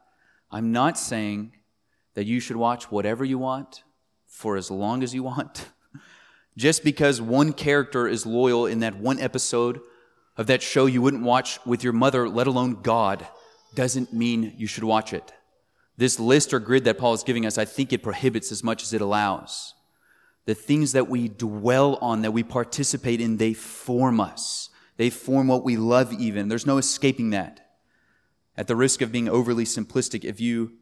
I'm 0.53 0.71
not 0.71 0.97
saying 0.97 1.51
that 2.15 2.25
you 2.25 2.39
should 2.39 2.55
watch 2.55 2.93
whatever 2.93 3.25
you 3.25 3.39
want 3.39 3.83
for 4.29 4.57
as 4.57 4.71
long 4.71 5.03
as 5.03 5.13
you 5.13 5.25
want. 5.25 5.71
Just 6.57 6.85
because 6.85 7.21
one 7.21 7.53
character 7.53 8.07
is 8.07 8.25
loyal 8.25 8.65
in 8.65 8.79
that 8.79 8.99
one 8.99 9.19
episode 9.19 9.81
of 10.37 10.47
that 10.47 10.63
show 10.63 10.87
you 10.87 11.03
wouldn't 11.03 11.25
watch 11.25 11.59
with 11.67 11.83
your 11.83 11.95
mother, 11.95 12.29
let 12.29 12.47
alone 12.47 12.81
God, 12.81 13.27
doesn't 13.75 14.13
mean 14.13 14.55
you 14.57 14.69
should 14.69 14.85
watch 14.85 15.13
it. 15.13 15.33
This 15.97 16.19
list 16.19 16.53
or 16.53 16.59
grid 16.59 16.85
that 16.85 16.99
Paul 16.99 17.15
is 17.15 17.23
giving 17.23 17.47
us, 17.47 17.57
I 17.57 17.65
think 17.65 17.93
it 17.93 18.03
prohibits 18.03 18.51
as 18.51 18.65
much 18.65 18.83
as 18.83 18.93
it 18.93 19.01
allows. 19.01 19.75
The 20.47 20.55
things 20.55 20.93
that 20.93 21.09
we 21.09 21.29
dwell 21.29 21.97
on, 21.97 22.23
that 22.23 22.33
we 22.33 22.43
participate 22.43 23.21
in, 23.21 23.37
they 23.37 23.55
form 23.55 24.21
us. 24.21 24.71
They 24.97 25.11
form 25.11 25.49
what 25.49 25.65
we 25.65 25.77
love, 25.77 26.13
even. 26.13 26.49
There's 26.49 26.67
no 26.67 26.79
escaping 26.79 27.31
that. 27.31 27.61
At 28.57 28.69
the 28.69 28.77
risk 28.77 29.01
of 29.03 29.13
being 29.13 29.29
overly 29.29 29.65
simplistic, 29.65 30.25
if 30.25 30.41
you 30.41 30.73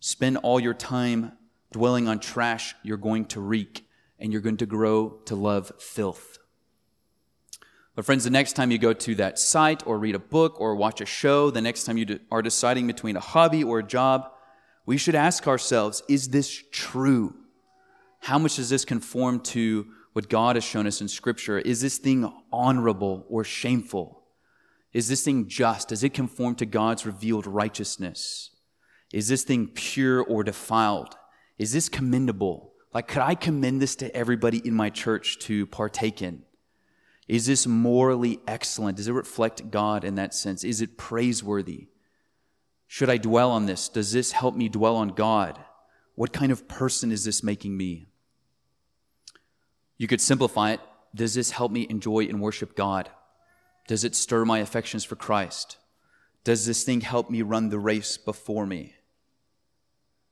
spend 0.00 0.38
all 0.38 0.60
your 0.60 0.74
time 0.74 1.32
dwelling 1.70 2.08
on 2.08 2.18
trash, 2.18 2.74
you're 2.82 2.96
going 2.96 3.26
to 3.26 3.40
reek 3.40 3.86
and 4.18 4.32
you're 4.32 4.42
going 4.42 4.58
to 4.58 4.66
grow 4.66 5.20
to 5.26 5.34
love 5.34 5.72
filth. 5.78 6.38
But, 7.94 8.04
friends, 8.04 8.24
the 8.24 8.30
next 8.30 8.54
time 8.54 8.70
you 8.70 8.78
go 8.78 8.92
to 8.92 9.14
that 9.16 9.38
site 9.38 9.86
or 9.86 9.98
read 9.98 10.14
a 10.14 10.18
book 10.18 10.60
or 10.60 10.74
watch 10.74 11.00
a 11.00 11.06
show, 11.06 11.50
the 11.50 11.60
next 11.60 11.84
time 11.84 11.98
you 11.98 12.20
are 12.30 12.42
deciding 12.42 12.86
between 12.86 13.16
a 13.16 13.20
hobby 13.20 13.62
or 13.62 13.80
a 13.80 13.82
job, 13.82 14.31
we 14.86 14.96
should 14.96 15.14
ask 15.14 15.46
ourselves 15.46 16.02
is 16.08 16.28
this 16.28 16.62
true? 16.70 17.34
How 18.20 18.38
much 18.38 18.56
does 18.56 18.70
this 18.70 18.84
conform 18.84 19.40
to 19.40 19.86
what 20.12 20.28
God 20.28 20.56
has 20.56 20.64
shown 20.64 20.86
us 20.86 21.00
in 21.00 21.08
Scripture? 21.08 21.58
Is 21.58 21.80
this 21.80 21.98
thing 21.98 22.32
honorable 22.52 23.26
or 23.28 23.44
shameful? 23.44 24.22
Is 24.92 25.08
this 25.08 25.24
thing 25.24 25.48
just? 25.48 25.88
Does 25.88 26.04
it 26.04 26.14
conform 26.14 26.54
to 26.56 26.66
God's 26.66 27.06
revealed 27.06 27.46
righteousness? 27.46 28.50
Is 29.12 29.28
this 29.28 29.42
thing 29.42 29.68
pure 29.68 30.22
or 30.22 30.44
defiled? 30.44 31.16
Is 31.58 31.72
this 31.72 31.88
commendable? 31.88 32.72
Like, 32.92 33.08
could 33.08 33.22
I 33.22 33.34
commend 33.34 33.80
this 33.80 33.96
to 33.96 34.14
everybody 34.14 34.58
in 34.58 34.74
my 34.74 34.90
church 34.90 35.38
to 35.40 35.66
partake 35.66 36.20
in? 36.20 36.42
Is 37.26 37.46
this 37.46 37.66
morally 37.66 38.40
excellent? 38.46 38.98
Does 38.98 39.08
it 39.08 39.12
reflect 39.12 39.70
God 39.70 40.04
in 40.04 40.16
that 40.16 40.34
sense? 40.34 40.64
Is 40.64 40.82
it 40.82 40.98
praiseworthy? 40.98 41.88
Should 42.92 43.08
I 43.08 43.16
dwell 43.16 43.50
on 43.50 43.64
this? 43.64 43.88
Does 43.88 44.12
this 44.12 44.32
help 44.32 44.54
me 44.54 44.68
dwell 44.68 44.96
on 44.96 45.14
God? 45.14 45.58
What 46.14 46.34
kind 46.34 46.52
of 46.52 46.68
person 46.68 47.10
is 47.10 47.24
this 47.24 47.42
making 47.42 47.74
me? 47.74 48.08
You 49.96 50.06
could 50.06 50.20
simplify 50.20 50.72
it. 50.72 50.80
Does 51.14 51.32
this 51.32 51.52
help 51.52 51.72
me 51.72 51.86
enjoy 51.88 52.26
and 52.26 52.38
worship 52.38 52.76
God? 52.76 53.08
Does 53.88 54.04
it 54.04 54.14
stir 54.14 54.44
my 54.44 54.58
affections 54.58 55.04
for 55.04 55.16
Christ? 55.16 55.78
Does 56.44 56.66
this 56.66 56.84
thing 56.84 57.00
help 57.00 57.30
me 57.30 57.40
run 57.40 57.70
the 57.70 57.78
race 57.78 58.18
before 58.18 58.66
me? 58.66 58.92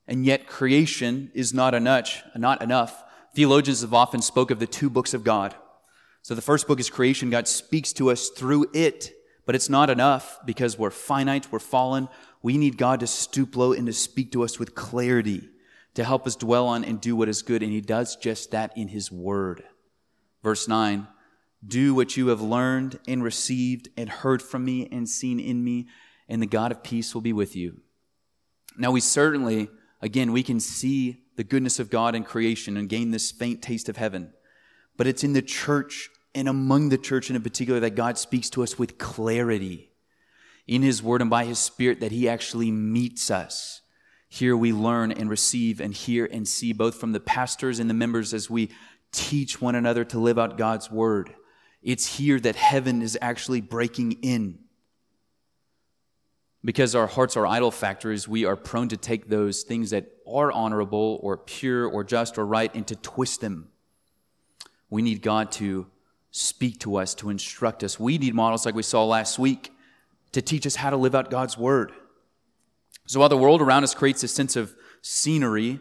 And 0.06 0.26
yet, 0.26 0.46
creation 0.46 1.30
is 1.32 1.54
not 1.54 1.72
enough. 1.72 2.22
Not 2.36 2.60
enough. 2.60 3.02
Theologians 3.34 3.80
have 3.80 3.94
often 3.94 4.20
spoke 4.20 4.50
of 4.50 4.58
the 4.58 4.66
two 4.66 4.90
books 4.90 5.14
of 5.14 5.24
God. 5.24 5.54
So 6.20 6.34
the 6.34 6.42
first 6.42 6.66
book 6.66 6.78
is 6.78 6.90
creation. 6.90 7.30
God 7.30 7.48
speaks 7.48 7.94
to 7.94 8.10
us 8.10 8.28
through 8.28 8.66
it, 8.74 9.12
but 9.46 9.54
it's 9.54 9.70
not 9.70 9.88
enough 9.88 10.38
because 10.44 10.78
we're 10.78 10.90
finite, 10.90 11.50
we're 11.50 11.58
fallen, 11.58 12.10
we 12.42 12.56
need 12.56 12.78
God 12.78 13.00
to 13.00 13.06
stoop 13.06 13.56
low 13.56 13.72
and 13.72 13.86
to 13.86 13.92
speak 13.92 14.32
to 14.32 14.42
us 14.42 14.58
with 14.58 14.74
clarity, 14.74 15.48
to 15.94 16.04
help 16.04 16.26
us 16.26 16.36
dwell 16.36 16.66
on 16.66 16.84
and 16.84 17.00
do 17.00 17.14
what 17.14 17.28
is 17.28 17.42
good. 17.42 17.62
And 17.62 17.72
He 17.72 17.80
does 17.80 18.16
just 18.16 18.50
that 18.52 18.76
in 18.76 18.88
His 18.88 19.12
Word. 19.12 19.62
Verse 20.42 20.66
9 20.66 21.06
Do 21.66 21.94
what 21.94 22.16
you 22.16 22.28
have 22.28 22.40
learned 22.40 22.98
and 23.06 23.22
received 23.22 23.88
and 23.96 24.08
heard 24.08 24.42
from 24.42 24.64
me 24.64 24.88
and 24.90 25.08
seen 25.08 25.38
in 25.38 25.62
me, 25.62 25.88
and 26.28 26.40
the 26.40 26.46
God 26.46 26.72
of 26.72 26.82
peace 26.82 27.14
will 27.14 27.20
be 27.20 27.32
with 27.32 27.54
you. 27.54 27.82
Now, 28.78 28.90
we 28.90 29.00
certainly, 29.00 29.68
again, 30.00 30.32
we 30.32 30.42
can 30.42 30.60
see 30.60 31.24
the 31.36 31.44
goodness 31.44 31.78
of 31.78 31.90
God 31.90 32.14
in 32.14 32.24
creation 32.24 32.76
and 32.76 32.88
gain 32.88 33.10
this 33.10 33.30
faint 33.30 33.60
taste 33.60 33.88
of 33.88 33.96
heaven. 33.96 34.32
But 34.96 35.06
it's 35.06 35.24
in 35.24 35.32
the 35.32 35.42
church 35.42 36.08
and 36.34 36.48
among 36.48 36.88
the 36.88 36.98
church 36.98 37.30
in 37.30 37.40
particular 37.42 37.80
that 37.80 37.96
God 37.96 38.16
speaks 38.16 38.48
to 38.50 38.62
us 38.62 38.78
with 38.78 38.98
clarity 38.98 39.89
in 40.70 40.82
His 40.82 41.02
Word 41.02 41.20
and 41.20 41.28
by 41.28 41.44
His 41.44 41.58
Spirit 41.58 41.98
that 41.98 42.12
He 42.12 42.28
actually 42.28 42.70
meets 42.70 43.28
us. 43.28 43.82
Here 44.28 44.56
we 44.56 44.72
learn 44.72 45.10
and 45.10 45.28
receive 45.28 45.80
and 45.80 45.92
hear 45.92 46.24
and 46.24 46.46
see 46.46 46.72
both 46.72 46.94
from 46.94 47.10
the 47.10 47.18
pastors 47.18 47.80
and 47.80 47.90
the 47.90 47.94
members 47.94 48.32
as 48.32 48.48
we 48.48 48.70
teach 49.10 49.60
one 49.60 49.74
another 49.74 50.04
to 50.04 50.20
live 50.20 50.38
out 50.38 50.56
God's 50.56 50.88
Word. 50.88 51.34
It's 51.82 52.16
here 52.18 52.38
that 52.38 52.54
heaven 52.54 53.02
is 53.02 53.18
actually 53.20 53.60
breaking 53.60 54.12
in. 54.22 54.60
Because 56.64 56.94
our 56.94 57.08
hearts 57.08 57.36
are 57.36 57.46
idol 57.46 57.72
factories, 57.72 58.28
we 58.28 58.44
are 58.44 58.54
prone 58.54 58.88
to 58.90 58.96
take 58.96 59.28
those 59.28 59.64
things 59.64 59.90
that 59.90 60.12
are 60.24 60.52
honorable 60.52 61.18
or 61.20 61.36
pure 61.36 61.84
or 61.84 62.04
just 62.04 62.38
or 62.38 62.46
right 62.46 62.72
and 62.76 62.86
to 62.86 62.94
twist 62.94 63.40
them. 63.40 63.70
We 64.88 65.02
need 65.02 65.20
God 65.20 65.50
to 65.52 65.88
speak 66.30 66.78
to 66.80 66.94
us, 66.96 67.14
to 67.16 67.28
instruct 67.28 67.82
us. 67.82 67.98
We 67.98 68.18
need 68.18 68.34
models 68.34 68.64
like 68.64 68.76
we 68.76 68.84
saw 68.84 69.04
last 69.04 69.36
week 69.36 69.72
to 70.32 70.42
teach 70.42 70.66
us 70.66 70.76
how 70.76 70.90
to 70.90 70.96
live 70.96 71.14
out 71.14 71.30
God's 71.30 71.58
word. 71.58 71.92
So 73.06 73.20
while 73.20 73.28
the 73.28 73.36
world 73.36 73.60
around 73.60 73.84
us 73.84 73.94
creates 73.94 74.22
a 74.22 74.28
sense 74.28 74.56
of 74.56 74.74
scenery, 75.02 75.80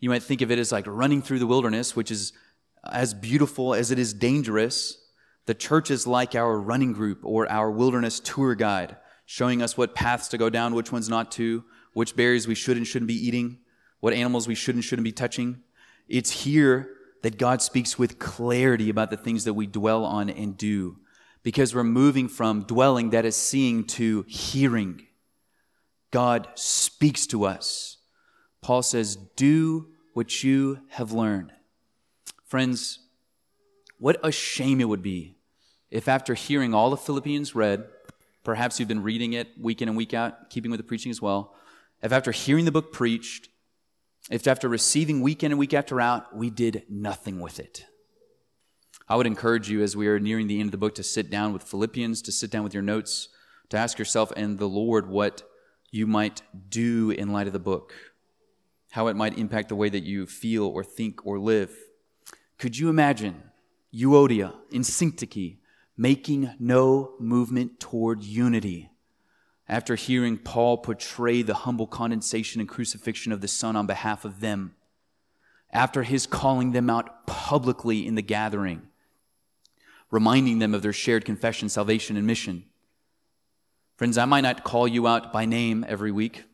you 0.00 0.10
might 0.10 0.22
think 0.22 0.42
of 0.42 0.50
it 0.50 0.58
as 0.58 0.72
like 0.72 0.86
running 0.86 1.22
through 1.22 1.38
the 1.38 1.46
wilderness, 1.46 1.96
which 1.96 2.10
is 2.10 2.32
as 2.90 3.14
beautiful 3.14 3.74
as 3.74 3.90
it 3.90 3.98
is 3.98 4.12
dangerous. 4.12 4.98
The 5.46 5.54
church 5.54 5.90
is 5.90 6.06
like 6.06 6.34
our 6.34 6.60
running 6.60 6.92
group 6.92 7.20
or 7.22 7.50
our 7.50 7.70
wilderness 7.70 8.20
tour 8.20 8.54
guide, 8.54 8.96
showing 9.24 9.62
us 9.62 9.76
what 9.76 9.94
paths 9.94 10.28
to 10.28 10.38
go 10.38 10.50
down, 10.50 10.74
which 10.74 10.92
ones 10.92 11.08
not 11.08 11.30
to, 11.32 11.64
which 11.94 12.16
berries 12.16 12.46
we 12.48 12.54
should 12.54 12.76
and 12.76 12.86
shouldn't 12.86 13.08
be 13.08 13.26
eating, 13.26 13.58
what 14.00 14.12
animals 14.12 14.48
we 14.48 14.54
should 14.54 14.74
and 14.74 14.84
shouldn't 14.84 15.04
be 15.04 15.12
touching. 15.12 15.62
It's 16.08 16.42
here 16.42 16.90
that 17.22 17.38
God 17.38 17.62
speaks 17.62 17.98
with 17.98 18.18
clarity 18.18 18.90
about 18.90 19.10
the 19.10 19.16
things 19.16 19.44
that 19.44 19.54
we 19.54 19.66
dwell 19.66 20.04
on 20.04 20.28
and 20.28 20.56
do 20.56 20.98
because 21.42 21.74
we're 21.74 21.84
moving 21.84 22.28
from 22.28 22.62
dwelling, 22.62 23.10
that 23.10 23.24
is 23.24 23.36
seeing, 23.36 23.84
to 23.84 24.24
hearing. 24.28 25.06
God 26.10 26.48
speaks 26.54 27.26
to 27.28 27.44
us. 27.44 27.98
Paul 28.60 28.82
says, 28.82 29.16
Do 29.36 29.88
what 30.12 30.44
you 30.44 30.80
have 30.90 31.12
learned. 31.12 31.52
Friends, 32.44 33.00
what 33.98 34.18
a 34.22 34.30
shame 34.30 34.80
it 34.80 34.88
would 34.88 35.02
be 35.02 35.36
if 35.92 36.08
after 36.08 36.32
hearing 36.32 36.72
all 36.72 36.92
of 36.94 37.00
Philippians 37.00 37.54
read, 37.54 37.84
perhaps 38.44 38.80
you've 38.80 38.88
been 38.88 39.02
reading 39.02 39.34
it 39.34 39.48
week 39.60 39.82
in 39.82 39.88
and 39.88 39.96
week 39.96 40.14
out, 40.14 40.48
keeping 40.48 40.70
with 40.70 40.78
the 40.78 40.84
preaching 40.84 41.10
as 41.10 41.20
well, 41.20 41.54
if 42.02 42.12
after 42.12 42.32
hearing 42.32 42.64
the 42.64 42.72
book 42.72 42.92
preached, 42.92 43.48
if 44.30 44.46
after 44.46 44.68
receiving 44.68 45.20
week 45.20 45.42
in 45.42 45.52
and 45.52 45.58
week 45.58 45.74
after 45.74 46.00
out, 46.00 46.34
we 46.34 46.48
did 46.48 46.84
nothing 46.88 47.40
with 47.40 47.60
it. 47.60 47.84
I 49.12 49.14
would 49.14 49.26
encourage 49.26 49.68
you 49.68 49.82
as 49.82 49.94
we 49.94 50.08
are 50.08 50.18
nearing 50.18 50.46
the 50.46 50.58
end 50.58 50.68
of 50.68 50.70
the 50.72 50.78
book 50.78 50.94
to 50.94 51.02
sit 51.02 51.28
down 51.28 51.52
with 51.52 51.64
Philippians, 51.64 52.22
to 52.22 52.32
sit 52.32 52.50
down 52.50 52.64
with 52.64 52.72
your 52.72 52.82
notes, 52.82 53.28
to 53.68 53.76
ask 53.76 53.98
yourself 53.98 54.32
and 54.36 54.58
the 54.58 54.64
Lord 54.64 55.06
what 55.06 55.42
you 55.90 56.06
might 56.06 56.40
do 56.70 57.10
in 57.10 57.30
light 57.30 57.46
of 57.46 57.52
the 57.52 57.58
book, 57.58 57.92
how 58.92 59.08
it 59.08 59.14
might 59.14 59.36
impact 59.36 59.68
the 59.68 59.76
way 59.76 59.90
that 59.90 60.04
you 60.04 60.24
feel 60.24 60.64
or 60.64 60.82
think 60.82 61.26
or 61.26 61.38
live. 61.38 61.76
Could 62.56 62.78
you 62.78 62.88
imagine 62.88 63.42
Euodia 63.94 64.54
in 64.70 64.80
Syntyche 64.80 65.58
making 65.94 66.54
no 66.58 67.12
movement 67.20 67.80
toward 67.80 68.22
unity? 68.22 68.88
after 69.68 69.94
hearing 69.94 70.38
Paul 70.38 70.78
portray 70.78 71.42
the 71.42 71.52
humble 71.52 71.86
condensation 71.86 72.62
and 72.62 72.68
crucifixion 72.68 73.30
of 73.30 73.42
the 73.42 73.48
Son 73.48 73.76
on 73.76 73.86
behalf 73.86 74.24
of 74.24 74.40
them, 74.40 74.74
after 75.70 76.02
his 76.02 76.26
calling 76.26 76.72
them 76.72 76.88
out 76.88 77.26
publicly 77.26 78.06
in 78.06 78.14
the 78.14 78.22
gathering, 78.22 78.88
reminding 80.12 80.60
them 80.60 80.74
of 80.74 80.82
their 80.82 80.92
shared 80.92 81.24
confession, 81.24 81.68
salvation, 81.68 82.16
and 82.16 82.26
mission. 82.26 82.64
Friends, 83.96 84.18
I 84.18 84.26
might 84.26 84.42
not 84.42 84.62
call 84.62 84.86
you 84.86 85.08
out 85.08 85.32
by 85.32 85.46
name 85.46 85.84
every 85.88 86.12
week, 86.12 86.44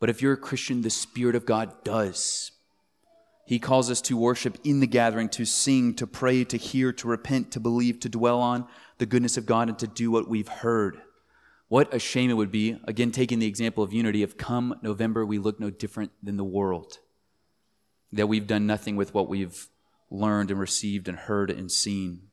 but 0.00 0.10
if 0.10 0.20
you're 0.20 0.32
a 0.34 0.36
Christian, 0.36 0.82
the 0.82 0.90
Spirit 0.90 1.36
of 1.36 1.46
God 1.46 1.84
does. 1.84 2.50
He 3.46 3.58
calls 3.58 3.90
us 3.90 4.02
to 4.02 4.16
worship 4.16 4.58
in 4.64 4.80
the 4.80 4.86
gathering, 4.86 5.28
to 5.30 5.44
sing, 5.44 5.94
to 5.94 6.06
pray, 6.06 6.44
to 6.44 6.56
hear, 6.56 6.92
to 6.92 7.08
repent, 7.08 7.52
to 7.52 7.60
believe, 7.60 8.00
to 8.00 8.08
dwell 8.08 8.40
on 8.40 8.66
the 8.98 9.06
goodness 9.06 9.36
of 9.36 9.46
God, 9.46 9.68
and 9.68 9.78
to 9.78 9.86
do 9.86 10.10
what 10.10 10.28
we've 10.28 10.48
heard. 10.48 11.00
What 11.68 11.94
a 11.94 11.98
shame 11.98 12.28
it 12.28 12.34
would 12.34 12.50
be, 12.50 12.80
again, 12.84 13.12
taking 13.12 13.38
the 13.38 13.46
example 13.46 13.84
of 13.84 13.92
unity, 13.92 14.22
if 14.22 14.36
come 14.36 14.74
November 14.82 15.24
we 15.24 15.38
look 15.38 15.60
no 15.60 15.70
different 15.70 16.10
than 16.22 16.36
the 16.36 16.44
world. 16.44 16.98
That 18.12 18.26
we've 18.26 18.46
done 18.46 18.66
nothing 18.66 18.96
with 18.96 19.14
what 19.14 19.28
we've 19.28 19.68
learned 20.10 20.50
and 20.50 20.58
received 20.58 21.08
and 21.08 21.18
heard 21.18 21.50
and 21.50 21.70
seen. 21.70 22.27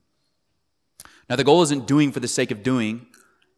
Now, 1.28 1.36
the 1.36 1.44
goal 1.44 1.62
isn't 1.62 1.86
doing 1.86 2.12
for 2.12 2.20
the 2.20 2.28
sake 2.28 2.50
of 2.50 2.62
doing, 2.62 3.06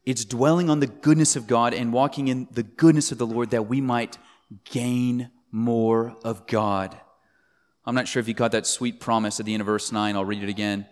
it's 0.05 0.25
dwelling 0.25 0.71
on 0.71 0.81
the 0.81 0.87
goodness 0.87 1.37
of 1.37 1.47
God 1.47 1.75
and 1.75 1.93
walking 1.93 2.29
in 2.29 2.49
the 2.51 2.63
goodness 2.63 3.13
of 3.13 3.19
the 3.19 3.27
Lord 3.27 3.51
that 3.51 3.69
we 3.69 3.81
might 3.81 4.17
gain 4.65 5.31
more 5.51 6.17
of 6.25 6.47
God. 6.47 6.99
I'm 7.85 7.95
not 7.95 8.09
sure 8.09 8.21
if 8.21 8.29
you 8.29 8.35
caught 8.35 8.53
that 8.53 8.67
sweet 8.67 9.01
promise 9.01 9.39
at 9.39 9.47
the 9.47 9.53
end 9.53 9.61
of 9.61 9.67
verse 9.67 9.93
9. 9.93 10.17
I'll 10.17 10.25
read 10.25 10.43
it 10.43 10.49
again. 10.49 10.87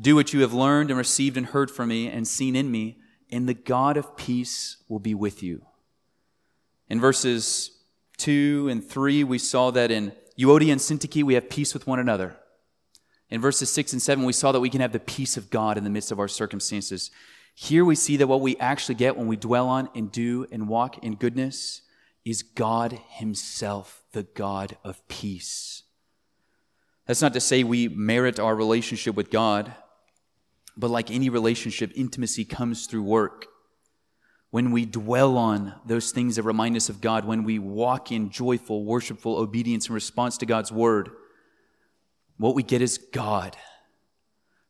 Do 0.00 0.14
what 0.14 0.32
you 0.32 0.40
have 0.40 0.54
learned 0.54 0.90
and 0.90 0.98
received 0.98 1.36
and 1.36 1.46
heard 1.46 1.70
from 1.70 1.90
me 1.90 2.08
and 2.08 2.26
seen 2.26 2.56
in 2.56 2.70
me 2.70 2.98
and 3.32 3.48
the 3.48 3.54
God 3.54 3.96
of 3.96 4.16
peace 4.16 4.76
will 4.88 4.98
be 4.98 5.14
with 5.14 5.42
you. 5.42 5.64
In 6.88 7.00
verses 7.00 7.70
2 8.18 8.68
and 8.70 8.84
3, 8.84 9.24
we 9.24 9.38
saw 9.38 9.70
that 9.70 9.90
in 9.90 10.12
Euodia 10.38 10.72
and 10.72 10.80
Syntyche, 10.80 11.22
we 11.22 11.34
have 11.34 11.48
peace 11.48 11.72
with 11.72 11.86
one 11.86 11.98
another. 11.98 12.36
In 13.32 13.40
verses 13.40 13.72
6 13.72 13.94
and 13.94 14.02
7, 14.02 14.26
we 14.26 14.34
saw 14.34 14.52
that 14.52 14.60
we 14.60 14.68
can 14.68 14.82
have 14.82 14.92
the 14.92 15.00
peace 15.00 15.38
of 15.38 15.48
God 15.48 15.78
in 15.78 15.84
the 15.84 15.90
midst 15.90 16.12
of 16.12 16.20
our 16.20 16.28
circumstances. 16.28 17.10
Here 17.54 17.82
we 17.82 17.94
see 17.94 18.18
that 18.18 18.26
what 18.26 18.42
we 18.42 18.58
actually 18.58 18.96
get 18.96 19.16
when 19.16 19.26
we 19.26 19.36
dwell 19.36 19.70
on 19.70 19.88
and 19.94 20.12
do 20.12 20.46
and 20.52 20.68
walk 20.68 21.02
in 21.02 21.14
goodness 21.14 21.80
is 22.26 22.42
God 22.42 23.00
Himself, 23.08 24.02
the 24.12 24.24
God 24.24 24.76
of 24.84 25.08
peace. 25.08 25.84
That's 27.06 27.22
not 27.22 27.32
to 27.32 27.40
say 27.40 27.64
we 27.64 27.88
merit 27.88 28.38
our 28.38 28.54
relationship 28.54 29.14
with 29.14 29.30
God. 29.30 29.74
But 30.76 30.90
like 30.90 31.10
any 31.10 31.30
relationship, 31.30 31.90
intimacy 31.96 32.44
comes 32.44 32.86
through 32.86 33.04
work. 33.04 33.46
When 34.50 34.72
we 34.72 34.84
dwell 34.84 35.38
on 35.38 35.72
those 35.86 36.10
things 36.10 36.36
that 36.36 36.42
remind 36.42 36.76
us 36.76 36.90
of 36.90 37.00
God, 37.00 37.24
when 37.24 37.44
we 37.44 37.58
walk 37.58 38.12
in 38.12 38.28
joyful, 38.28 38.84
worshipful 38.84 39.38
obedience 39.38 39.88
in 39.88 39.94
response 39.94 40.36
to 40.36 40.44
God's 40.44 40.70
word, 40.70 41.12
what 42.36 42.54
we 42.54 42.62
get 42.62 42.82
is 42.82 42.98
God. 42.98 43.56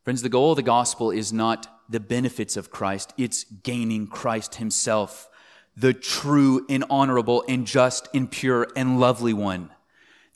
Friends, 0.04 0.22
the 0.22 0.28
goal 0.28 0.52
of 0.52 0.56
the 0.56 0.62
gospel 0.62 1.10
is 1.10 1.32
not 1.32 1.68
the 1.88 2.00
benefits 2.00 2.56
of 2.56 2.70
Christ, 2.70 3.12
it's 3.16 3.44
gaining 3.44 4.06
Christ 4.06 4.56
himself, 4.56 5.28
the 5.76 5.92
true 5.92 6.66
and 6.68 6.84
honorable 6.90 7.44
and 7.48 7.66
just 7.66 8.08
and 8.14 8.30
pure 8.30 8.66
and 8.74 8.98
lovely 8.98 9.32
one, 9.32 9.70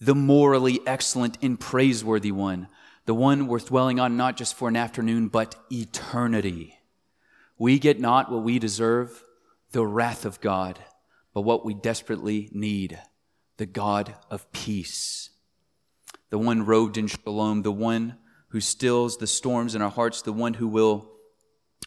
the 0.01 0.15
morally 0.15 0.81
excellent 0.87 1.39
and 1.43 1.59
praiseworthy 1.59 2.33
one, 2.33 2.69
the 3.07 3.15
one 3.15 3.47
worth 3.47 3.69
dwelling 3.69 3.99
on 3.99 4.17
not 4.17 4.37
just 4.37 4.55
for 4.55 4.69
an 4.69 4.77
afternoon, 4.77 5.29
but 5.29 5.57
eternity. 5.71 6.79
We 7.59 7.79
get 7.79 8.01
not 8.01 8.31
what 8.31 8.43
we 8.43 8.59
deserve, 8.59 9.23
the 9.73 9.87
wrath 9.87 10.25
of 10.25 10.41
God, 10.41 10.79
but 11.33 11.43
what 11.43 11.65
we 11.65 11.75
desperately 11.75 12.49
need, 12.53 12.99
the 13.57 13.67
God 13.67 14.15
of 14.31 14.51
peace. 14.53 15.31
The 16.31 16.39
one 16.39 16.67
robed 16.67 16.99
in 16.99 17.07
shalom, 17.07 17.63
the 17.63 17.73
one 17.73 18.17
who 18.49 18.61
stills 18.61 19.17
the 19.17 19.27
storms 19.27 19.75
in 19.75 19.83
our 19.83 19.91
hearts, 19.91 20.23
the 20.23 20.33
one 20.33 20.55
who 20.55 20.69
will 20.69 21.13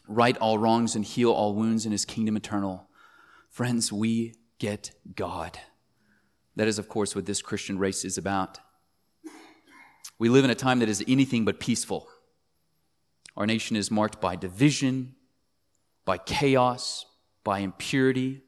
right 0.08 0.38
all 0.38 0.58
wrongs 0.58 0.96
and 0.96 1.06
heal 1.06 1.32
all 1.32 1.54
wounds 1.54 1.86
in 1.86 1.92
his 1.92 2.06
kingdom 2.06 2.36
eternal. 2.36 2.88
Friends, 3.50 3.92
we 3.92 4.34
get 4.58 4.92
God. 5.16 5.60
That 6.56 6.68
is, 6.68 6.80
of 6.80 6.90
course, 6.90 7.16
what 7.16 7.26
this 7.26 7.42
Christian 7.42 7.80
race 7.80 8.04
is 8.04 8.18
about. 8.18 8.60
We 10.18 10.30
live 10.30 10.44
in 10.44 10.52
a 10.52 10.56
time 10.56 10.80
that 10.80 10.90
is 10.90 11.04
anything 11.08 11.46
but 11.46 11.60
peaceful. 11.60 12.08
Our 13.38 13.46
nation 13.46 13.78
is 13.78 13.90
marked 13.90 14.20
by 14.20 14.36
division, 14.36 15.16
by 16.04 16.18
chaos, 16.18 17.06
by 17.44 17.60
impurity. 17.60 18.42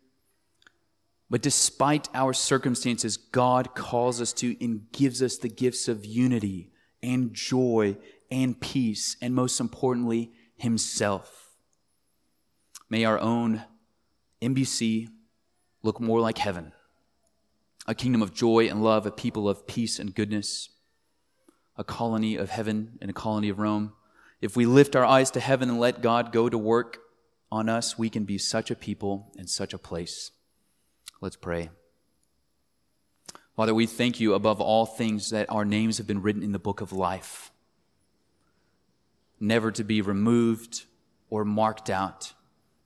But 1.31 1.41
despite 1.41 2.09
our 2.13 2.33
circumstances, 2.33 3.15
God 3.15 3.73
calls 3.73 4.19
us 4.19 4.33
to 4.33 4.57
and 4.59 4.91
gives 4.91 5.23
us 5.23 5.37
the 5.37 5.47
gifts 5.47 5.87
of 5.87 6.05
unity 6.05 6.73
and 7.01 7.33
joy 7.33 7.95
and 8.29 8.59
peace, 8.59 9.15
and 9.21 9.33
most 9.33 9.61
importantly, 9.61 10.33
Himself. 10.57 11.51
May 12.89 13.05
our 13.05 13.17
own 13.17 13.63
NBC 14.41 15.07
look 15.81 16.01
more 16.01 16.19
like 16.19 16.37
heaven 16.37 16.73
a 17.87 17.95
kingdom 17.95 18.21
of 18.21 18.33
joy 18.33 18.67
and 18.67 18.83
love, 18.83 19.05
a 19.05 19.11
people 19.11 19.47
of 19.47 19.65
peace 19.65 19.99
and 19.99 20.13
goodness 20.13 20.69
a 21.77 21.83
colony 21.83 22.35
of 22.35 22.49
heaven 22.49 22.99
and 23.01 23.09
a 23.09 23.13
colony 23.13 23.47
of 23.47 23.57
Rome. 23.57 23.93
If 24.41 24.57
we 24.57 24.65
lift 24.65 24.97
our 24.97 25.05
eyes 25.05 25.31
to 25.31 25.39
heaven 25.39 25.69
and 25.69 25.79
let 25.79 26.01
God 26.01 26.33
go 26.33 26.49
to 26.49 26.57
work 26.57 26.99
on 27.49 27.69
us, 27.69 27.97
we 27.97 28.09
can 28.09 28.25
be 28.25 28.37
such 28.37 28.69
a 28.69 28.75
people 28.75 29.31
and 29.37 29.49
such 29.49 29.73
a 29.73 29.79
place. 29.79 30.31
Let's 31.21 31.35
pray. 31.35 31.69
Father, 33.55 33.73
we 33.73 33.85
thank 33.85 34.19
you 34.19 34.33
above 34.33 34.59
all 34.59 34.85
things 34.85 35.29
that 35.29 35.49
our 35.49 35.63
names 35.63 35.97
have 35.97 36.07
been 36.07 36.21
written 36.21 36.43
in 36.43 36.51
the 36.51 36.59
book 36.59 36.81
of 36.81 36.91
life, 36.91 37.51
never 39.39 39.71
to 39.71 39.83
be 39.83 40.01
removed 40.01 40.85
or 41.29 41.45
marked 41.45 41.89
out, 41.89 42.33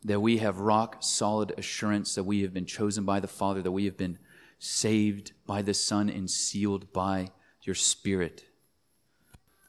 that 0.03 0.19
we 0.19 0.37
have 0.37 0.59
rock 0.59 0.97
solid 0.99 1.53
assurance 1.57 2.13
that 2.15 2.25
we 2.25 2.41
have 2.41 2.53
been 2.53 2.65
chosen 2.65 3.05
by 3.05 3.19
the 3.19 3.27
Father, 3.27 3.61
that 3.61 3.71
we 3.71 3.85
have 3.85 3.97
been 3.97 4.19
saved 4.59 5.31
by 5.47 5.61
the 5.61 5.73
Son 5.73 6.09
and 6.09 6.29
sealed 6.29 6.91
by 6.93 7.29
your 7.63 7.75
Spirit 7.75 8.45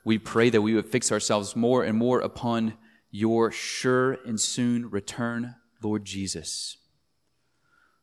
we 0.06 0.18
pray 0.18 0.48
that 0.50 0.62
we 0.62 0.72
would 0.72 0.86
fix 0.86 1.10
ourselves 1.10 1.56
more 1.56 1.82
and 1.82 1.98
more 1.98 2.20
upon 2.20 2.74
your 3.10 3.50
sure 3.50 4.12
and 4.24 4.40
soon 4.40 4.88
return, 4.88 5.56
Lord 5.82 6.04
Jesus. 6.04 6.76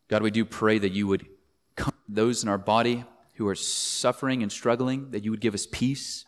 God, 0.08 0.22
we 0.22 0.32
do 0.32 0.46
pray 0.46 0.78
that 0.80 0.92
you 0.92 1.08
would 1.08 1.26
come 1.76 1.94
those 2.08 2.44
in 2.44 2.50
our 2.50 2.58
body 2.58 3.06
who 3.36 3.48
are 3.48 3.56
suffering 3.56 4.44
and 4.44 4.52
struggling, 4.52 5.12
that 5.12 5.24
you 5.24 5.32
would 5.32 5.42
give 5.42 5.54
us 5.54 5.68
peace, 5.72 6.26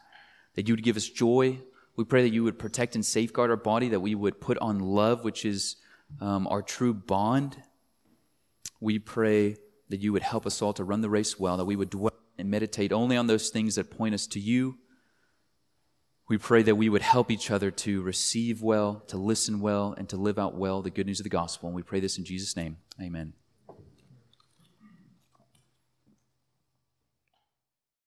that 0.55 0.67
you 0.67 0.73
would 0.73 0.83
give 0.83 0.97
us 0.97 1.07
joy. 1.07 1.59
We 1.95 2.03
pray 2.03 2.23
that 2.23 2.33
you 2.33 2.43
would 2.43 2.57
protect 2.57 2.95
and 2.95 3.05
safeguard 3.05 3.49
our 3.49 3.57
body, 3.57 3.89
that 3.89 3.99
we 3.99 4.15
would 4.15 4.41
put 4.41 4.57
on 4.57 4.79
love, 4.79 5.23
which 5.23 5.45
is 5.45 5.75
um, 6.19 6.47
our 6.47 6.61
true 6.61 6.93
bond. 6.93 7.57
We 8.79 8.99
pray 8.99 9.57
that 9.89 10.01
you 10.01 10.11
would 10.13 10.23
help 10.23 10.45
us 10.45 10.61
all 10.61 10.73
to 10.73 10.83
run 10.83 11.01
the 11.01 11.09
race 11.09 11.39
well, 11.39 11.57
that 11.57 11.65
we 11.65 11.75
would 11.75 11.89
dwell 11.89 12.13
and 12.37 12.49
meditate 12.49 12.91
only 12.91 13.15
on 13.15 13.27
those 13.27 13.49
things 13.49 13.75
that 13.75 13.91
point 13.91 14.13
us 14.13 14.27
to 14.27 14.39
you 14.39 14.77
we 16.27 16.37
pray 16.37 16.63
that 16.63 16.75
we 16.75 16.89
would 16.89 17.03
help 17.03 17.29
each 17.29 17.51
other 17.51 17.69
to 17.69 18.01
receive 18.01 18.61
well, 18.61 19.03
to 19.07 19.17
listen 19.17 19.59
well, 19.59 19.93
and 19.97 20.09
to 20.09 20.17
live 20.17 20.39
out 20.39 20.55
well 20.55 20.81
the 20.81 20.89
good 20.89 21.05
news 21.05 21.19
of 21.19 21.23
the 21.23 21.29
gospel. 21.29 21.69
And 21.69 21.75
we 21.75 21.83
pray 21.83 21.99
this 21.99 22.17
in 22.17 22.25
Jesus' 22.25 22.55
name. 22.55 22.77
Amen. 22.99 23.33